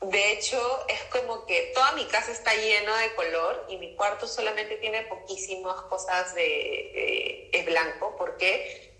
de 0.00 0.32
hecho 0.32 0.86
es 0.88 1.02
como 1.04 1.46
que 1.46 1.72
toda 1.74 1.92
mi 1.92 2.04
casa 2.06 2.32
está 2.32 2.54
llena 2.54 2.96
de 2.98 3.14
color 3.14 3.66
y 3.68 3.76
mi 3.76 3.94
cuarto 3.94 4.26
solamente 4.26 4.76
tiene 4.76 5.02
poquísimas 5.02 5.82
cosas 5.82 6.34
de, 6.34 7.50
es 7.52 7.64
blanco. 7.64 8.16
¿Por 8.16 8.36
qué? 8.36 8.92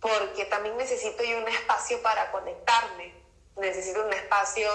Porque 0.00 0.44
también 0.46 0.76
necesito 0.76 1.22
yo 1.22 1.38
un 1.38 1.48
espacio 1.48 2.02
para 2.02 2.30
conectarme 2.30 3.17
necesito 3.58 4.04
un 4.04 4.12
espacio 4.12 4.70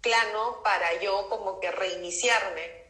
plano 0.00 0.62
para 0.62 0.94
yo 1.00 1.28
como 1.28 1.60
que 1.60 1.70
reiniciarme. 1.70 2.80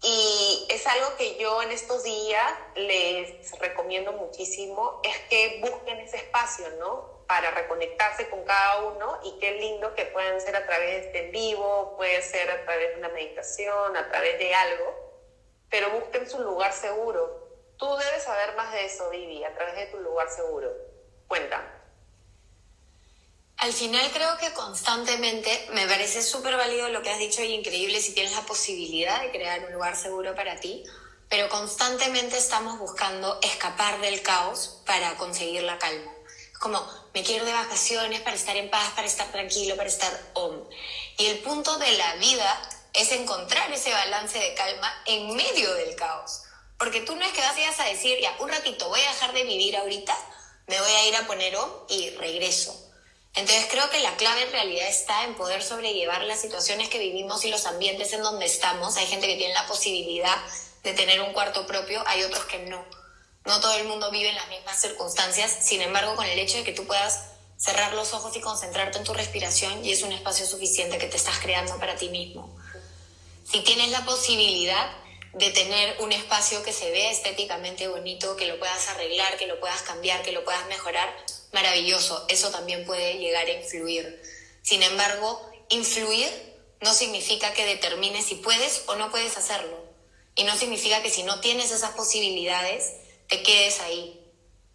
Y 0.00 0.66
es 0.70 0.86
algo 0.86 1.16
que 1.16 1.36
yo 1.38 1.60
en 1.62 1.72
estos 1.72 2.04
días 2.04 2.52
les 2.76 3.50
recomiendo 3.58 4.12
muchísimo, 4.12 5.00
es 5.02 5.18
que 5.28 5.58
busquen 5.60 5.98
ese 5.98 6.18
espacio, 6.18 6.70
¿no? 6.78 7.24
Para 7.26 7.50
reconectarse 7.50 8.30
con 8.30 8.44
cada 8.44 8.84
uno 8.84 9.18
y 9.24 9.38
qué 9.40 9.52
lindo 9.52 9.94
que 9.94 10.06
pueden 10.06 10.40
ser 10.40 10.54
a 10.54 10.64
través 10.66 11.12
de 11.12 11.26
en 11.26 11.32
vivo, 11.32 11.94
puede 11.96 12.22
ser 12.22 12.48
a 12.48 12.64
través 12.64 12.90
de 12.90 12.98
una 12.98 13.08
meditación, 13.08 13.96
a 13.96 14.08
través 14.08 14.38
de 14.38 14.54
algo, 14.54 14.94
pero 15.68 15.90
busquen 15.90 16.30
su 16.30 16.38
lugar 16.38 16.72
seguro. 16.72 17.48
Tú 17.76 17.96
debes 17.96 18.22
saber 18.22 18.54
más 18.56 18.72
de 18.72 18.84
eso, 18.84 19.10
Vivi, 19.10 19.44
a 19.44 19.54
través 19.54 19.76
de 19.76 19.86
tu 19.86 19.98
lugar 19.98 20.30
seguro. 20.30 20.87
Al 23.58 23.72
final 23.72 24.08
creo 24.12 24.38
que 24.38 24.52
constantemente 24.52 25.66
me 25.72 25.84
parece 25.88 26.22
súper 26.22 26.56
válido 26.56 26.90
lo 26.90 27.02
que 27.02 27.10
has 27.10 27.18
dicho 27.18 27.42
y 27.42 27.54
increíble 27.54 28.00
si 28.00 28.14
tienes 28.14 28.32
la 28.32 28.42
posibilidad 28.42 29.20
de 29.20 29.32
crear 29.32 29.64
un 29.64 29.72
lugar 29.72 29.96
seguro 29.96 30.32
para 30.36 30.60
ti, 30.60 30.84
pero 31.28 31.48
constantemente 31.48 32.38
estamos 32.38 32.78
buscando 32.78 33.40
escapar 33.42 34.00
del 34.00 34.22
caos 34.22 34.78
para 34.86 35.16
conseguir 35.16 35.64
la 35.64 35.76
calma. 35.76 36.12
Es 36.52 36.58
como, 36.58 36.80
me 37.12 37.24
quiero 37.24 37.44
de 37.44 37.52
vacaciones 37.52 38.20
para 38.20 38.36
estar 38.36 38.56
en 38.56 38.70
paz, 38.70 38.92
para 38.94 39.08
estar 39.08 39.26
tranquilo, 39.32 39.74
para 39.74 39.88
estar 39.88 40.12
om. 40.34 40.62
Y 41.16 41.26
el 41.26 41.40
punto 41.40 41.78
de 41.78 41.90
la 41.98 42.14
vida 42.14 42.62
es 42.92 43.10
encontrar 43.10 43.72
ese 43.72 43.90
balance 43.90 44.38
de 44.38 44.54
calma 44.54 45.02
en 45.04 45.34
medio 45.34 45.74
del 45.74 45.96
caos. 45.96 46.42
Porque 46.78 47.00
tú 47.00 47.16
no 47.16 47.24
es 47.24 47.32
que 47.32 47.40
vas 47.40 47.80
a 47.80 47.84
decir, 47.86 48.20
ya, 48.20 48.36
un 48.38 48.50
ratito 48.50 48.88
voy 48.88 49.00
a 49.00 49.10
dejar 49.10 49.32
de 49.32 49.42
vivir 49.42 49.76
ahorita, 49.76 50.16
me 50.68 50.80
voy 50.80 50.92
a 50.92 51.08
ir 51.08 51.16
a 51.16 51.26
poner 51.26 51.56
om 51.56 51.70
y 51.88 52.10
regreso 52.10 52.87
Entonces 53.34 53.66
creo 53.70 53.88
que 53.90 54.00
la 54.00 54.16
clave 54.16 54.42
en 54.42 54.52
realidad 54.52 54.88
está 54.88 55.24
en 55.24 55.34
poder 55.34 55.62
sobrellevar 55.62 56.22
las 56.24 56.40
situaciones 56.40 56.88
que 56.88 56.98
vivimos 56.98 57.44
y 57.44 57.50
los 57.50 57.66
ambientes 57.66 58.12
en 58.12 58.22
donde 58.22 58.46
estamos. 58.46 58.96
Hay 58.96 59.06
gente 59.06 59.26
que 59.26 59.36
tiene 59.36 59.54
la 59.54 59.66
posibilidad 59.66 60.36
de 60.82 60.92
tener 60.92 61.20
un 61.20 61.32
cuarto 61.32 61.66
propio, 61.66 62.02
hay 62.06 62.22
otros 62.24 62.44
que 62.46 62.58
no. 62.60 62.84
No 63.44 63.60
todo 63.60 63.74
el 63.74 63.86
mundo 63.86 64.10
vive 64.10 64.28
en 64.28 64.34
las 64.34 64.48
mismas 64.48 64.80
circunstancias, 64.80 65.56
sin 65.62 65.80
embargo, 65.80 66.16
con 66.16 66.26
el 66.26 66.38
hecho 66.38 66.58
de 66.58 66.64
que 66.64 66.72
tú 66.72 66.86
puedas 66.86 67.30
cerrar 67.56 67.94
los 67.94 68.12
ojos 68.12 68.36
y 68.36 68.40
concentrarte 68.40 68.98
en 68.98 69.04
tu 69.04 69.14
respiración 69.14 69.84
y 69.84 69.92
es 69.92 70.02
un 70.02 70.12
espacio 70.12 70.46
suficiente 70.46 70.98
que 70.98 71.06
te 71.06 71.16
estás 71.16 71.38
creando 71.38 71.78
para 71.78 71.96
ti 71.96 72.08
mismo. 72.08 72.56
Si 73.50 73.60
tienes 73.60 73.90
la 73.90 74.04
posibilidad 74.04 74.90
de 75.38 75.50
tener 75.50 75.96
un 76.00 76.10
espacio 76.12 76.62
que 76.64 76.72
se 76.72 76.90
vea 76.90 77.10
estéticamente 77.12 77.86
bonito, 77.86 78.36
que 78.36 78.46
lo 78.46 78.58
puedas 78.58 78.88
arreglar, 78.88 79.36
que 79.36 79.46
lo 79.46 79.60
puedas 79.60 79.82
cambiar, 79.82 80.22
que 80.22 80.32
lo 80.32 80.44
puedas 80.44 80.66
mejorar, 80.66 81.14
maravilloso, 81.52 82.26
eso 82.28 82.50
también 82.50 82.84
puede 82.84 83.18
llegar 83.18 83.46
a 83.46 83.52
influir. 83.52 84.20
Sin 84.62 84.82
embargo, 84.82 85.48
influir 85.68 86.28
no 86.80 86.92
significa 86.92 87.52
que 87.52 87.64
determines 87.64 88.26
si 88.26 88.34
puedes 88.34 88.82
o 88.86 88.96
no 88.96 89.10
puedes 89.10 89.36
hacerlo. 89.36 89.78
Y 90.34 90.44
no 90.44 90.56
significa 90.56 91.02
que 91.02 91.10
si 91.10 91.22
no 91.22 91.40
tienes 91.40 91.70
esas 91.70 91.92
posibilidades, 91.92 92.92
te 93.28 93.42
quedes 93.42 93.80
ahí. 93.80 94.20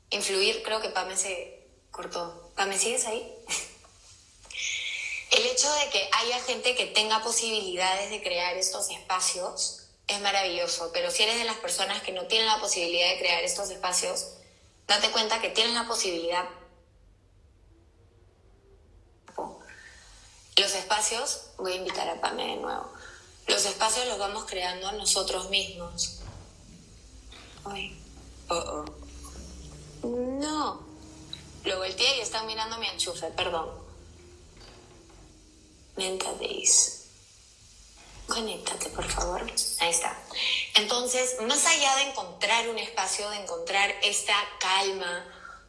Influir, 0.10 0.64
creo 0.64 0.82
que 0.82 0.90
Pame 0.90 1.18
se 1.18 1.68
cortó. 1.92 2.52
Pame, 2.56 2.78
¿sigues 2.78 3.06
ahí? 3.06 3.30
El 5.32 5.46
hecho 5.48 5.72
de 5.74 5.90
que 5.90 6.10
haya 6.12 6.40
gente 6.44 6.76
que 6.76 6.86
tenga 6.88 7.24
posibilidades 7.24 8.12
de 8.12 8.22
crear 8.22 8.56
estos 8.56 8.90
espacios 8.92 9.83
es 10.08 10.22
maravilloso, 10.22 10.92
pero 10.94 11.12
si 11.12 11.24
eres 11.24 11.38
de 11.38 11.46
las 11.46 11.58
personas 11.58 12.02
que 12.04 12.12
no 12.12 12.26
tienen 12.26 12.48
la 12.48 12.60
posibilidad 12.60 13.10
de 13.10 13.20
crear 13.20 13.44
estos 13.44 13.70
espacios, 13.70 14.34
date 14.88 15.12
cuenta 15.12 15.42
que 15.42 15.50
tienes 15.50 15.74
la 15.74 15.88
posibilidad 15.88 16.46
Los 20.58 20.76
espacios, 20.76 21.48
voy 21.58 21.74
a 21.74 21.76
invitar 21.78 22.08
a 22.08 22.22
Pame 22.22 22.46
de 22.46 22.56
nuevo, 22.58 22.88
los 23.48 23.66
espacios 23.66 24.08
los 24.08 24.20
vamos 24.20 24.46
creando 24.46 24.92
nosotros 24.92 25.50
mismos. 25.50 26.20
Ay. 27.66 28.00
Oh, 28.50 28.86
oh. 30.04 30.08
No. 30.08 30.86
Lo 31.64 31.78
volteé 31.78 32.18
y 32.18 32.22
están 32.22 32.46
mirando 32.46 32.78
mi 32.78 32.88
enchufe, 32.88 33.28
perdón. 33.32 33.70
Mentadis. 35.96 36.93
Conéctate, 38.34 38.90
por 38.90 39.06
favor. 39.06 39.42
Ahí 39.80 39.90
está. 39.90 40.18
Entonces, 40.76 41.38
más 41.42 41.66
allá 41.66 41.96
de 41.98 42.02
encontrar 42.04 42.68
un 42.68 42.80
espacio, 42.80 43.30
de 43.30 43.38
encontrar 43.38 43.94
esta 44.02 44.36
calma 44.60 45.26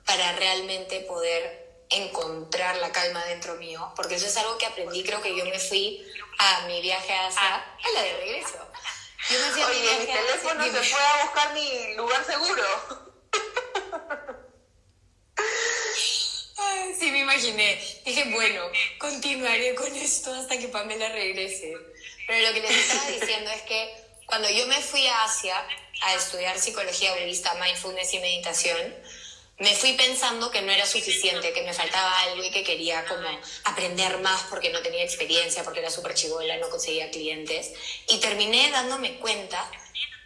para 0.06 0.32
realmente 0.32 1.00
poder 1.00 1.84
encontrar 1.90 2.76
la 2.76 2.90
calma 2.90 3.22
dentro 3.26 3.56
mío, 3.56 3.92
porque 3.94 4.14
eso 4.14 4.26
es 4.26 4.36
algo 4.38 4.56
que 4.58 4.66
aprendí, 4.66 5.04
creo 5.04 5.20
que 5.20 5.36
yo 5.36 5.44
me 5.44 5.58
fui 5.58 6.04
a 6.38 6.66
mi 6.66 6.80
viaje 6.80 7.12
a 7.12 7.64
la 7.92 8.02
de 8.02 8.16
regreso. 8.16 8.58
Yo 9.30 9.38
me 9.38 9.50
fui 9.52 9.62
a 9.62 9.66
Oye, 9.66 9.98
mi, 10.00 10.06
teléfono 10.06 10.64
se 10.64 10.82
fue 10.82 11.00
a 11.00 11.24
buscar 11.24 11.54
mi 11.54 11.94
lugar 11.94 12.24
seguro. 12.24 12.62
sí, 16.98 17.10
me 17.10 17.20
imaginé. 17.20 18.00
Dije, 18.04 18.24
bueno, 18.32 18.64
continuaré 18.98 19.74
con 19.74 19.94
esto 19.96 20.32
hasta 20.34 20.58
que 20.58 20.68
Pamela 20.68 21.08
regrese. 21.10 21.74
Pero 22.26 22.48
lo 22.48 22.54
que 22.54 22.60
les 22.60 22.70
estaba 22.70 23.10
diciendo 23.10 23.50
es 23.50 23.62
que 23.62 23.94
cuando 24.26 24.48
yo 24.50 24.66
me 24.66 24.80
fui 24.80 25.06
a 25.06 25.24
Asia 25.24 25.56
a 26.02 26.14
estudiar 26.14 26.58
psicología 26.58 27.14
budista, 27.14 27.54
mindfulness 27.54 28.14
y 28.14 28.18
meditación, 28.20 28.94
me 29.58 29.74
fui 29.76 29.92
pensando 29.92 30.50
que 30.50 30.62
no 30.62 30.72
era 30.72 30.84
suficiente, 30.84 31.52
que 31.52 31.62
me 31.62 31.72
faltaba 31.72 32.20
algo 32.22 32.42
y 32.42 32.50
que 32.50 32.64
quería 32.64 33.04
como 33.04 33.28
aprender 33.64 34.18
más 34.18 34.42
porque 34.50 34.70
no 34.70 34.82
tenía 34.82 35.04
experiencia, 35.04 35.62
porque 35.62 35.80
era 35.80 35.90
súper 35.90 36.14
chivola, 36.14 36.56
no 36.56 36.68
conseguía 36.70 37.10
clientes. 37.10 37.72
Y 38.08 38.18
terminé 38.18 38.70
dándome 38.72 39.18
cuenta 39.18 39.70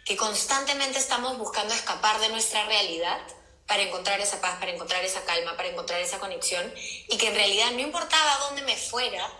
que 0.05 0.17
constantemente 0.17 0.97
estamos 0.97 1.37
buscando 1.37 1.73
escapar 1.73 2.19
de 2.19 2.29
nuestra 2.29 2.65
realidad 2.65 3.19
para 3.67 3.83
encontrar 3.83 4.19
esa 4.19 4.41
paz, 4.41 4.57
para 4.59 4.71
encontrar 4.71 5.05
esa 5.05 5.23
calma, 5.25 5.55
para 5.55 5.69
encontrar 5.69 6.01
esa 6.01 6.17
conexión 6.17 6.73
y 7.07 7.17
que 7.17 7.27
en 7.27 7.35
realidad 7.35 7.69
no 7.71 7.81
importaba 7.81 8.39
dónde 8.47 8.63
me 8.63 8.75
fuera, 8.75 9.31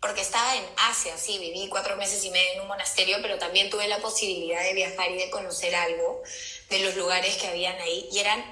porque 0.00 0.20
estaba 0.20 0.56
en 0.56 0.64
Asia, 0.76 1.16
sí, 1.18 1.38
viví 1.38 1.68
cuatro 1.68 1.96
meses 1.96 2.24
y 2.24 2.30
medio 2.30 2.52
en 2.52 2.60
un 2.60 2.68
monasterio, 2.68 3.18
pero 3.20 3.38
también 3.38 3.68
tuve 3.68 3.88
la 3.88 3.98
posibilidad 3.98 4.62
de 4.62 4.74
viajar 4.74 5.10
y 5.10 5.18
de 5.18 5.30
conocer 5.30 5.74
algo 5.74 6.22
de 6.70 6.78
los 6.80 6.94
lugares 6.94 7.36
que 7.36 7.48
habían 7.48 7.76
ahí 7.80 8.08
y 8.12 8.18
eran 8.18 8.44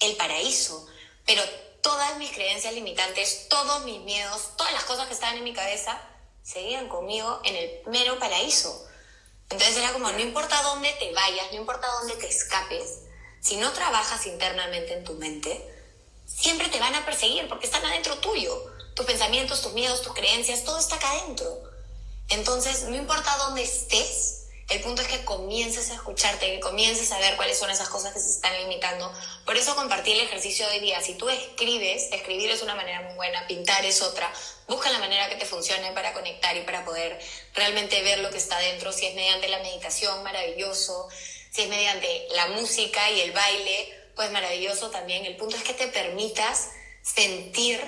el 0.00 0.16
paraíso, 0.16 0.86
pero 1.26 1.42
todas 1.82 2.16
mis 2.18 2.30
creencias 2.30 2.72
limitantes, 2.74 3.48
todos 3.48 3.84
mis 3.84 4.00
miedos, 4.00 4.56
todas 4.56 4.72
las 4.72 4.84
cosas 4.84 5.08
que 5.08 5.14
estaban 5.14 5.36
en 5.36 5.44
mi 5.44 5.52
cabeza, 5.52 6.00
seguían 6.42 6.88
conmigo 6.88 7.40
en 7.44 7.56
el 7.56 7.80
mero 7.86 8.18
paraíso. 8.18 8.86
Entonces 9.50 9.76
era 9.76 9.92
como, 9.92 10.10
no 10.10 10.20
importa 10.20 10.62
dónde 10.62 10.92
te 10.98 11.12
vayas, 11.12 11.52
no 11.52 11.58
importa 11.58 11.86
dónde 11.98 12.16
te 12.16 12.28
escapes, 12.28 13.00
si 13.40 13.56
no 13.56 13.72
trabajas 13.72 14.26
internamente 14.26 14.94
en 14.94 15.04
tu 15.04 15.14
mente, 15.14 15.60
siempre 16.26 16.68
te 16.68 16.78
van 16.78 16.94
a 16.94 17.04
perseguir 17.04 17.48
porque 17.48 17.66
están 17.66 17.84
adentro 17.84 18.16
tuyo. 18.18 18.71
Tus 18.94 19.06
pensamientos, 19.06 19.62
tus 19.62 19.72
miedos, 19.72 20.02
tus 20.02 20.14
creencias, 20.14 20.64
todo 20.64 20.78
está 20.78 20.96
acá 20.96 21.10
adentro. 21.10 21.46
Entonces, 22.28 22.84
no 22.84 22.96
importa 22.96 23.36
dónde 23.38 23.62
estés, 23.62 24.42
el 24.72 24.80
punto 24.80 25.02
es 25.02 25.08
que 25.08 25.22
comiences 25.24 25.90
a 25.90 25.94
escucharte, 25.94 26.54
que 26.54 26.60
comiences 26.60 27.12
a 27.12 27.18
ver 27.18 27.36
cuáles 27.36 27.58
son 27.58 27.68
esas 27.68 27.90
cosas 27.90 28.14
que 28.14 28.20
se 28.20 28.30
están 28.30 28.56
limitando. 28.56 29.12
Por 29.44 29.56
eso 29.56 29.76
compartí 29.76 30.12
el 30.12 30.20
ejercicio 30.20 30.66
de 30.66 30.76
hoy 30.76 30.80
día. 30.80 31.00
Si 31.02 31.14
tú 31.14 31.28
escribes, 31.28 32.08
escribir 32.10 32.50
es 32.50 32.62
una 32.62 32.74
manera 32.74 33.02
muy 33.02 33.14
buena, 33.14 33.46
pintar 33.46 33.84
es 33.84 34.00
otra. 34.00 34.32
Busca 34.68 34.90
la 34.90 34.98
manera 34.98 35.28
que 35.28 35.34
te 35.34 35.44
funcione 35.44 35.92
para 35.92 36.14
conectar 36.14 36.56
y 36.56 36.62
para 36.62 36.86
poder 36.86 37.20
realmente 37.54 38.00
ver 38.02 38.20
lo 38.20 38.30
que 38.30 38.38
está 38.38 38.58
dentro. 38.60 38.92
Si 38.92 39.04
es 39.04 39.14
mediante 39.14 39.48
la 39.48 39.58
meditación, 39.58 40.22
maravilloso. 40.22 41.08
Si 41.50 41.62
es 41.62 41.68
mediante 41.68 42.28
la 42.30 42.46
música 42.48 43.10
y 43.10 43.20
el 43.20 43.32
baile, 43.32 44.10
pues 44.16 44.30
maravilloso 44.30 44.90
también. 44.90 45.26
El 45.26 45.36
punto 45.36 45.56
es 45.56 45.64
que 45.64 45.74
te 45.74 45.88
permitas 45.88 46.70
sentir 47.02 47.78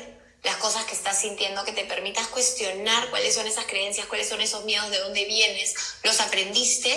las 0.45 0.57
cosas 0.59 0.85
que 0.85 0.95
estás 0.95 1.19
sintiendo, 1.19 1.65
que 1.65 1.73
te 1.73 1.87
permitas 1.87 2.29
cuestionar 2.29 3.09
cuáles 3.11 3.35
son 3.35 3.47
esas 3.47 3.65
creencias, 3.65 4.07
cuáles 4.07 4.29
son 4.29 4.41
esos 4.41 4.65
miedos, 4.65 4.91
de 4.91 4.99
dónde 4.99 5.25
vienes, 5.25 5.75
los 6.03 6.21
aprendiste, 6.21 6.97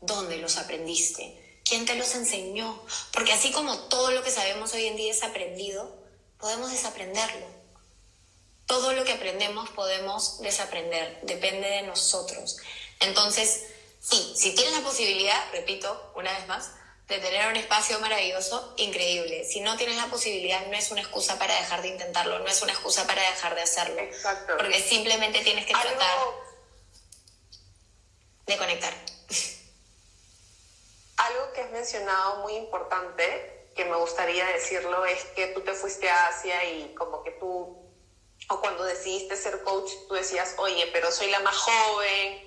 dónde 0.00 0.36
los 0.38 0.56
aprendiste, 0.56 1.60
quién 1.64 1.84
te 1.84 1.96
los 1.96 2.14
enseñó, 2.14 2.80
porque 3.12 3.32
así 3.32 3.50
como 3.50 3.76
todo 3.88 4.12
lo 4.12 4.22
que 4.22 4.30
sabemos 4.30 4.72
hoy 4.72 4.86
en 4.86 4.96
día 4.96 5.12
es 5.12 5.24
aprendido, 5.24 5.96
podemos 6.38 6.70
desaprenderlo. 6.70 7.46
Todo 8.66 8.92
lo 8.92 9.04
que 9.04 9.12
aprendemos 9.12 9.68
podemos 9.70 10.40
desaprender, 10.40 11.20
depende 11.22 11.68
de 11.68 11.82
nosotros. 11.82 12.56
Entonces, 13.00 13.64
sí, 14.00 14.32
si 14.36 14.54
tienes 14.54 14.74
la 14.74 14.82
posibilidad, 14.82 15.52
repito 15.52 16.12
una 16.16 16.36
vez 16.36 16.46
más, 16.48 16.70
de 17.08 17.18
tener 17.18 17.48
un 17.48 17.56
espacio 17.56 17.98
maravilloso, 18.00 18.74
increíble. 18.76 19.44
Si 19.44 19.60
no 19.60 19.76
tienes 19.76 19.96
la 19.96 20.06
posibilidad, 20.06 20.66
no 20.66 20.76
es 20.76 20.90
una 20.90 21.02
excusa 21.02 21.38
para 21.38 21.54
dejar 21.54 21.82
de 21.82 21.88
intentarlo, 21.88 22.40
no 22.40 22.48
es 22.48 22.60
una 22.62 22.72
excusa 22.72 23.06
para 23.06 23.22
dejar 23.22 23.54
de 23.54 23.62
hacerlo. 23.62 24.00
Exacto. 24.00 24.54
Porque 24.56 24.80
simplemente 24.80 25.44
tienes 25.44 25.66
que 25.66 25.72
tratar 25.72 26.18
de 28.46 28.56
conectar. 28.56 28.92
Algo 31.16 31.52
que 31.52 31.60
has 31.62 31.70
mencionado 31.70 32.42
muy 32.42 32.56
importante, 32.56 33.70
que 33.76 33.84
me 33.84 33.96
gustaría 33.96 34.44
decirlo, 34.46 35.04
es 35.04 35.22
que 35.36 35.46
tú 35.48 35.60
te 35.60 35.74
fuiste 35.74 36.10
a 36.10 36.28
Asia 36.28 36.64
y 36.64 36.94
como 36.94 37.22
que 37.22 37.32
tú, 37.32 37.78
o 38.48 38.60
cuando 38.60 38.82
decidiste 38.82 39.36
ser 39.36 39.62
coach, 39.62 39.92
tú 40.08 40.14
decías, 40.14 40.54
oye, 40.58 40.88
pero 40.92 41.12
soy 41.12 41.30
la 41.30 41.38
más 41.40 41.56
joven, 41.56 42.45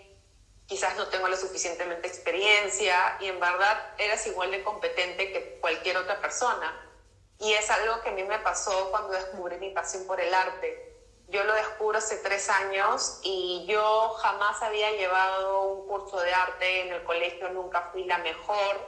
quizás 0.70 0.96
no 0.98 1.08
tengo 1.08 1.28
la 1.28 1.36
suficientemente 1.36 2.08
experiencia 2.08 3.18
y 3.20 3.26
en 3.26 3.40
verdad 3.40 3.96
eras 3.98 4.26
igual 4.28 4.52
de 4.52 4.64
competente 4.64 5.32
que 5.32 5.58
cualquier 5.60 5.98
otra 5.98 6.22
persona. 6.22 6.86
Y 7.40 7.54
es 7.54 7.70
algo 7.72 8.02
que 8.02 8.10
a 8.10 8.12
mí 8.12 8.24
me 8.24 8.38
pasó 8.40 8.92
cuando 8.92 9.14
descubrí 9.14 9.58
mi 9.58 9.72
pasión 9.72 10.06
por 10.06 10.22
el 10.22 10.32
arte. 10.32 10.96
Yo 11.28 11.44
lo 11.44 11.54
descubro 11.54 11.98
hace 11.98 12.18
tres 12.18 12.50
años 12.50 13.20
y 13.24 13.66
yo 13.68 14.10
jamás 14.20 14.62
había 14.62 14.92
llevado 14.92 15.64
un 15.64 15.88
curso 15.88 16.20
de 16.20 16.34
arte 16.34 16.82
en 16.82 16.94
el 16.94 17.04
colegio, 17.04 17.50
nunca 17.50 17.90
fui 17.92 18.04
la 18.04 18.20
mejor 18.20 18.80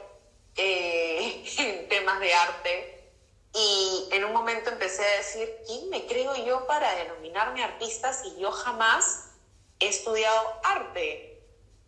eh, 0.56 1.44
en 1.58 1.88
temas 1.88 2.20
de 2.20 2.32
arte. 2.32 3.10
Y 3.54 4.08
en 4.12 4.24
un 4.24 4.32
momento 4.32 4.70
empecé 4.70 5.04
a 5.04 5.16
decir, 5.16 5.62
¿quién 5.66 5.90
me 5.90 6.06
creo 6.06 6.36
yo 6.36 6.64
para 6.68 6.94
denominarme 6.94 7.64
artista 7.64 8.12
si 8.12 8.38
yo 8.38 8.52
jamás 8.52 9.30
he 9.80 9.88
estudiado 9.88 10.60
arte? 10.62 11.31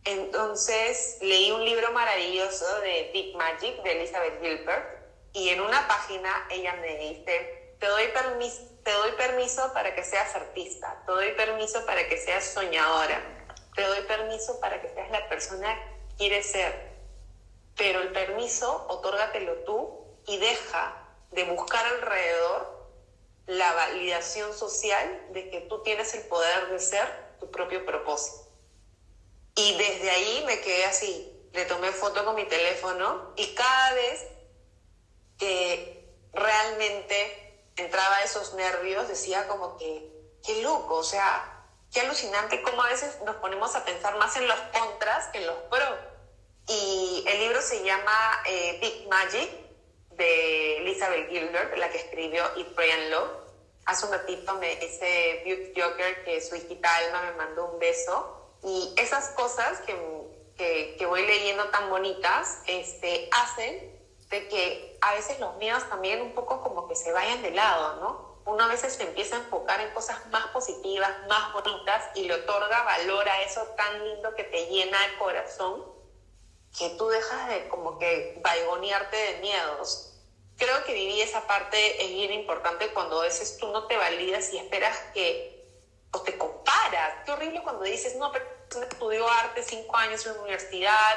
Entonces 0.04 1.18
leí 1.22 1.50
un 1.50 1.64
libro 1.64 1.90
maravilloso 1.92 2.80
de 2.80 3.10
Big 3.12 3.34
Magic 3.36 3.82
de 3.82 3.92
Elizabeth 3.92 4.40
Gilbert 4.40 4.84
y 5.32 5.48
en 5.48 5.60
una 5.60 5.88
página 5.88 6.46
ella 6.50 6.74
me 6.74 6.96
dice, 6.96 7.76
te 7.80 7.86
doy, 7.86 8.08
permiso, 8.08 8.62
te 8.82 8.92
doy 8.92 9.12
permiso 9.12 9.72
para 9.72 9.94
que 9.94 10.04
seas 10.04 10.34
artista, 10.34 11.02
te 11.06 11.12
doy 11.12 11.32
permiso 11.32 11.86
para 11.86 12.06
que 12.06 12.18
seas 12.18 12.44
soñadora, 12.44 13.20
te 13.74 13.82
doy 13.82 14.02
permiso 14.02 14.60
para 14.60 14.80
que 14.80 14.88
seas 14.90 15.10
la 15.10 15.26
persona 15.28 15.74
que 16.10 16.16
quieres 16.16 16.50
ser, 16.50 16.92
pero 17.74 18.02
el 18.02 18.12
permiso 18.12 18.86
otórgatelo 18.88 19.64
tú 19.64 20.04
y 20.26 20.36
deja 20.36 20.96
de 21.30 21.44
buscar 21.44 21.84
alrededor 21.86 22.88
la 23.46 23.72
validación 23.72 24.52
social 24.54 25.28
de 25.32 25.50
que 25.50 25.60
tú 25.62 25.82
tienes 25.82 26.14
el 26.14 26.22
poder 26.26 26.68
de 26.68 26.78
ser 26.78 27.36
tu 27.40 27.50
propio 27.50 27.84
propósito. 27.84 28.43
Y 29.56 29.76
desde 29.76 30.10
ahí 30.10 30.44
me 30.46 30.60
quedé 30.60 30.84
así, 30.84 31.48
le 31.52 31.64
tomé 31.66 31.92
foto 31.92 32.24
con 32.24 32.34
mi 32.34 32.44
teléfono 32.44 33.32
y 33.36 33.54
cada 33.54 33.94
vez 33.94 34.26
que 35.38 36.12
realmente 36.32 37.70
entraba 37.76 38.22
esos 38.22 38.54
nervios 38.54 39.08
decía 39.08 39.46
como 39.48 39.76
que, 39.76 40.10
qué 40.44 40.62
loco, 40.62 40.96
o 40.96 41.04
sea, 41.04 41.66
qué 41.92 42.00
alucinante 42.00 42.62
cómo 42.62 42.82
a 42.82 42.88
veces 42.88 43.20
nos 43.24 43.36
ponemos 43.36 43.74
a 43.76 43.84
pensar 43.84 44.16
más 44.18 44.36
en 44.36 44.48
los 44.48 44.58
contras 44.72 45.28
que 45.28 45.38
en 45.38 45.46
los 45.46 45.56
pros. 45.70 45.98
Y 46.66 47.24
el 47.26 47.38
libro 47.40 47.60
se 47.60 47.84
llama 47.84 48.42
eh, 48.46 48.78
Big 48.80 49.08
Magic 49.08 49.50
de 50.10 50.78
Elizabeth 50.78 51.28
Gilbert, 51.28 51.76
la 51.76 51.90
que 51.90 51.98
escribió 51.98 52.44
Eat, 52.56 52.74
Pray 52.74 52.90
and 52.90 53.10
Love. 53.10 53.30
Hace 53.86 54.06
un 54.06 54.12
ratito 54.12 54.54
me 54.54 54.76
dice 54.76 55.42
Beauty 55.44 55.78
Joker 55.78 56.24
que 56.24 56.40
su 56.40 56.56
hijita 56.56 56.88
Alma 56.96 57.22
me 57.22 57.32
mandó 57.32 57.66
un 57.66 57.78
beso. 57.78 58.43
Y 58.64 58.94
esas 58.96 59.30
cosas 59.30 59.80
que, 59.80 59.94
que, 60.56 60.96
que 60.98 61.06
voy 61.06 61.26
leyendo 61.26 61.68
tan 61.70 61.90
bonitas 61.90 62.60
este, 62.66 63.28
hacen 63.32 63.94
de 64.30 64.48
que 64.48 64.98
a 65.00 65.14
veces 65.14 65.38
los 65.38 65.56
miedos 65.56 65.88
también 65.88 66.22
un 66.22 66.34
poco 66.34 66.62
como 66.62 66.88
que 66.88 66.96
se 66.96 67.12
vayan 67.12 67.42
de 67.42 67.50
lado, 67.50 68.00
¿no? 68.00 68.34
Uno 68.46 68.64
a 68.64 68.68
veces 68.68 68.94
se 68.94 69.02
empieza 69.04 69.36
a 69.36 69.38
enfocar 69.40 69.80
en 69.80 69.92
cosas 69.94 70.26
más 70.26 70.46
positivas, 70.48 71.10
más 71.28 71.52
bonitas 71.52 72.10
y 72.14 72.24
le 72.24 72.34
otorga 72.34 72.82
valor 72.82 73.28
a 73.28 73.42
eso 73.42 73.62
tan 73.76 74.04
lindo 74.04 74.34
que 74.34 74.44
te 74.44 74.66
llena 74.66 75.04
el 75.06 75.18
corazón 75.18 75.94
que 76.78 76.90
tú 76.90 77.08
dejas 77.08 77.48
de 77.48 77.68
como 77.68 77.98
que 77.98 78.38
vaigonearte 78.42 79.16
de 79.16 79.40
miedos. 79.40 80.10
Creo 80.56 80.84
que 80.84 80.92
viví 80.92 81.20
esa 81.20 81.46
parte 81.46 82.04
es 82.04 82.10
bien 82.10 82.32
importante 82.32 82.92
cuando 82.92 83.20
a 83.20 83.24
veces 83.24 83.56
tú 83.58 83.68
no 83.68 83.86
te 83.86 83.96
validas 83.96 84.52
y 84.52 84.58
esperas 84.58 84.98
que, 85.12 85.66
o 86.12 86.20
te 86.20 86.36
comparas. 86.36 87.24
Qué 87.24 87.32
horrible 87.32 87.62
cuando 87.62 87.84
dices, 87.84 88.16
no, 88.16 88.30
pero 88.32 88.44
estudió 88.82 89.28
arte 89.28 89.62
cinco 89.62 89.96
años 89.96 90.24
en 90.26 90.34
la 90.34 90.40
universidad, 90.40 91.14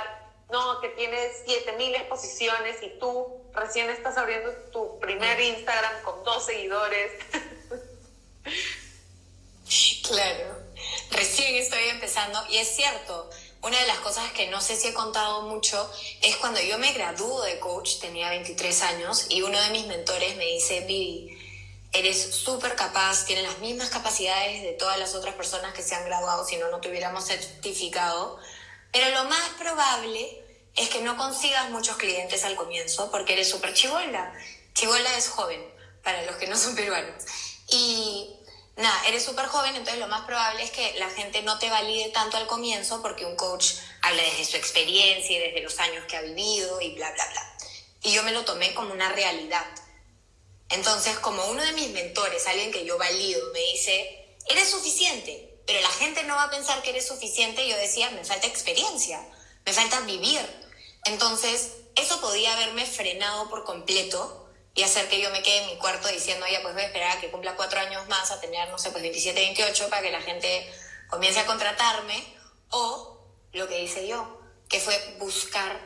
no, 0.52 0.80
que 0.80 0.90
tienes 0.90 1.44
7000 1.46 1.96
exposiciones 1.96 2.82
y 2.82 2.90
tú 3.00 3.42
recién 3.54 3.90
estás 3.90 4.18
abriendo 4.18 4.52
tu 4.72 5.00
primer 5.00 5.40
Instagram 5.40 6.02
con 6.04 6.24
dos 6.24 6.46
seguidores. 6.46 7.12
Claro, 10.04 10.56
recién 11.12 11.56
estoy 11.56 11.84
empezando 11.90 12.40
y 12.50 12.56
es 12.60 12.74
cierto, 12.74 13.30
una 13.62 13.78
de 13.78 13.88
las 13.88 14.00
cosas 14.00 14.32
que 14.32 14.48
no 14.48 14.62
sé 14.62 14.78
si 14.78 14.88
he 14.88 14.94
contado 14.94 15.42
mucho 15.42 15.92
es 16.22 16.38
cuando 16.38 16.62
yo 16.62 16.78
me 16.78 16.94
graduó 16.94 17.42
de 17.42 17.60
coach, 17.60 18.00
tenía 18.00 18.30
23 18.30 18.82
años, 18.84 19.26
y 19.30 19.42
uno 19.42 19.60
de 19.60 19.70
mis 19.72 19.86
mentores 19.88 20.38
me 20.38 20.46
dice, 20.46 20.82
Vivi, 20.82 21.37
eres 21.94 22.36
súper 22.36 22.76
capaz, 22.76 23.26
tienes 23.26 23.46
las 23.46 23.60
mismas 23.60 23.90
capacidades 23.90 24.62
de 24.62 24.74
todas 24.74 25.00
las 25.00 25.16
otras 25.16 25.36
personas 25.36 25.74
que 25.74 25.82
se 25.82 25.96
han 25.96 26.06
graduado, 26.06 26.46
si 26.46 26.58
no, 26.58 26.70
no 26.70 26.80
te 26.80 26.90
hubiéramos 26.90 27.26
certificado, 27.26 28.40
pero 28.92 29.10
lo 29.12 29.26
más 29.26 29.50
probable 29.58 30.44
es 30.76 30.90
que 30.90 31.02
no 31.02 31.18
consigas 31.18 31.70
muchos 31.70 31.98
clientes 31.98 32.44
al 32.46 32.56
comienzo 32.56 33.10
porque 33.12 33.34
eres 33.34 33.50
súper 33.50 33.74
chivola. 33.74 34.34
Chivola 34.74 35.18
es 35.18 35.28
joven, 35.28 35.62
para 36.04 36.24
los 36.24 36.36
que 36.36 36.48
no 36.48 36.56
son 36.56 36.76
peruanos. 36.76 37.24
Y 37.70 38.38
nada, 38.76 39.08
eres 39.08 39.26
súper 39.26 39.48
joven, 39.48 39.76
entonces 39.76 40.00
lo 40.00 40.08
más 40.08 40.26
probable 40.26 40.64
es 40.64 40.72
que 40.72 40.94
la 41.00 41.10
gente 41.10 41.42
no 41.42 41.58
te 41.58 41.70
valide 41.70 42.10
tanto 42.10 42.38
al 42.38 42.48
comienzo 42.48 43.02
porque 43.02 43.26
un 43.26 43.36
coach 43.36 43.74
habla 44.04 44.22
desde 44.22 44.46
su 44.46 44.58
experiencia 44.58 45.36
y 45.36 45.40
desde 45.40 45.62
los 45.62 45.80
años 45.80 46.06
que 46.08 46.16
ha 46.16 46.22
vivido 46.22 46.80
y 46.80 46.94
bla, 46.94 47.12
bla, 47.12 47.26
bla. 47.32 47.58
Y 48.04 48.12
yo 48.12 48.22
me 48.24 48.32
lo 48.32 48.46
tomé 48.46 48.74
como 48.76 48.94
una 48.94 49.12
realidad. 49.12 49.66
Entonces, 50.70 51.18
como 51.20 51.46
uno 51.46 51.64
de 51.64 51.72
mis 51.74 51.90
mentores, 51.92 52.46
alguien 52.48 52.72
que 52.72 52.86
yo 52.86 52.98
valido, 52.98 53.42
me 53.54 53.60
dice, 53.72 54.36
eres 54.48 54.70
suficiente, 54.70 55.62
pero 55.66 55.80
la 55.82 55.90
gente 55.90 56.24
no 56.24 56.36
va 56.36 56.44
a 56.44 56.50
pensar 56.50 56.82
que 56.82 56.90
eres 56.90 57.08
suficiente, 57.08 57.68
yo 57.68 57.78
decía, 57.78 58.10
me 58.12 58.26
falta 58.26 58.48
experiencia, 58.48 59.26
me 59.66 59.74
falta 59.74 60.02
vivir. 60.02 60.42
Entonces, 61.06 61.72
eso 61.96 62.20
podía 62.20 62.54
haberme 62.54 62.86
frenado 62.86 63.50
por 63.50 63.64
completo 63.64 64.50
y 64.76 64.84
hacer 64.84 65.08
que 65.10 65.22
yo 65.22 65.32
me 65.32 65.42
quede 65.42 65.64
en 65.64 65.68
mi 65.68 65.78
cuarto 65.78 66.08
diciendo, 66.10 66.46
ya, 66.52 66.62
pues 66.62 66.74
voy 66.74 66.84
a 66.84 66.88
esperar 66.88 67.18
a 67.18 67.22
que 67.22 67.32
cumpla 67.32 67.56
cuatro 67.56 67.80
años 67.80 68.08
más, 68.08 68.30
a 68.32 68.40
tener, 68.40 68.70
no 68.70 68.78
sé, 68.78 68.92
pues 68.92 69.02
27, 69.02 69.40
28, 69.40 69.90
para 69.90 70.02
que 70.02 70.12
la 70.12 70.22
gente 70.22 70.72
comience 71.10 71.40
a 71.40 71.46
contratarme, 71.46 72.24
o 72.70 73.20
lo 73.54 73.68
que 73.68 73.82
hice 73.82 74.08
yo, 74.08 74.40
que 74.70 74.80
fue 74.80 75.16
buscar 75.20 75.80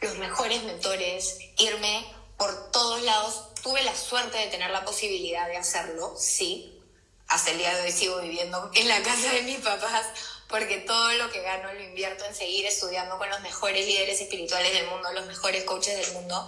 los 0.00 0.16
mejores 0.16 0.62
mentores, 0.64 1.38
irme 1.56 2.15
por 2.36 2.70
todos 2.70 3.02
lados. 3.02 3.44
Tuve 3.62 3.82
la 3.82 3.96
suerte 3.96 4.38
de 4.38 4.46
tener 4.46 4.70
la 4.70 4.84
posibilidad 4.84 5.46
de 5.48 5.56
hacerlo, 5.56 6.14
sí. 6.18 6.72
Hasta 7.28 7.50
el 7.50 7.58
día 7.58 7.74
de 7.74 7.82
hoy 7.82 7.92
sigo 7.92 8.20
viviendo 8.20 8.70
en 8.74 8.88
la 8.88 9.02
casa 9.02 9.32
de 9.32 9.42
mis 9.42 9.58
papás, 9.58 10.06
porque 10.48 10.78
todo 10.78 11.12
lo 11.14 11.30
que 11.30 11.42
gano 11.42 11.72
lo 11.72 11.82
invierto 11.82 12.24
en 12.24 12.34
seguir 12.34 12.66
estudiando 12.66 13.18
con 13.18 13.28
los 13.28 13.40
mejores 13.40 13.84
líderes 13.84 14.20
espirituales 14.20 14.72
del 14.72 14.86
mundo, 14.86 15.10
los 15.12 15.26
mejores 15.26 15.64
coaches 15.64 15.96
del 15.96 16.12
mundo 16.14 16.46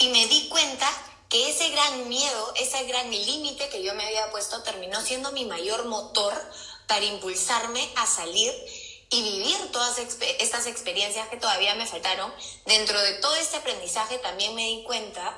y 0.00 0.08
me 0.08 0.26
di 0.26 0.48
cuenta 0.48 0.90
que 1.28 1.50
ese 1.50 1.68
gran 1.68 2.08
miedo, 2.08 2.54
ese 2.56 2.84
gran 2.84 3.10
límite 3.10 3.68
que 3.68 3.82
yo 3.82 3.94
me 3.94 4.04
había 4.04 4.30
puesto 4.30 4.62
terminó 4.62 5.00
siendo 5.02 5.30
mi 5.30 5.44
mayor 5.44 5.84
motor 5.84 6.32
para 6.86 7.04
impulsarme 7.04 7.86
a 7.96 8.06
salir 8.06 8.50
y 9.10 9.22
vivir 9.22 9.72
todas 9.72 9.98
estas 9.98 10.66
experiencias 10.66 11.28
que 11.28 11.36
todavía 11.36 11.74
me 11.74 11.86
faltaron. 11.86 12.32
Dentro 12.64 13.00
de 13.00 13.14
todo 13.14 13.34
este 13.36 13.56
aprendizaje 13.56 14.18
también 14.18 14.54
me 14.54 14.62
di 14.62 14.84
cuenta 14.84 15.36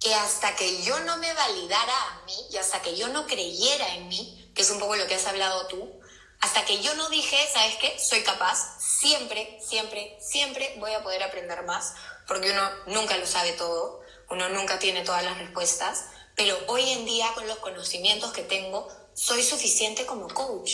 que 0.00 0.14
hasta 0.14 0.54
que 0.56 0.82
yo 0.82 0.98
no 1.00 1.16
me 1.16 1.32
validara 1.32 1.94
a 2.08 2.24
mí 2.26 2.36
y 2.50 2.56
hasta 2.56 2.82
que 2.82 2.96
yo 2.96 3.08
no 3.08 3.26
creyera 3.26 3.94
en 3.94 4.08
mí, 4.08 4.50
que 4.54 4.62
es 4.62 4.70
un 4.70 4.80
poco 4.80 4.96
lo 4.96 5.06
que 5.06 5.14
has 5.14 5.26
hablado 5.26 5.66
tú, 5.68 6.00
hasta 6.40 6.64
que 6.64 6.82
yo 6.82 6.94
no 6.96 7.08
dije, 7.08 7.36
¿sabes 7.52 7.76
qué? 7.76 7.98
Soy 7.98 8.22
capaz, 8.22 8.78
siempre, 8.78 9.58
siempre, 9.66 10.18
siempre 10.20 10.74
voy 10.78 10.92
a 10.92 11.02
poder 11.02 11.22
aprender 11.22 11.62
más, 11.64 11.94
porque 12.26 12.50
uno 12.50 12.70
nunca 12.86 13.16
lo 13.16 13.26
sabe 13.26 13.52
todo, 13.52 14.02
uno 14.28 14.48
nunca 14.50 14.78
tiene 14.78 15.04
todas 15.04 15.24
las 15.24 15.38
respuestas, 15.38 16.04
pero 16.34 16.58
hoy 16.66 16.90
en 16.90 17.06
día 17.06 17.32
con 17.34 17.46
los 17.46 17.58
conocimientos 17.58 18.32
que 18.32 18.42
tengo, 18.42 18.88
soy 19.14 19.42
suficiente 19.42 20.04
como 20.04 20.28
coach. 20.28 20.72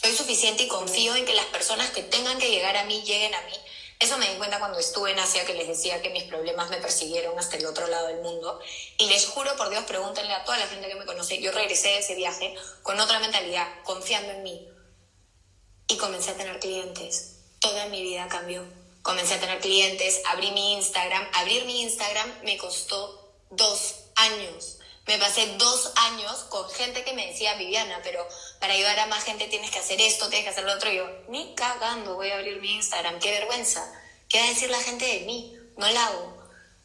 Soy 0.00 0.14
suficiente 0.14 0.64
y 0.64 0.68
confío 0.68 1.14
en 1.14 1.24
que 1.24 1.34
las 1.34 1.46
personas 1.46 1.90
que 1.90 2.02
tengan 2.02 2.38
que 2.38 2.50
llegar 2.50 2.76
a 2.76 2.84
mí 2.84 3.02
lleguen 3.02 3.34
a 3.34 3.42
mí. 3.42 3.54
Eso 3.98 4.16
me 4.16 4.30
di 4.30 4.36
cuenta 4.36 4.60
cuando 4.60 4.78
estuve 4.78 5.10
en 5.10 5.18
Asia 5.18 5.44
que 5.44 5.54
les 5.54 5.66
decía 5.66 6.00
que 6.00 6.10
mis 6.10 6.22
problemas 6.24 6.70
me 6.70 6.76
persiguieron 6.78 7.36
hasta 7.38 7.56
el 7.56 7.66
otro 7.66 7.86
lado 7.88 8.06
del 8.06 8.20
mundo. 8.20 8.60
Y 8.96 9.06
les 9.06 9.26
juro 9.26 9.56
por 9.56 9.70
Dios, 9.70 9.84
pregúntenle 9.84 10.32
a 10.34 10.44
toda 10.44 10.58
la 10.58 10.68
gente 10.68 10.88
que 10.88 10.94
me 10.94 11.06
conoce, 11.06 11.40
yo 11.40 11.50
regresé 11.50 11.88
de 11.88 11.98
ese 11.98 12.14
viaje 12.14 12.54
con 12.82 12.98
otra 13.00 13.18
mentalidad, 13.18 13.66
confiando 13.82 14.32
en 14.32 14.42
mí. 14.44 14.68
Y 15.88 15.96
comencé 15.96 16.30
a 16.30 16.36
tener 16.36 16.60
clientes. 16.60 17.40
Toda 17.60 17.86
mi 17.86 18.02
vida 18.02 18.28
cambió 18.28 18.64
comencé 19.08 19.34
a 19.34 19.40
tener 19.40 19.58
clientes, 19.60 20.20
abrí 20.26 20.50
mi 20.50 20.74
Instagram. 20.74 21.26
Abrir 21.32 21.64
mi 21.64 21.80
Instagram 21.80 22.30
me 22.42 22.58
costó 22.58 23.32
dos 23.48 23.94
años. 24.16 24.78
Me 25.06 25.16
pasé 25.16 25.46
dos 25.56 25.92
años 25.96 26.44
con 26.50 26.68
gente 26.68 27.02
que 27.04 27.14
me 27.14 27.28
decía, 27.28 27.54
Viviana, 27.54 28.00
pero 28.04 28.28
para 28.60 28.74
ayudar 28.74 28.98
a 29.00 29.06
más 29.06 29.24
gente 29.24 29.46
tienes 29.46 29.70
que 29.70 29.78
hacer 29.78 30.00
esto, 30.00 30.28
tienes 30.28 30.44
que 30.44 30.50
hacer 30.50 30.64
lo 30.64 30.74
otro. 30.74 30.90
Y 30.90 30.96
yo, 30.96 31.08
ni 31.28 31.54
cagando 31.54 32.14
voy 32.14 32.30
a 32.30 32.36
abrir 32.36 32.60
mi 32.60 32.74
Instagram, 32.74 33.18
qué 33.20 33.30
vergüenza. 33.30 33.84
¿Qué 34.28 34.38
va 34.38 34.44
a 34.44 34.48
decir 34.48 34.70
la 34.70 34.80
gente 34.80 35.06
de 35.06 35.20
mí? 35.20 35.56
No 35.76 35.88
la 35.88 36.06
hago. 36.06 36.38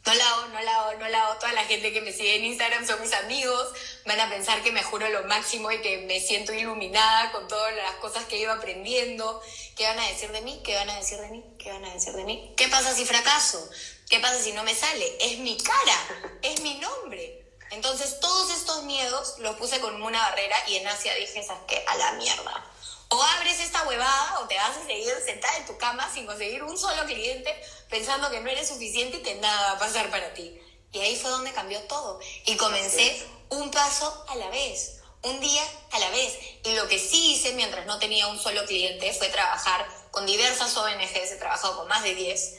No 0.06 0.14
la 0.14 0.30
hago, 0.30 0.48
no 0.48 0.62
la 0.62 0.80
hago, 0.80 1.00
no 1.00 1.08
la 1.08 1.24
hago. 1.24 1.40
Toda 1.40 1.54
la 1.54 1.64
gente 1.64 1.94
que 1.94 2.02
me 2.02 2.12
sigue 2.12 2.36
en 2.36 2.46
Instagram 2.46 2.86
son 2.86 3.02
mis 3.02 3.14
amigos. 3.14 3.70
Van 4.06 4.20
a 4.20 4.30
pensar 4.30 4.62
que 4.62 4.72
me 4.72 4.84
juro 4.84 5.08
lo 5.10 5.24
máximo 5.24 5.72
y 5.72 5.82
que 5.82 6.00
me 6.00 6.20
siento 6.20 6.54
iluminada 6.54 7.32
con 7.32 7.48
todas 7.48 7.74
las 7.76 7.96
cosas 7.96 8.26
que 8.26 8.38
iba 8.38 8.54
aprendiendo. 8.54 9.42
¿Qué 9.78 9.86
van 9.86 10.00
a 10.00 10.08
decir 10.10 10.32
de 10.32 10.42
mí? 10.42 10.62
¿Qué 10.64 10.76
van 10.76 10.90
a 10.90 10.98
decir 10.98 11.20
de 11.20 11.30
mí? 11.30 11.44
¿Qué 11.58 11.72
van 11.72 11.86
a 11.86 11.94
decir 11.94 12.14
de 12.14 12.26
mí? 12.26 12.54
¿Qué 12.58 12.68
pasa 12.68 12.94
si 12.94 13.06
fracaso? 13.06 13.70
¿Qué 14.10 14.20
pasa 14.20 14.40
si 14.40 14.52
no 14.52 14.64
me 14.64 14.76
sale? 14.76 15.18
Es 15.22 15.40
mi 15.40 15.58
cara, 15.58 16.38
es 16.42 16.62
mi 16.62 16.76
nombre. 16.76 17.43
Entonces 17.74 18.20
todos 18.20 18.50
estos 18.52 18.84
miedos 18.84 19.36
los 19.40 19.56
puse 19.58 19.80
con 19.80 20.02
una 20.02 20.20
barrera 20.20 20.58
y 20.68 20.78
en 20.78 20.88
Asia 20.88 21.14
dije, 21.16 21.44
¿sabes 21.44 21.64
qué? 21.68 21.84
A 21.88 21.96
la 21.96 22.14
mierda 22.14 22.74
o 23.14 23.22
abres 23.22 23.60
esta 23.60 23.84
huevada 23.84 24.40
o 24.42 24.48
te 24.48 24.56
vas 24.56 24.76
a 24.76 24.86
seguir 24.86 25.14
sentada 25.24 25.56
en 25.58 25.68
tu 25.68 25.78
cama 25.78 26.10
sin 26.12 26.26
conseguir 26.26 26.64
un 26.64 26.76
solo 26.78 27.06
cliente 27.06 27.56
pensando 27.90 28.30
que 28.32 28.40
no 28.40 28.50
eres 28.50 28.68
suficiente 28.70 29.18
y 29.18 29.22
que 29.22 29.36
nada 29.36 29.68
va 29.68 29.72
a 29.74 29.80
pasar 29.80 30.10
para 30.10 30.34
ti. 30.34 30.60
Y 30.92 31.00
ahí 31.00 31.16
fue 31.16 31.30
donde 31.30 31.54
cambió 31.54 31.80
todo. 31.84 32.20
Y 32.46 32.56
comencé 32.56 33.24
un 33.50 33.70
paso 33.70 34.26
a 34.30 34.36
la 34.36 34.50
vez, 34.50 35.02
un 35.22 35.40
día 35.40 35.64
a 35.92 36.00
la 36.00 36.10
vez. 36.10 36.38
Y 36.64 36.74
lo 36.74 36.88
que 36.88 36.98
sí 36.98 37.34
hice 37.34 37.54
mientras 37.54 37.86
no 37.86 38.00
tenía 38.00 38.28
un 38.28 38.40
solo 38.40 38.66
cliente 38.66 39.14
fue 39.14 39.30
trabajar 39.30 39.88
con 40.10 40.26
diversas 40.26 40.76
ONGs, 40.76 41.32
he 41.32 41.38
trabajado 41.38 41.78
con 41.78 41.88
más 41.88 42.04
de 42.04 42.16
10, 42.16 42.56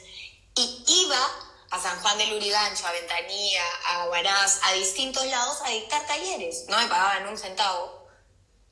y 0.55 0.83
iba 0.87 1.29
a 1.75 1.81
San 1.81 2.01
Juan 2.01 2.17
del 2.17 2.33
Urigancho, 2.33 2.87
a 2.87 2.91
Ventanilla, 2.91 3.63
a 3.87 4.05
Huaraz, 4.05 4.59
a 4.63 4.73
distintos 4.73 5.25
lados 5.25 5.57
a 5.65 5.69
dictar 5.69 6.07
talleres. 6.07 6.65
No 6.69 6.77
me 6.77 6.87
pagaban 6.87 7.27
un 7.27 7.37
centavo, 7.37 8.07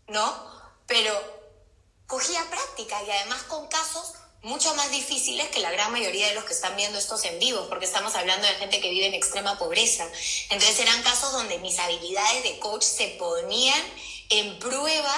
¿no? 0.07 0.51
Pero 0.87 1.13
cogía 2.07 2.41
práctica 2.49 3.03
y 3.03 3.11
además 3.11 3.43
con 3.43 3.67
casos 3.67 4.13
mucho 4.41 4.73
más 4.75 4.89
difíciles 4.91 5.49
que 5.49 5.59
la 5.59 5.71
gran 5.71 5.91
mayoría 5.91 6.29
de 6.29 6.35
los 6.35 6.45
que 6.45 6.53
están 6.53 6.75
viendo 6.77 6.97
estos 6.97 7.25
en 7.25 7.39
vivos, 7.39 7.67
porque 7.67 7.85
estamos 7.85 8.15
hablando 8.15 8.47
de 8.47 8.53
gente 8.55 8.79
que 8.79 8.89
vive 8.89 9.07
en 9.07 9.13
extrema 9.13 9.57
pobreza. 9.57 10.07
Entonces 10.49 10.79
eran 10.79 11.03
casos 11.03 11.33
donde 11.33 11.59
mis 11.59 11.79
habilidades 11.79 12.43
de 12.43 12.59
coach 12.59 12.83
se 12.83 13.07
ponían 13.19 13.81
en 14.29 14.59
prueba 14.59 15.13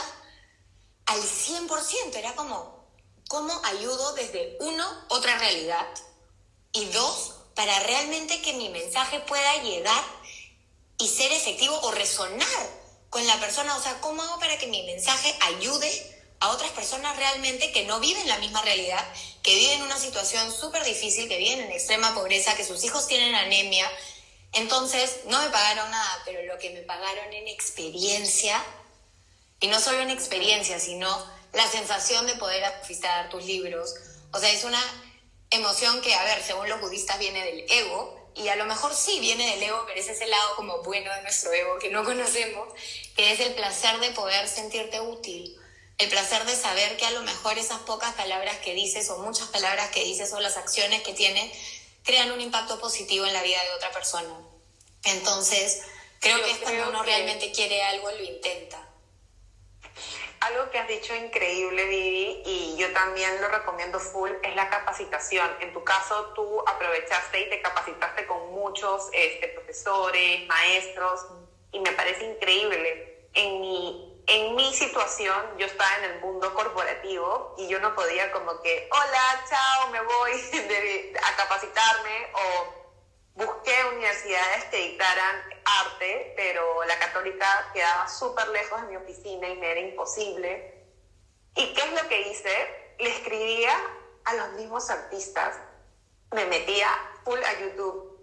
al 1.05 1.21
100%. 1.21 2.15
Era 2.15 2.33
como, 2.33 2.87
¿cómo 3.27 3.61
ayudo 3.63 4.13
desde 4.13 4.57
uno, 4.59 5.05
otra 5.09 5.37
realidad? 5.37 5.87
Y 6.73 6.85
dos, 6.85 7.34
para 7.55 7.79
realmente 7.79 8.41
que 8.41 8.53
mi 8.53 8.69
mensaje 8.69 9.19
pueda 9.21 9.63
llegar 9.63 10.03
y 10.97 11.07
ser 11.07 11.31
efectivo 11.31 11.79
o 11.81 11.91
resonar 11.91 12.69
con 13.09 13.25
la 13.25 13.39
persona. 13.39 13.75
O 13.77 13.81
sea, 13.81 13.99
¿cómo 14.01 14.21
hago 14.21 14.39
para 14.39 14.57
que 14.57 14.67
mi 14.67 14.83
mensaje 14.83 15.33
ayude 15.41 15.89
a 16.41 16.49
otras 16.49 16.71
personas 16.71 17.15
realmente 17.15 17.71
que 17.71 17.85
no 17.85 17.99
viven 17.99 18.27
la 18.27 18.37
misma 18.39 18.61
realidad, 18.61 19.03
que 19.41 19.55
viven 19.55 19.81
una 19.83 19.97
situación 19.97 20.51
súper 20.51 20.83
difícil, 20.83 21.29
que 21.29 21.37
viven 21.37 21.61
en 21.61 21.71
extrema 21.71 22.13
pobreza, 22.13 22.55
que 22.55 22.65
sus 22.65 22.83
hijos 22.83 23.07
tienen 23.07 23.33
anemia? 23.35 23.89
Entonces, 24.51 25.19
no 25.27 25.41
me 25.41 25.49
pagaron 25.49 25.89
nada, 25.91 26.21
pero 26.25 26.41
lo 26.43 26.57
que 26.59 26.69
me 26.71 26.81
pagaron 26.81 27.33
en 27.33 27.47
experiencia, 27.47 28.63
y 29.59 29.67
no 29.67 29.79
solo 29.79 29.99
en 30.01 30.09
experiencia, 30.09 30.79
sino 30.79 31.25
la 31.53 31.69
sensación 31.69 32.25
de 32.25 32.35
poder 32.35 32.63
aficionar 32.65 33.29
tus 33.29 33.45
libros. 33.45 33.93
O 34.31 34.39
sea, 34.39 34.51
es 34.51 34.63
una 34.65 34.81
emoción 35.55 36.01
que, 36.01 36.13
a 36.13 36.23
ver, 36.23 36.43
según 36.43 36.69
los 36.69 36.81
budistas 36.81 37.19
viene 37.19 37.43
del 37.43 37.65
ego, 37.69 38.25
y 38.35 38.49
a 38.49 38.55
lo 38.57 38.65
mejor 38.65 38.93
sí 38.93 39.19
viene 39.19 39.49
del 39.51 39.63
ego, 39.63 39.83
pero 39.87 39.99
ese 39.99 40.11
es 40.11 40.21
el 40.21 40.29
lado 40.29 40.55
como 40.55 40.83
bueno 40.83 41.13
de 41.13 41.21
nuestro 41.21 41.53
ego 41.53 41.79
que 41.79 41.89
no 41.89 42.03
conocemos, 42.05 42.67
que 43.15 43.31
es 43.31 43.39
el 43.39 43.53
placer 43.55 43.99
de 43.99 44.11
poder 44.11 44.47
sentirte 44.47 44.99
útil, 44.99 45.57
el 45.97 46.09
placer 46.09 46.43
de 46.45 46.55
saber 46.55 46.97
que 46.97 47.05
a 47.05 47.11
lo 47.11 47.21
mejor 47.21 47.57
esas 47.57 47.79
pocas 47.79 48.13
palabras 48.15 48.57
que 48.57 48.73
dices 48.73 49.09
o 49.09 49.19
muchas 49.19 49.47
palabras 49.47 49.89
que 49.91 50.03
dices 50.03 50.33
o 50.33 50.41
las 50.41 50.57
acciones 50.57 51.01
que 51.03 51.13
tienes 51.13 51.57
crean 52.03 52.31
un 52.31 52.41
impacto 52.41 52.79
positivo 52.79 53.25
en 53.25 53.33
la 53.33 53.41
vida 53.41 53.63
de 53.63 53.71
otra 53.71 53.91
persona. 53.91 54.37
Entonces, 55.05 55.81
creo 56.19 56.43
que 56.43 56.51
es 56.51 56.57
cuando 56.57 56.89
uno 56.89 57.03
realmente 57.03 57.51
quiere 57.51 57.81
algo, 57.83 58.11
lo 58.11 58.23
intenta. 58.23 58.84
Algo 60.45 60.69
que 60.69 60.77
has 60.77 60.87
dicho 60.87 61.15
increíble, 61.15 61.85
Vivi, 61.85 62.43
y 62.45 62.75
yo 62.77 62.93
también 62.93 63.41
lo 63.41 63.47
recomiendo 63.47 63.99
full, 63.99 64.29
es 64.43 64.55
la 64.55 64.69
capacitación. 64.69 65.49
En 65.59 65.73
tu 65.73 65.83
caso, 65.83 66.33
tú 66.35 66.61
aprovechaste 66.67 67.41
y 67.41 67.49
te 67.49 67.61
capacitaste 67.63 68.27
con 68.27 68.51
muchos 68.51 69.09
este, 69.11 69.47
profesores, 69.47 70.45
maestros, 70.45 71.25
y 71.71 71.79
me 71.79 71.91
parece 71.93 72.25
increíble. 72.25 73.27
En 73.33 73.59
mi, 73.59 74.23
en 74.27 74.53
mi 74.53 74.71
situación, 74.75 75.57
yo 75.57 75.65
estaba 75.65 75.89
en 75.97 76.11
el 76.11 76.19
mundo 76.19 76.53
corporativo 76.53 77.55
y 77.57 77.67
yo 77.67 77.79
no 77.79 77.95
podía 77.95 78.31
como 78.31 78.61
que, 78.61 78.87
hola, 78.91 79.45
chao, 79.49 79.89
me 79.89 79.99
voy 79.99 80.31
a 81.23 81.35
capacitarme 81.37 82.27
o 82.33 82.85
busqué 83.33 83.73
universidades 83.93 84.65
que 84.65 84.77
dictaran 84.77 85.54
arte, 85.65 86.33
pero 86.35 86.83
la 86.85 86.97
católica 86.99 87.71
quedaba 87.73 88.07
súper 88.07 88.47
lejos 88.49 88.81
de 88.81 88.87
mi 88.87 88.95
oficina 88.97 89.49
y 89.49 89.57
me 89.57 89.71
era 89.71 89.79
imposible. 89.79 90.85
¿Y 91.55 91.73
qué 91.73 91.81
es 91.81 92.01
lo 92.01 92.07
que 92.07 92.29
hice? 92.29 92.95
Le 92.99 93.09
escribía 93.09 93.73
a 94.25 94.33
los 94.35 94.49
mismos 94.53 94.89
artistas, 94.89 95.59
me 96.31 96.45
metía 96.45 96.87
full 97.23 97.39
a 97.39 97.59
YouTube. 97.59 98.13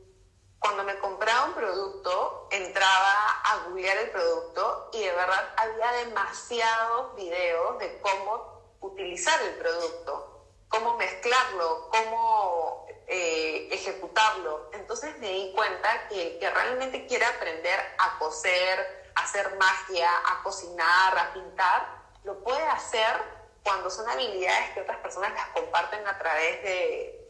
Cuando 0.58 0.84
me 0.84 0.98
compraba 0.98 1.46
un 1.46 1.54
producto, 1.54 2.48
entraba 2.52 3.14
a 3.44 3.64
googlear 3.64 3.96
el 3.98 4.10
producto 4.10 4.90
y 4.92 5.00
de 5.00 5.12
verdad 5.12 5.54
había 5.56 5.92
demasiados 6.04 7.16
videos 7.16 7.78
de 7.78 8.00
cómo 8.00 8.76
utilizar 8.80 9.40
el 9.42 9.54
producto, 9.56 10.46
cómo 10.68 10.96
mezclarlo, 10.96 11.88
cómo 11.90 12.86
eh, 13.14 13.68
ejecutarlo. 13.70 14.70
Entonces 14.72 15.18
me 15.18 15.28
di 15.28 15.52
cuenta 15.54 16.08
que 16.08 16.28
el 16.28 16.38
que 16.38 16.48
realmente 16.48 17.06
quiere 17.06 17.26
aprender 17.26 17.78
a 17.98 18.18
coser, 18.18 19.12
a 19.14 19.22
hacer 19.22 19.54
magia, 19.56 20.10
a 20.30 20.42
cocinar, 20.42 21.18
a 21.18 21.34
pintar, 21.34 21.86
lo 22.24 22.42
puede 22.42 22.64
hacer 22.64 23.22
cuando 23.62 23.90
son 23.90 24.08
habilidades 24.08 24.70
que 24.70 24.80
otras 24.80 24.96
personas 25.00 25.30
las 25.34 25.48
comparten 25.48 26.06
a 26.06 26.18
través 26.18 26.62
de, 26.62 27.28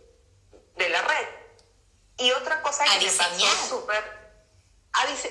de 0.77 0.89
la 0.89 1.03
red. 1.03 1.27
Y 2.19 2.31
otra 2.31 2.63
cosa 2.63 2.85
que 2.85 3.05
me 3.05 3.13
pasó 3.13 3.69
súper... 3.69 4.23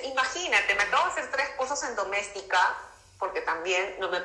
Imagínate, 0.04 0.76
me 0.76 0.84
acabo 0.84 1.06
de 1.06 1.12
hacer 1.12 1.32
tres 1.32 1.50
cursos 1.56 1.82
en 1.84 1.96
doméstica, 1.96 2.78
porque 3.18 3.40
también 3.40 3.96
no 4.00 4.10
me 4.10 4.20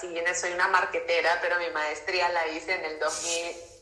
si 0.00 0.08
bien 0.08 0.24
soy 0.34 0.52
una 0.52 0.68
marquetera, 0.68 1.38
pero 1.42 1.58
mi 1.58 1.68
maestría 1.70 2.30
la 2.30 2.48
hice 2.48 2.74
en 2.74 2.84
el 2.86 2.98
2000 2.98 3.75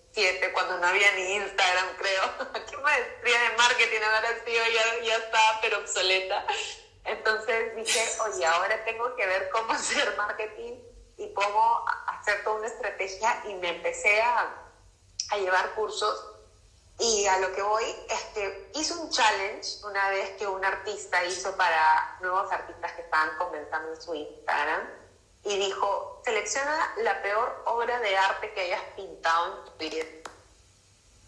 cuando 0.53 0.79
no 0.79 0.87
había 0.87 1.11
ni 1.12 1.35
Instagram, 1.35 1.87
creo. 1.97 2.23
¿Qué 2.71 2.77
maestría 2.79 3.41
de 3.43 3.57
marketing 3.57 4.01
ahora 4.05 4.29
sí, 4.45 4.53
ya, 4.53 5.05
ya 5.05 5.17
está, 5.17 5.59
pero 5.61 5.79
obsoleta? 5.79 6.47
Entonces 7.05 7.77
dije, 7.77 8.01
oye, 8.23 8.47
ahora 8.47 8.85
tengo 8.85 9.15
que 9.17 9.27
ver 9.27 9.51
cómo 9.51 9.73
hacer 9.73 10.17
marketing 10.17 10.75
y 11.17 11.33
cómo 11.35 11.85
hacer 12.07 12.43
toda 12.45 12.57
una 12.57 12.67
estrategia 12.67 13.43
y 13.47 13.55
me 13.55 13.69
empecé 13.71 14.21
a, 14.23 14.55
a 15.31 15.37
llevar 15.37 15.75
cursos 15.75 16.31
y 16.99 17.27
a 17.27 17.39
lo 17.39 17.53
que 17.53 17.62
voy 17.62 17.85
es 18.09 18.25
que 18.35 18.71
hice 18.75 18.95
un 18.95 19.11
challenge 19.11 19.85
una 19.85 20.11
vez 20.11 20.31
que 20.37 20.47
un 20.47 20.65
artista 20.65 21.25
hizo 21.25 21.57
para 21.57 22.19
nuevos 22.21 22.51
artistas 22.53 22.93
que 22.93 23.03
estaban 23.03 23.37
comenzando 23.37 23.93
en 23.93 24.01
su 24.01 24.15
Instagram 24.15 25.04
y 25.45 25.59
dijo, 25.59 26.22
selecciona 26.24 26.95
la 26.99 27.22
peor 27.22 27.62
obra 27.66 28.01
de 28.01 28.16
arte 28.16 28.53
que 28.53 28.61
hayas 28.62 28.82
pintado 28.97 29.59
en 29.59 29.64
tu 29.64 29.78
vida. 29.78 30.05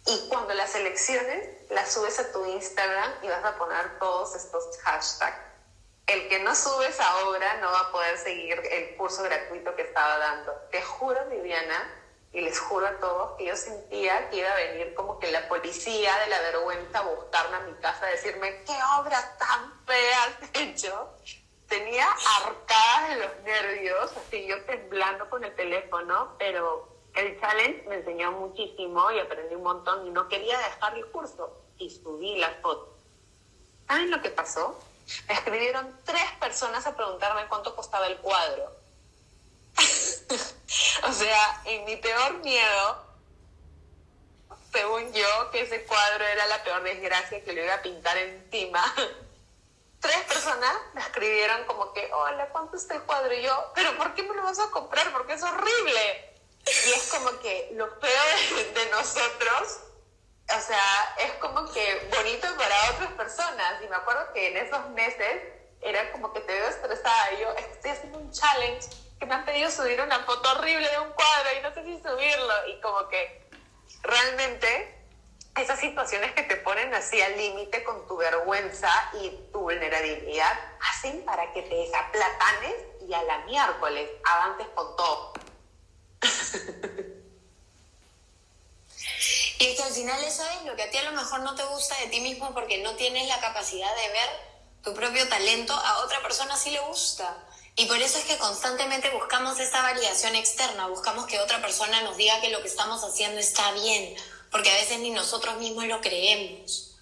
Y 0.07 0.29
cuando 0.29 0.55
la 0.55 0.67
selecciones, 0.67 1.71
la 1.71 1.85
subes 1.85 2.19
a 2.19 2.33
tu 2.33 2.45
Instagram 2.47 3.13
y 3.23 3.29
vas 3.29 3.45
a 3.45 3.57
poner 3.59 3.99
todos 3.99 4.35
estos 4.37 4.79
hashtags. 4.83 5.37
El 6.07 6.29
que 6.29 6.39
no 6.39 6.55
sube 6.55 6.87
esa 6.87 7.27
obra 7.27 7.57
no 7.57 7.71
va 7.73 7.81
a 7.81 7.93
poder 7.93 8.17
seguir 8.17 8.61
el 8.71 8.97
curso 8.97 9.25
gratuito 9.25 9.75
que 9.75 9.83
estaba 9.83 10.19
dando. 10.19 10.53
Te 10.71 10.81
juro, 10.81 11.25
Viviana, 11.27 11.93
y 12.33 12.43
les 12.43 12.61
juro 12.61 12.87
a 12.87 12.99
todos 12.99 13.37
que 13.37 13.47
yo 13.47 13.57
sentía 13.57 14.31
que 14.31 14.37
iba 14.37 14.53
a 14.53 14.57
venir 14.57 14.95
como 14.95 15.19
que 15.19 15.33
la 15.33 15.49
policía 15.49 16.17
de 16.21 16.27
la 16.29 16.41
vergüenza 16.41 16.99
a 16.99 17.03
buscarme 17.03 17.57
a 17.57 17.61
mi 17.61 17.75
casa 17.81 18.07
a 18.07 18.11
decirme, 18.11 18.63
¿qué 18.65 18.77
obra 19.01 19.37
tan 19.39 19.85
fea 19.87 20.25
has 20.25 20.51
hecho? 20.53 21.15
Tenía 21.69 22.07
arcadas 22.45 23.09
de 23.11 23.17
los 23.17 23.39
nervios, 23.45 24.13
así 24.17 24.47
yo 24.47 24.63
temblando 24.65 25.29
con 25.29 25.45
el 25.45 25.55
teléfono, 25.55 26.35
pero 26.39 26.89
el 27.15 27.41
challenge 27.41 27.85
me 27.89 27.97
enseñó 27.97 28.33
muchísimo 28.33 29.11
y 29.11 29.19
aprendí 29.19 29.55
un 29.55 29.63
montón 29.63 30.07
y 30.07 30.11
no 30.11 30.29
quería 30.29 30.59
dejar 30.59 30.97
el 30.97 31.07
curso 31.07 31.63
y 31.79 31.91
subí 31.91 32.37
la 32.37 32.51
foto. 32.63 32.97
¿Saben 33.87 34.11
lo 34.11 34.21
que 34.21 34.31
pasó? 34.31 34.79
Me 35.29 35.35
escribieron 35.35 36.01
tres 36.05 36.31
personas 36.41 36.87
a 36.87 36.97
preguntarme 36.97 37.47
cuánto 37.49 37.75
costaba 37.75 38.07
el 38.07 38.17
cuadro. 38.19 38.73
o 41.09 41.13
sea, 41.13 41.63
en 41.65 41.85
mi 41.85 41.97
peor 41.97 42.35
miedo, 42.39 43.07
según 44.73 45.13
yo, 45.13 45.51
que 45.53 45.63
ese 45.63 45.85
cuadro 45.85 46.25
era 46.25 46.47
la 46.47 46.63
peor 46.65 46.83
desgracia 46.83 47.43
que 47.45 47.53
le 47.53 47.65
iba 47.65 47.75
a 47.75 47.83
pintar 47.83 48.17
encima 48.19 48.83
tres 50.07 50.25
personas 50.25 50.75
me 50.95 51.01
escribieron 51.01 51.65
como 51.65 51.93
que, 51.93 52.11
hola, 52.13 52.49
¿cuánto 52.51 52.77
está 52.77 52.95
el 52.95 53.03
cuadro? 53.03 53.33
Y 53.35 53.43
yo, 53.43 53.73
pero 53.75 53.97
¿por 53.97 54.15
qué 54.15 54.23
me 54.23 54.35
lo 54.35 54.43
vas 54.43 54.59
a 54.61 54.71
comprar? 54.71 55.13
Porque 55.13 55.35
es 55.35 55.43
horrible. 55.43 56.35
Y 56.67 56.91
es 56.91 57.13
como 57.13 57.39
que 57.41 57.71
lo 57.75 57.89
feo 58.01 58.23
de, 58.75 58.87
nosotros, 58.91 59.81
o 60.49 60.61
sea, 60.61 61.15
es 61.19 61.33
como 61.35 61.71
que 61.73 62.09
bonito 62.17 62.49
para 62.57 62.91
otras 62.93 63.13
personas. 63.13 63.83
Y 63.83 63.89
me 63.89 63.97
acuerdo 63.97 64.33
que 64.33 64.49
en 64.49 64.57
esos 64.57 64.89
meses 64.91 65.43
era 65.81 66.13
como 66.13 66.33
que 66.33 66.41
te 66.41 66.53
veo 66.53 66.69
estresada. 66.69 67.33
Y 67.33 67.41
yo 67.41 67.53
estoy 67.53 67.91
haciendo 67.91 68.19
un 68.19 68.31
challenge 68.33 68.89
que 69.19 69.27
me 69.27 69.35
han 69.35 69.45
pedido 69.45 69.71
subir 69.71 70.01
una 70.01 70.21
foto 70.25 70.51
horrible 70.53 70.89
de 70.89 70.99
un 70.99 71.13
cuadro 71.13 71.49
y 71.59 71.63
no 71.63 71.75
sé 71.75 71.85
si 71.85 72.03
subirlo. 72.03 72.69
Y 72.69 72.81
como 72.81 73.09
que 73.09 73.49
realmente 74.03 74.96
esas 75.57 75.81
situaciones 75.81 76.33
que 76.33 76.43
te 76.43 76.57
ponen 76.57 76.93
así 76.95 77.21
al 77.21 77.37
límite 77.37 77.83
con 77.83 78.07
tu 78.07 78.17
vergüenza 78.17 78.91
y 79.23 79.31
tu 79.53 79.61
vulnerabilidad 79.61 80.59
hacen 80.81 81.25
para 81.25 81.53
que 81.53 81.63
te 81.63 81.75
desaplatanes 81.75 82.75
y 83.09 83.15
a 83.15 83.23
la 83.23 83.39
miércoles 83.47 84.11
avances 84.25 84.67
con 84.75 84.97
todo. 84.97 85.33
y 89.59 89.77
que 89.77 89.83
al 89.83 89.93
final 89.93 90.23
eso 90.25 90.45
es 90.47 90.63
lo 90.65 90.77
que 90.77 90.83
a 90.83 90.91
ti 90.91 90.99
a 90.99 91.05
lo 91.05 91.13
mejor 91.13 91.41
no 91.41 91.55
te 91.55 91.65
gusta 91.65 91.97
de 92.01 92.09
ti 92.09 92.21
mismo 92.21 92.53
porque 92.53 92.83
no 92.83 92.95
tienes 92.97 93.27
la 93.29 93.41
capacidad 93.41 93.95
de 93.97 94.09
ver 94.09 94.57
tu 94.83 94.93
propio 94.95 95.27
talento, 95.29 95.73
a 95.73 95.99
otra 96.05 96.23
persona 96.23 96.57
sí 96.57 96.71
le 96.71 96.81
gusta. 96.81 97.45
Y 97.79 97.87
por 97.87 97.99
eso 97.99 98.19
es 98.19 98.25
que 98.25 98.39
constantemente 98.39 99.11
buscamos 99.11 99.59
esa 99.59 99.83
validación 99.83 100.35
externa, 100.35 100.87
buscamos 100.87 101.27
que 101.27 101.41
otra 101.41 101.61
persona 101.61 102.01
nos 102.03 102.17
diga 102.17 102.41
que 102.41 102.51
lo 102.51 102.63
que 102.63 102.69
estamos 102.69 103.03
haciendo 103.05 103.39
está 103.39 103.73
bien 103.73 104.17
porque 104.57 104.71
a 104.71 104.75
veces 104.77 105.01
ni 105.01 105.11
nosotros 105.11 105.59
mismos 105.59 105.85
lo 105.85 106.01
creemos. 106.01 106.93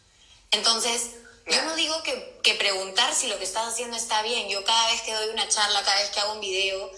Entonces, 0.50 1.10
yo 1.46 1.62
no 1.62 1.76
digo 1.76 2.02
que, 2.02 2.40
que, 2.42 2.56
preguntar 2.56 3.14
si 3.14 3.28
lo 3.28 3.38
que 3.38 3.44
estás 3.44 3.68
haciendo 3.68 3.96
está 3.96 4.22
bien. 4.22 4.48
Yo 4.48 4.64
cada 4.64 4.88
vez 4.88 5.02
que 5.02 5.14
doy 5.14 5.28
una 5.28 5.46
charla, 5.46 5.84
cada 5.84 6.00
vez 6.00 6.10
que 6.10 6.18
hago 6.18 6.32
un 6.32 6.40
video, 6.40 6.90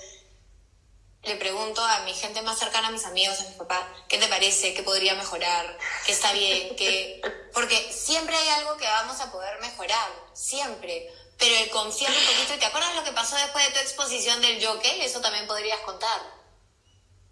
le 1.25 1.37
pregunto 1.37 1.85
a 1.85 2.01
mi 2.07 2.15
gente 2.15 2.41
más 2.41 2.59
cercana, 2.59 2.89
a 2.89 2.91
mis 2.91 3.05
amigos, 3.05 3.39
a 3.39 3.51
mi 3.51 3.55
papá, 3.57 3.87
¿qué 4.09 4.17
te 4.17 4.29
parece? 4.29 4.73
¿Qué 4.73 4.83
podría 4.83 5.15
mejorar? 5.15 5.77
¿Qué 6.07 6.13
está 6.13 6.33
bien? 6.33 6.75
¿Qué... 6.75 7.21
Porque 7.53 7.93
siempre 7.93 8.35
hay 8.35 8.49
algo 8.49 8.79
que 8.79 8.87
vamos 8.87 9.21
a 9.21 9.31
poder 9.31 9.61
mejorar, 9.61 10.11
siempre. 10.33 11.13
Pero 11.37 11.55
el 11.55 11.69
confiar 11.69 12.13
un 12.13 12.25
poquito, 12.25 12.59
¿te 12.59 12.65
acuerdas 12.65 12.95
lo 12.95 13.05
que 13.05 13.13
pasó 13.13 13.37
después 13.37 13.63
de 13.67 13.73
tu 13.73 13.81
exposición 13.81 14.41
del 14.41 14.65
jockey? 14.65 15.03
Eso 15.03 15.21
también 15.21 15.47
podrías 15.47 15.81
contar. 15.81 16.36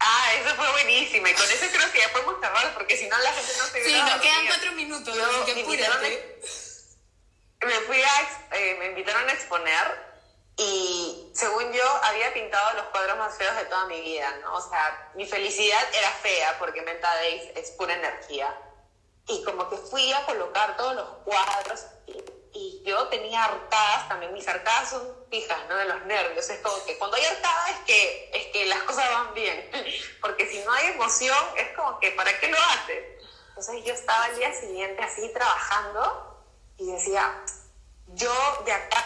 Ah, 0.07 0.35
eso 0.35 0.55
fue 0.55 0.71
buenísima. 0.73 1.31
Y 1.31 1.35
con 1.35 1.51
eso 1.51 1.65
creo 1.73 1.91
que 1.91 1.99
ya 1.99 2.13
podemos 2.13 2.39
cerrar, 2.39 2.75
porque 2.75 2.95
si 2.95 3.09
no 3.09 3.17
la 3.19 3.33
gente 3.33 3.53
no 3.57 3.65
se 3.65 3.85
Sí, 3.85 4.03
nos 4.03 4.21
quedan 4.21 4.47
cuatro 4.47 4.73
minutos, 4.73 5.17
Yo, 5.17 5.45
que 5.47 5.55
me, 5.55 5.63
me 7.67 7.81
fui 7.81 8.03
a, 8.03 8.57
eh, 8.57 8.77
me 8.79 8.87
invitaron 8.89 9.27
a 9.29 9.33
exponer 9.33 10.15
y 10.59 11.31
según 11.35 11.73
yo 11.73 11.83
había 12.03 12.35
pintado 12.35 12.75
los 12.77 12.85
cuadros 12.87 13.17
más 13.17 13.37
feos 13.37 13.57
de 13.57 13.65
toda 13.65 13.87
mi 13.87 14.01
vida, 14.03 14.31
¿no? 14.43 14.55
O 14.57 14.69
sea, 14.69 15.11
mi 15.15 15.27
felicidad 15.27 15.83
era 15.95 16.11
fea 16.11 16.59
porque 16.59 16.83
Menta 16.83 17.13
Days 17.17 17.51
es 17.57 17.71
pura 17.73 17.95
energía. 17.95 18.55
Y 19.27 19.43
como 19.43 19.71
que 19.71 19.79
fui 19.79 20.13
a 20.13 20.27
colocar 20.27 20.77
todos 20.77 20.97
los 20.97 21.09
cuadros 21.25 21.87
y, 22.07 22.23
yo 22.85 23.09
tenía 23.09 23.45
arcadas, 23.45 24.09
también 24.09 24.33
mis 24.35 24.47
arcadas 24.47 24.91
son 24.91 25.03
fijas, 25.31 25.59
¿no? 25.69 25.77
De 25.77 25.87
los 25.87 26.05
nervios. 26.05 26.49
Es 26.51 26.61
como 26.61 26.85
que 26.85 26.99
cuando 26.99 27.17
hay 27.17 27.25
arcadas 27.25 27.71
es 27.71 27.79
que, 27.87 28.31
es 28.33 28.47
que 28.53 28.67
las 28.67 28.83
cosas 28.83 29.11
van 29.11 29.35
bien. 29.35 29.71
Porque 30.21 30.47
si 30.47 30.59
no 30.61 30.73
hay 30.73 30.89
emoción, 30.89 31.39
es 31.57 31.75
como 31.77 31.99
que 31.99 32.11
¿para 32.13 32.39
qué 32.39 32.49
lo 32.49 32.59
haces? 32.59 33.05
Entonces 33.49 33.85
yo 33.85 33.95
estaba 33.95 34.27
el 34.29 34.37
día 34.37 34.55
siguiente 34.55 35.03
así 35.03 35.33
trabajando 35.33 36.45
y 36.77 36.91
decía, 36.91 37.43
yo 38.09 38.33
de 38.65 38.73
acá 38.73 39.05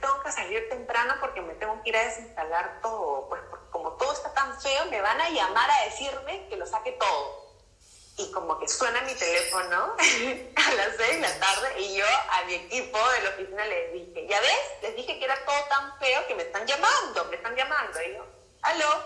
tengo 0.00 0.22
que 0.22 0.32
salir 0.32 0.68
temprano 0.68 1.14
porque 1.20 1.40
me 1.40 1.54
tengo 1.54 1.80
que 1.82 1.90
ir 1.90 1.96
a 1.96 2.04
desinstalar 2.04 2.80
todo. 2.82 3.28
Pues 3.28 3.40
como 3.70 3.92
todo 3.92 4.12
está 4.12 4.32
tan 4.34 4.60
feo, 4.60 4.86
me 4.86 5.00
van 5.00 5.20
a 5.20 5.30
llamar 5.30 5.70
a 5.70 5.84
decirme 5.84 6.48
que 6.48 6.56
lo 6.56 6.66
saque 6.66 6.92
todo. 6.92 7.49
Y 8.20 8.30
como 8.32 8.58
que 8.58 8.68
suena 8.68 9.00
mi 9.02 9.14
teléfono 9.14 9.76
a 10.56 10.74
las 10.74 10.96
6 10.96 10.98
de 10.98 11.18
la 11.20 11.40
tarde 11.40 11.80
y 11.80 11.96
yo 11.96 12.06
a 12.06 12.44
mi 12.44 12.54
equipo 12.54 12.98
de 12.98 13.22
la 13.22 13.30
oficina 13.30 13.64
les 13.66 13.92
dije, 13.92 14.26
ya 14.28 14.40
ves, 14.40 14.60
les 14.82 14.96
dije 14.96 15.18
que 15.18 15.24
era 15.24 15.44
todo 15.44 15.64
tan 15.68 15.98
feo 15.98 16.26
que 16.26 16.34
me 16.34 16.42
están 16.42 16.66
llamando, 16.66 17.24
me 17.26 17.36
están 17.36 17.56
llamando. 17.56 18.02
Y 18.02 18.14
yo, 18.14 18.26
aló, 18.62 19.04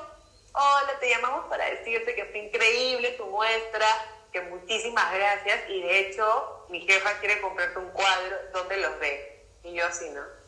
hola, 0.52 0.98
te 0.98 1.08
llamamos 1.08 1.46
para 1.48 1.64
decirte 1.70 2.14
que 2.14 2.24
fue 2.26 2.38
increíble 2.38 3.12
tu 3.12 3.26
muestra, 3.26 3.86
que 4.32 4.40
muchísimas 4.42 5.14
gracias 5.14 5.68
y 5.68 5.80
de 5.82 5.98
hecho 6.00 6.66
mi 6.68 6.80
jefa 6.86 7.18
quiere 7.20 7.40
comprarte 7.40 7.78
un 7.78 7.90
cuadro 7.90 8.36
donde 8.52 8.76
los 8.78 8.98
ve. 8.98 9.46
Y 9.62 9.74
yo 9.74 9.86
así, 9.86 10.10
¿no? 10.10 10.44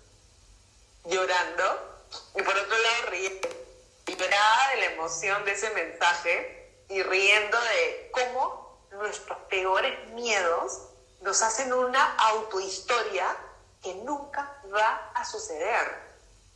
llorando 1.09 2.05
y 2.35 2.43
por 2.43 2.57
otro 2.57 2.77
lado 2.77 3.11
riendo. 3.11 3.49
Lloraba 4.07 4.71
de 4.71 4.77
la 4.81 4.87
emoción 4.87 5.45
de 5.45 5.53
ese 5.53 5.71
mensaje 5.71 6.66
y 6.89 7.03
riendo 7.03 7.61
de 7.61 8.11
cómo 8.13 8.87
nuestros 8.93 9.39
peores 9.49 10.11
miedos 10.11 10.89
nos 11.21 11.43
hacen 11.43 11.73
una 11.73 12.15
autohistoria 12.17 13.37
que 13.83 13.95
nunca 13.97 14.61
va 14.73 15.11
a 15.15 15.25
suceder. 15.25 16.07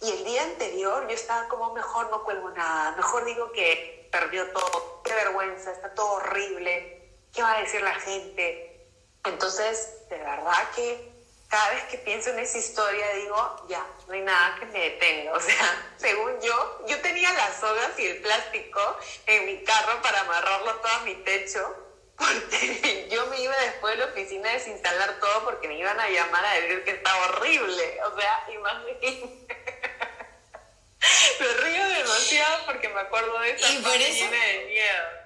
Y 0.00 0.10
el 0.10 0.24
día 0.24 0.42
anterior 0.44 1.06
yo 1.08 1.14
estaba 1.14 1.48
como, 1.48 1.74
mejor 1.74 2.10
no 2.10 2.24
cuelgo 2.24 2.50
nada, 2.50 2.92
mejor 2.92 3.24
digo 3.24 3.52
que 3.52 4.08
perdió 4.10 4.50
todo, 4.52 5.02
qué 5.04 5.12
vergüenza, 5.12 5.72
está 5.72 5.94
todo 5.94 6.12
horrible, 6.12 7.14
¿qué 7.32 7.42
va 7.42 7.56
a 7.56 7.60
decir 7.60 7.82
la 7.82 7.94
gente? 7.94 8.88
Entonces, 9.24 10.08
de 10.08 10.18
verdad 10.18 10.70
que 10.74 11.09
cada 11.50 11.70
vez 11.70 11.82
que 11.90 11.98
pienso 11.98 12.30
en 12.30 12.38
esa 12.38 12.58
historia 12.58 13.12
digo, 13.14 13.66
ya, 13.68 13.84
no 14.06 14.14
hay 14.14 14.22
nada 14.22 14.56
que 14.58 14.66
me 14.66 14.78
detenga. 14.78 15.32
O 15.40 15.40
sea, 15.40 15.92
según 15.96 16.40
yo, 16.40 16.84
yo 16.86 17.00
tenía 17.00 17.32
las 17.32 17.58
sogas 17.58 17.98
y 17.98 18.06
el 18.06 18.18
plástico 18.18 18.98
en 19.26 19.46
mi 19.46 19.64
carro 19.64 20.00
para 20.00 20.20
amarrarlo 20.20 20.76
todo 20.76 20.92
a 20.92 21.00
mi 21.00 21.14
techo, 21.16 21.74
porque 22.16 23.08
yo 23.10 23.26
me 23.26 23.40
iba 23.40 23.56
después 23.58 23.94
de 23.94 24.04
la 24.04 24.12
oficina 24.12 24.48
a 24.48 24.52
desinstalar 24.52 25.18
todo 25.18 25.44
porque 25.44 25.66
me 25.66 25.78
iban 25.78 25.98
a 25.98 26.08
llamar 26.08 26.44
a 26.44 26.52
decir 26.54 26.84
que 26.84 26.92
estaba 26.92 27.26
horrible. 27.26 28.00
O 28.04 28.18
sea, 28.18 28.46
imagínate. 28.52 29.46
me 31.40 31.46
río 31.46 31.88
demasiado 31.88 32.66
porque 32.66 32.88
me 32.90 33.00
acuerdo 33.00 33.38
de 33.40 33.50
esa 33.50 33.72
y 33.72 33.82
por 33.82 33.96
eso... 33.96 34.30
de 34.30 34.64
miedo. 34.68 35.19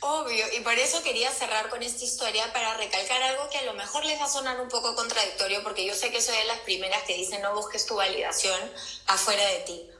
Obvio, 0.00 0.44
y 0.56 0.60
por 0.60 0.74
eso 0.74 1.02
quería 1.02 1.30
cerrar 1.30 1.68
con 1.68 1.82
esta 1.82 2.04
historia 2.04 2.52
para 2.52 2.74
recalcar 2.74 3.22
algo 3.22 3.48
que 3.48 3.58
a 3.58 3.64
lo 3.64 3.74
mejor 3.74 4.04
les 4.04 4.20
va 4.20 4.24
a 4.24 4.30
sonar 4.30 4.60
un 4.60 4.68
poco 4.68 4.94
contradictorio, 4.94 5.62
porque 5.62 5.84
yo 5.84 5.94
sé 5.94 6.10
que 6.10 6.20
soy 6.20 6.36
de 6.36 6.44
las 6.44 6.60
primeras 6.60 7.02
que 7.04 7.14
dicen 7.14 7.42
no 7.42 7.54
busques 7.54 7.86
tu 7.86 7.94
validación 7.94 8.60
afuera 9.06 9.46
de 9.48 9.58
ti. 9.60 9.90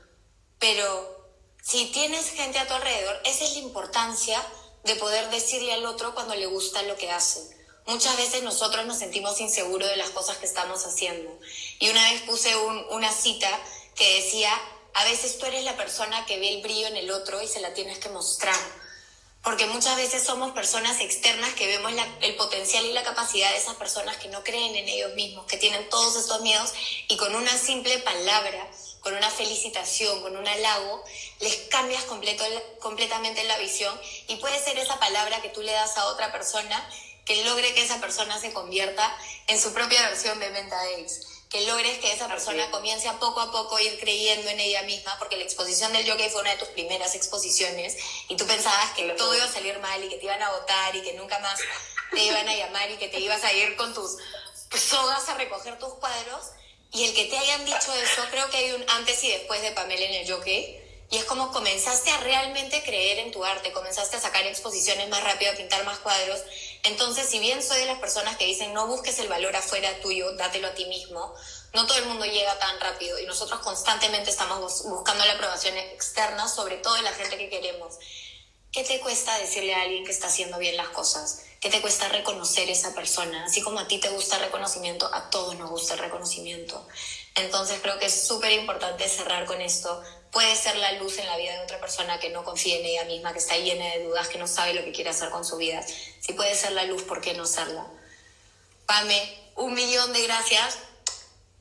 Pero 0.59 1.29
si 1.63 1.87
tienes 1.87 2.31
gente 2.31 2.59
a 2.59 2.67
tu 2.67 2.75
alrededor, 2.75 3.21
esa 3.25 3.45
es 3.45 3.53
la 3.53 3.61
importancia 3.61 4.45
de 4.85 4.97
poder 4.97 5.31
decirle 5.31 5.73
al 5.73 5.87
otro 5.87 6.15
cuando 6.15 6.35
le 6.35 6.47
gusta 6.47 6.83
lo 6.83 6.97
que 6.97 7.11
hace. 7.11 7.57
Muchas 7.87 8.17
veces 8.17 8.43
nosotros 8.43 8.85
nos 8.85 8.99
sentimos 8.99 9.41
inseguros 9.41 9.89
de 9.89 9.97
las 9.97 10.11
cosas 10.11 10.39
que 10.39 10.47
estamos 10.47 10.85
haciendo. 10.87 11.39
Y 11.79 11.89
una 11.89 12.11
vez 12.11 12.23
puse 12.23 12.55
una 12.91 13.13
cita 13.13 13.49
que 13.95 14.23
decía, 14.23 14.51
a 14.95 15.05
veces 15.05 15.39
tú 15.39 15.47
eres 15.47 15.65
la 15.65 15.77
persona 15.77 16.27
que 16.27 16.39
ve 16.39 16.49
el 16.49 16.63
brillo 16.63 16.89
en 16.89 16.97
el 16.97 17.11
otro 17.11 17.41
y 17.43 17.49
se 17.49 17.61
la 17.61 17.75
tienes 17.75 17.99
que 17.99 18.09
mostrar 18.09 18.57
porque 19.43 19.67
muchas 19.67 19.97
veces 19.97 20.25
somos 20.25 20.53
personas 20.53 21.01
externas 21.01 21.55
que 21.55 21.67
vemos 21.67 21.93
el 22.21 22.35
potencial 22.37 22.85
y 22.85 22.93
la 22.93 23.05
capacidad 23.05 23.51
de 23.51 23.59
esas 23.59 23.77
personas 23.77 24.17
que 24.17 24.29
no 24.29 24.43
creen 24.43 24.75
en 24.75 24.89
ellos 24.89 25.15
mismos, 25.15 25.47
que 25.47 25.57
tienen 25.57 25.89
todos 25.89 26.17
estos 26.17 26.41
miedos 26.41 26.73
y 27.09 27.17
con 27.17 27.35
una 27.35 27.57
simple 27.57 27.99
palabra, 28.01 28.69
con 29.01 29.15
una 29.15 29.31
felicitación, 29.31 30.21
con 30.23 30.37
un 30.37 30.49
halago, 30.49 31.05
les 31.41 31.57
cambias 31.71 32.03
completo, 32.05 32.45
completamente 32.81 33.45
la 33.45 33.57
visión 33.59 33.97
y 34.27 34.37
puede 34.37 34.59
ser 34.59 34.79
esa 34.79 34.99
palabra 34.99 35.41
que 35.43 35.51
tú 35.51 35.63
le 35.63 35.73
das 35.73 35.97
a 35.97 36.07
otra 36.07 36.33
persona 36.33 36.91
que 37.25 37.45
logre 37.45 37.75
que 37.75 37.83
esa 37.83 38.01
persona 38.01 38.41
se 38.41 38.53
convierta 38.53 39.17
en 39.47 39.61
su 39.61 39.73
propia 39.73 40.09
versión 40.09 40.39
de 40.41 40.51
Menta 40.51 40.77
Dates 40.77 41.36
que 41.49 41.61
logres 41.67 41.99
que 41.99 42.13
esa 42.13 42.27
persona 42.27 42.71
comience 42.71 43.09
a 43.09 43.19
poco 43.19 43.41
a 43.41 43.53
poco 43.53 43.79
ir 43.79 43.99
creyendo 44.01 44.51
en 44.51 44.59
ella 44.59 44.83
misma, 44.83 45.17
porque 45.19 45.37
la 45.37 45.45
exposición 45.45 45.93
del 45.93 46.05
yoga 46.05 46.29
fue 46.29 46.41
una 46.41 46.51
de 46.51 46.59
tus 46.59 46.69
primeras 46.69 47.15
exposiciones 47.15 47.97
y 48.29 48.37
tú 48.37 48.47
pensabas 48.47 48.91
que 48.93 49.05
todo 49.11 49.35
iba 49.35 49.45
a 49.45 49.53
salir 49.53 49.79
mal 49.79 50.03
y 50.03 50.09
que 50.09 50.17
te 50.17 50.25
iban 50.25 50.43
a 50.43 50.51
votar 50.51 50.97
y 50.97 51.03
que 51.03 51.15
nunca 51.15 51.39
más 51.39 51.61
te 52.11 52.25
iban 52.25 52.49
a 52.49 52.57
llamar 52.57 52.91
y 52.91 52.97
que 52.97 53.09
te 53.09 53.21
ibas 53.21 53.45
a 53.45 53.53
ir 53.53 53.77
con 53.77 53.95
tus 53.95 54.17
sogas 54.77 55.29
a 55.29 55.35
recoger 55.35 55.79
tus 55.79 55.95
cuadros. 55.95 56.51
Y 56.93 57.05
el 57.05 57.15
que 57.15 57.25
te 57.25 57.37
hayan 57.37 57.65
dicho 57.65 57.93
eso, 57.93 58.23
creo 58.31 58.49
que 58.51 58.57
hay 58.57 58.73
un 58.73 58.85
antes 58.91 59.23
y 59.25 59.29
después 59.29 59.61
de 59.63 59.73
Pamela 59.73 60.07
en 60.07 60.15
el 60.15 60.31
jockey. 60.33 60.81
Y 61.11 61.19
es 61.19 61.25
como 61.25 61.53
comenzaste 61.53 62.11
a 62.11 62.19
realmente 62.19 62.83
creer 62.83 63.21
en 63.21 63.31
tu 63.31 63.45
arte, 63.45 63.73
comenzaste 63.73 64.17
a 64.17 64.21
sacar 64.21 64.45
exposiciones 64.47 65.09
más 65.09 65.23
rápido, 65.23 65.53
a 65.53 65.55
pintar 65.55 65.85
más 65.85 65.99
cuadros 65.99 66.41
entonces, 66.83 67.29
si 67.29 67.39
bien 67.39 67.63
soy 67.63 67.81
de 67.81 67.87
las 67.87 67.99
personas 67.99 68.37
que 68.37 68.47
dicen 68.47 68.73
no 68.73 68.87
busques 68.87 69.19
el 69.19 69.29
valor 69.29 69.55
afuera 69.57 70.01
tuyo, 70.01 70.33
dátelo 70.37 70.69
a 70.69 70.75
ti 70.75 70.87
mismo, 70.87 71.35
no 71.75 71.87
todo 71.87 71.99
el 71.99 72.07
mundo 72.07 72.25
llega 72.25 72.59
tan 72.59 72.81
rápido 72.81 73.19
y 73.19 73.27
nosotros 73.27 73.61
constantemente 73.61 74.31
estamos 74.31 74.85
buscando 74.85 75.25
la 75.25 75.33
aprobación 75.33 75.77
externa, 75.77 76.49
sobre 76.49 76.77
todo 76.79 76.95
de 76.95 77.03
la 77.03 77.13
gente 77.13 77.37
que 77.37 77.51
queremos. 77.51 77.99
¿Qué 78.73 78.85
te 78.85 79.01
cuesta 79.01 79.39
decirle 79.39 79.75
a 79.75 79.83
alguien 79.83 80.05
que 80.05 80.13
está 80.13 80.27
haciendo 80.27 80.59
bien 80.59 80.77
las 80.77 80.89
cosas? 80.89 81.43
¿Qué 81.61 81.71
te 81.71 81.81
cuesta 81.81 82.09
reconocer 82.09 82.69
esa 82.69 82.95
persona? 82.95 83.47
Así 83.47 83.63
como 83.63 83.81
a 83.81 83.89
ti 83.89 83.99
te 83.99 84.11
gusta 84.11 84.37
el 84.37 84.43
reconocimiento, 84.43 85.13
a 85.13 85.31
todos 85.31 85.57
nos 85.57 85.71
gusta 85.71 85.95
el 85.95 86.01
reconocimiento. 86.01 86.87
Entonces 87.35 87.81
creo 87.83 87.99
que 87.99 88.07
es 88.07 88.27
súper 88.27 88.53
importante 88.53 89.09
cerrar 89.09 89.47
con 89.47 89.61
esto 89.61 90.03
puede 90.37 90.55
ser 90.55 90.77
la 90.77 90.93
luz 90.93 91.17
en 91.17 91.25
la 91.25 91.39
vida 91.39 91.55
de 91.55 91.61
otra 91.61 91.81
persona 91.81 92.21
que 92.21 92.29
no 92.29 92.45
confía 92.45 92.77
en 92.77 92.85
ella 92.85 93.05
misma, 93.05 93.33
que 93.33 93.39
está 93.39 93.57
llena 93.57 93.87
de 93.95 94.05
dudas, 94.05 94.29
que 94.29 94.37
no 94.37 94.47
sabe 94.47 94.75
lo 94.75 94.85
que 94.85 94.93
quiere 94.93 95.09
hacer 95.09 95.31
con 95.31 95.47
su 95.47 95.57
vida. 95.57 95.83
Si 96.21 96.35
puede 96.35 96.55
ser 96.55 96.73
la 96.73 96.85
luz, 96.85 97.05
¿por 97.05 97.23
qué 97.23 97.33
no 97.33 97.47
serla? 97.47 97.87
Pame, 98.85 99.51
un 99.55 99.73
millón 99.73 100.13
de 100.13 100.27
gracias 100.27 100.79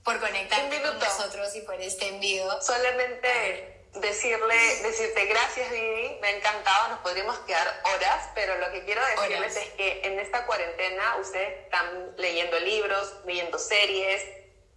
por 0.04 0.20
conectarte 0.20 0.82
con 0.82 1.00
nosotros 1.00 1.56
y 1.56 1.62
por 1.62 1.80
este 1.80 2.10
envío. 2.10 2.62
Solamente 2.62 3.86
decirle, 3.94 4.82
decirte 4.84 5.26
gracias 5.26 5.72
Vivi, 5.72 6.18
me 6.20 6.28
ha 6.28 6.32
encantado, 6.32 6.90
nos 6.90 7.00
podríamos 7.00 7.38
quedar 7.48 7.82
horas, 7.96 8.28
pero 8.36 8.58
lo 8.58 8.74
que 8.74 8.84
quiero 8.84 9.02
decirles 9.16 9.56
es 9.56 9.70
que 9.78 10.02
en 10.04 10.20
esta 10.20 10.46
cuarentena 10.46 11.16
ustedes 11.22 11.64
están 11.64 12.14
leyendo 12.18 12.60
libros, 12.60 13.14
leyendo 13.26 13.58
series, 13.58 14.22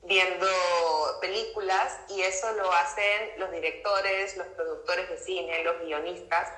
viendo 0.02 0.46
películas 1.20 1.98
y 2.08 2.22
eso 2.22 2.52
lo 2.52 2.72
hacen 2.72 3.32
los 3.38 3.50
directores, 3.50 4.36
los 4.36 4.46
productores 4.48 5.08
de 5.10 5.18
cine, 5.18 5.64
los 5.64 5.80
guionistas. 5.80 6.48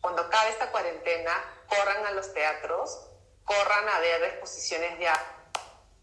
Cuando 0.00 0.22
acabe 0.22 0.50
esta 0.50 0.70
cuarentena, 0.70 1.32
corran 1.66 2.06
a 2.06 2.12
los 2.12 2.32
teatros, 2.34 3.00
corran 3.44 3.88
a 3.88 4.00
ver 4.00 4.22
exposiciones 4.24 4.98
de 4.98 5.08
arte 5.08 5.34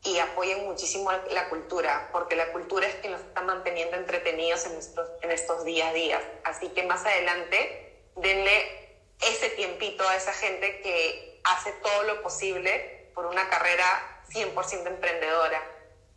y 0.03 0.17
apoyen 0.17 0.65
muchísimo 0.65 1.11
la 1.11 1.49
cultura, 1.49 2.09
porque 2.11 2.35
la 2.35 2.51
cultura 2.51 2.87
es 2.87 2.95
quien 2.95 3.13
nos 3.13 3.21
está 3.21 3.41
manteniendo 3.41 3.97
entretenidos 3.97 4.65
en 4.65 4.77
estos, 4.77 5.07
en 5.21 5.29
estos 5.29 5.63
día 5.63 5.89
a 5.89 5.93
día. 5.93 6.39
Así 6.43 6.69
que 6.69 6.83
más 6.83 7.05
adelante, 7.05 8.09
denle 8.15 8.97
ese 9.21 9.51
tiempito 9.51 10.07
a 10.07 10.15
esa 10.15 10.33
gente 10.33 10.81
que 10.81 11.39
hace 11.43 11.71
todo 11.73 12.03
lo 12.03 12.23
posible 12.23 13.11
por 13.13 13.27
una 13.27 13.47
carrera 13.49 14.23
100% 14.31 14.87
emprendedora 14.87 15.61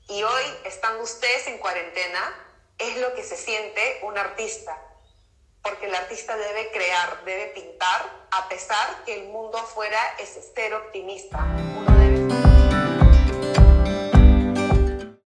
y 0.09 0.23
hoy, 0.23 0.45
estando 0.65 1.03
ustedes 1.03 1.47
en 1.47 1.59
cuarentena, 1.59 2.21
es 2.79 2.99
lo 2.99 3.15
que 3.15 3.23
se 3.23 3.37
siente 3.37 4.01
un 4.03 4.19
artista. 4.19 4.79
Porque 5.63 5.87
el 5.87 5.95
artista 5.95 6.37
debe 6.37 6.71
crear, 6.73 7.25
debe 7.25 7.47
pintar, 7.49 8.27
a 8.31 8.49
pesar 8.49 9.05
que 9.05 9.15
el 9.15 9.29
mundo 9.29 9.57
afuera 9.57 9.99
es 10.19 10.39
ser 10.55 10.75
optimista. 10.75 11.39